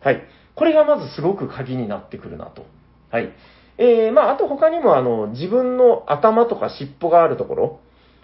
[0.00, 0.22] はい。
[0.54, 2.66] これがまずすごく鍵になってくるなと。
[3.10, 3.32] はい。
[3.78, 7.80] えー、まあ、あと他にもあの、自分の頭とか尻尾があるところ、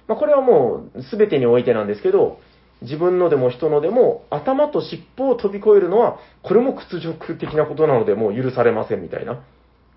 [0.07, 2.39] まあ、これはもう全てにおいてなんですけど、
[2.83, 9.43] 自分のでも人のでも頭と尻尾を飛び越えるのは、これも屈辱的なことなのでもう許されませんみたいな。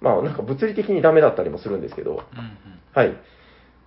[0.02, 2.24] まあなんか物理的にダメだったりもするんですけど、うんうん。
[2.94, 3.16] はい。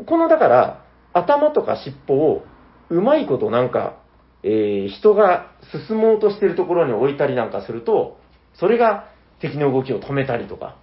[0.04, 2.44] このだから、頭とか尻尾を
[2.90, 3.98] うまいことなんか、
[4.42, 5.52] えー人が
[5.88, 8.18] 進もうとしてるところに置いたりなんかすると、
[8.54, 9.08] それが
[9.40, 10.76] 敵の動きを止めたりとか、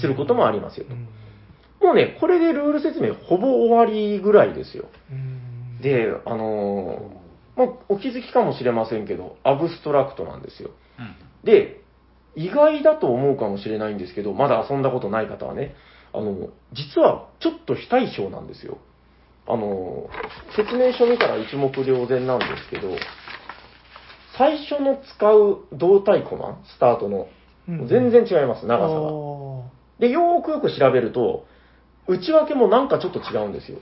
[0.00, 1.08] することもありますようん
[1.82, 4.84] もうね、これでルール説明ほぼ終わりぐらいですよ。
[5.10, 7.19] うんで、あのー
[7.56, 10.70] まあ、お気づきかもしれませんけど、アブストラクトなんですよ。
[10.98, 11.14] うん。
[11.44, 11.80] で、
[12.36, 15.74] 意外だと思うかもしれないんですけど、まだ遊んだことない方はね、
[16.12, 18.78] あの、実はちょっと非対称なんですよ。
[19.46, 20.08] あの、
[20.56, 22.96] 説明書見たら一目瞭然なんですけど、
[24.36, 27.26] 最初の使う胴体コマ、スタートの、
[27.68, 29.08] うん全然違います、長さが。
[29.08, 29.10] あ
[30.00, 31.46] で、よーくよく調べると、
[32.08, 33.78] 内訳もなんかちょっと違うんですよ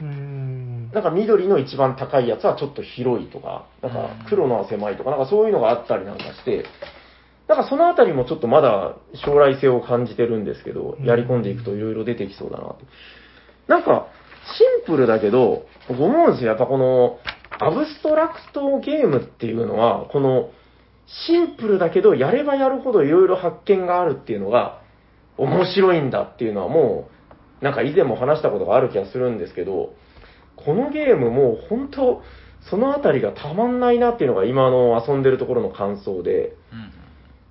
[0.93, 6.65] なんか緑の一番高いやつはちょっと広いとか、なんか黒のは狭いとか、なんかそういうのがあったりなんかして、
[7.49, 12.79] なんかそのあたりもちょっとまだ将来性を感じてるんですけど、うんやり込んでいくといろいろ出てきそうだなと。
[13.67, 14.07] なんか、
[14.57, 16.51] シンプルだけど、僕思うんですよ。
[16.51, 17.19] やっぱこの、
[17.59, 20.51] アブストラクトゲームっていうのは、この、
[21.07, 24.81] シンプルだけど、やればやるほどいろいろ発見があるっていうのが、
[25.37, 27.09] 面白いんだっていうのはも
[27.61, 29.95] う、なんか以前も話したことがある気がするんですけど、
[30.65, 32.23] このゲームもう本当、
[32.71, 36.57] そのあたりがたまんないなっていうのが今の遊んでるところの感想で、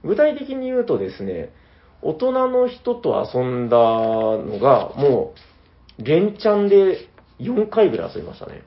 [0.03, 0.09] うん。
[0.09, 1.51] 具体的に言うとですね、
[2.01, 5.34] 大人の人と遊んだのが、も
[5.99, 7.07] う、連チャンで
[7.39, 8.61] 4回ぐらい遊びましたね。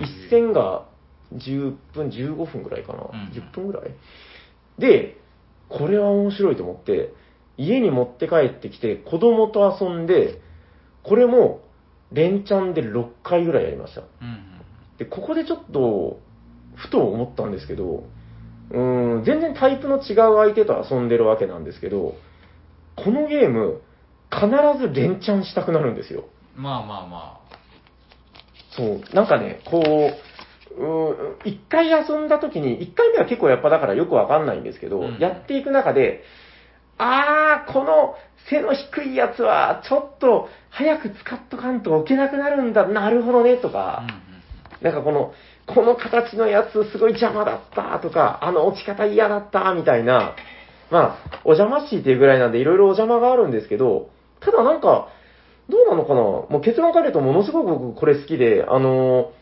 [0.00, 0.86] 一戦が
[1.34, 3.00] 10分、15分ぐらいかな。
[3.12, 3.90] うん10分ぐらい
[4.78, 5.18] で、
[5.68, 7.12] これは面白いと思って、
[7.56, 10.40] 家に持って帰ってきて、子供と遊んで、
[11.02, 11.60] これも、
[12.14, 14.00] 連チャンで6回ぐらいやりました。
[14.00, 14.06] うん。
[14.98, 16.20] で、ここでちょっと、
[16.76, 18.04] ふと思ったんですけど、
[18.70, 22.14] うーん、全然タイプの違う相手と遊んでるわけなんですけど、
[22.96, 23.80] このゲーム、
[24.30, 24.46] 必
[24.78, 26.24] ず連チャンしたくなるんですよ。
[26.56, 27.40] まあまあま
[28.76, 30.24] そう、なんかね、こう、
[30.76, 36.22] うー一回遊んだ時に、一回目は結構やっぱだからよくわかんないんですけど、うんやっていく中で、
[36.98, 38.14] あー、この
[38.48, 43.70] 背の低いやつは、ちょっと早く使っとかんと置けなくなるんだ、なるほどね、とあ。
[43.70, 44.02] か
[44.80, 45.32] うん、なんかこの、
[45.66, 50.34] この形のやつすごい邪魔だったとか、あの落ち方嫌だったみたいな、
[50.90, 54.10] まあ、お邪魔しいっていうぐらいなんでいろいろお邪魔があるんですけど、
[54.40, 55.08] ただなんか、
[55.68, 59.32] どうなのかなもう結論から言うとものすごく僕これ好きで、あの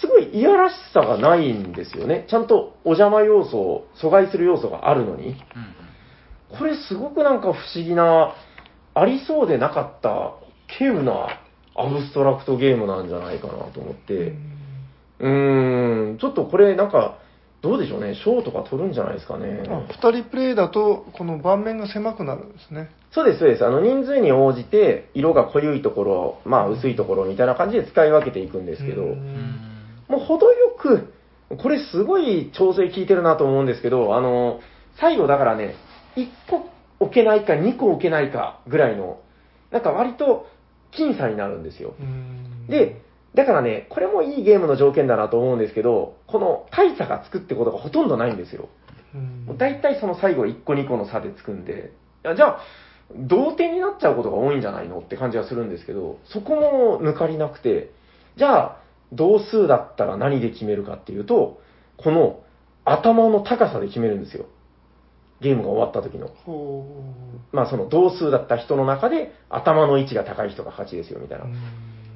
[0.00, 2.24] すごいいやらしさがないんですよね。
[2.30, 5.28] ちゃんとお邪魔要素、阻害する要素があるのに。
[5.28, 5.36] うん。
[6.52, 6.58] うん。
[6.58, 8.34] これすごくなんか不思議な、
[8.94, 10.34] ありそうでなかった、
[10.78, 11.40] 稀有な
[11.74, 14.34] アブストラクトゲームなんじゃないかなと思って、
[15.18, 17.18] うーん、ちょっとこれなんか、
[17.62, 19.62] どうでしょうね、賞とか取るんじゃないですかね。
[19.68, 22.90] あ2人プレイだと、この盤面が狭くなるんですね。
[23.12, 23.66] そうです、そうです。
[23.66, 29.02] あの、人数に応じて、色が濃いところ、まあ、薄いところみたいな感じで使い分けていくんですけど。
[30.08, 31.12] もう程よく、
[31.58, 34.60] これすごい調整効いてるなと思うんですけど、あの、
[34.98, 35.74] 最後だからね、
[36.22, 36.70] 1個
[37.00, 39.20] 置けないか2個置けないかぐらいの、
[39.70, 40.46] なんか割と
[40.92, 41.94] 僅差になるんですよ。
[42.00, 43.02] うんで、
[43.34, 48.68] だからね、これもいいゲームの条件だなと思うんですけど、この大差がつくってことがほとんどないんですよ。
[49.58, 51.92] 大体その最後1個2個の差でつくんで、
[52.22, 52.60] じゃあ、
[53.16, 57.90] 同点になっちゃうことが多いんじゃないのって感じはするんですけど、そこも抜かりなくて、
[58.36, 58.76] じゃあ、
[59.12, 61.60] 同数だったら何で決めるかっていうと、
[61.96, 62.40] この
[62.84, 64.46] 頭の高さで決めるんですよ。
[65.40, 66.28] ゲームが終わった時の。
[66.28, 66.86] ほ
[67.52, 71.48] まあその同数だった人の中で頭の位置が高い人が勝ちですよみたいうな。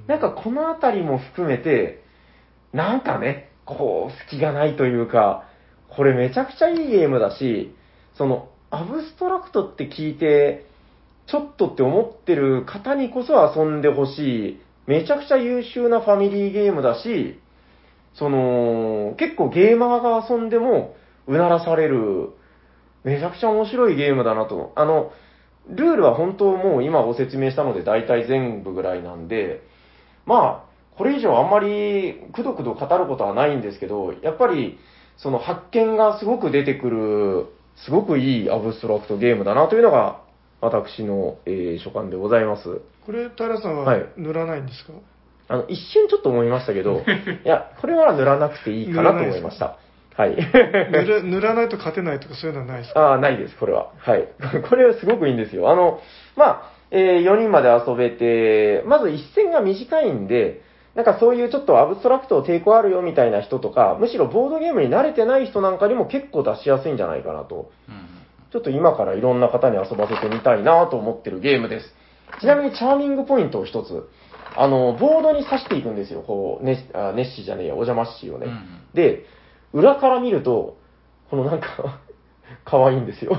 [0.07, 2.03] なんかこのあたりも含めて、
[2.73, 5.45] なんかね、こう、隙がないというか、
[5.89, 7.75] これめちゃくちゃいいゲームだし、
[8.17, 10.67] その、アブストラクトって聞いて、
[11.27, 14.19] ちょっとって思ってる方にこそ遊んでほし
[14.51, 17.41] い、めちゃくちゃ優秀なファミリーゲームだし、
[18.15, 20.97] その、結構ゲーマーが遊んでも、
[21.27, 22.31] うならされる、
[23.05, 24.73] めちゃくちゃ面白いゲームだなと。
[24.77, 25.13] あの、
[25.69, 29.63] ルールは本当もう今ご説明したので大体全部ぐらいなんで、
[30.27, 34.79] まあ、これ以上あんまりくどくど語ることはないんですけど、やっぱり、
[35.17, 37.47] その発見がすごく出てくる、
[37.85, 40.23] すごくいいアブストラクトゲームだなというのが、
[40.61, 42.81] 私の、えー所感でございます。
[43.05, 44.93] これ、平さんははい塗らないんですか、
[45.49, 47.03] あの、一瞬ちょっと思いましたけど、
[47.45, 49.77] いや、これは塗らなくていいかなと思いました。
[50.17, 50.37] はい。
[50.37, 53.01] 塗ら塗らないと勝てないとかそういうのはないですか？
[53.11, 53.89] ああ、ないです、これは。
[53.99, 54.29] はい。
[54.69, 55.71] これはすごくいいんですよ。
[55.71, 56.01] あの、
[56.37, 60.61] まあ、え4人まで遊べて、まず一戦が短いんで、
[60.95, 67.71] なんかそういうちょっとアブストラクト抵抗あるよみたいな人とか、むしろボードゲームに慣れてない人なんかにも結構出しやすいんじゃないかなと。
[67.89, 67.95] うん。
[68.53, 71.93] ちょっと今からいろんな方に遊ばせてみたいなと思ってるゲームです。
[72.41, 74.09] ちなみにチャーミングポイントを一つ。
[74.57, 76.23] あの、ボードに刺していくんですよ。
[76.25, 78.47] こう、ネッあネッシーじゃねえや、お邪魔っしーをね。
[78.47, 79.25] うんで、
[79.75, 80.79] 裏から見ると、
[81.29, 82.01] このなんか、
[82.65, 83.37] 可愛いんですよ。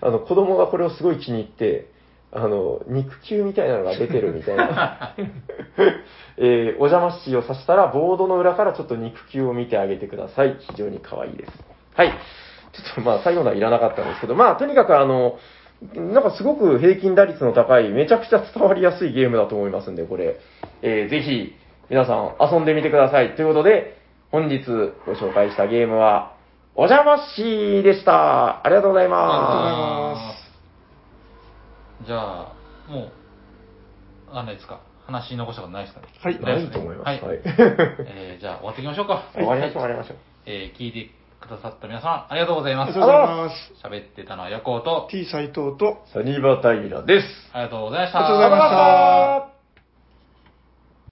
[0.00, 1.90] あの、子供がこれをすごい気に入って、
[2.32, 5.14] あの、肉球みたいなのが出てるみたいな。
[6.38, 10.56] えーお邪魔しをさしたら、ボードの裏からちょっと肉球を見てあげてください。
[10.58, 11.52] 非常に可愛いです。
[11.94, 12.08] はい。
[12.08, 15.38] ちょっとまあ、最後のはいらなかったんですけど、まあ、とにかくあの、
[15.94, 20.36] なんかすごく平均打率の高い、めちゃくちゃ伝わりやすいゲームだと思いますんで、これ、
[20.82, 21.54] えーぜひ、
[21.88, 23.34] 皆さん遊んでみてください。
[23.34, 23.96] ということで、
[24.36, 24.58] 本日
[25.06, 26.34] ご紹介したゲームは、
[26.74, 28.66] お邪魔しでした。
[28.66, 30.34] ありがとうございありがとうございまま
[32.02, 32.52] すじゃあ、
[32.92, 33.10] もう、
[34.30, 36.08] あれですか、話し残したことないですかね？
[36.22, 37.06] はいないと思います。
[37.06, 37.40] はいはい。
[37.46, 39.22] えーじゃあ終わっていきましょうか。
[39.32, 40.16] 終わりましょう、終わりましょう。
[40.44, 41.10] えー聞いて
[41.40, 43.06] くださった皆さん、ありがとうございますありが。
[43.06, 43.72] とうございます。
[43.82, 47.50] 喋ってたのはヤコウと、T 斎藤と、サニバタイラです。
[47.54, 49.55] ありがとうございましたありがとうございました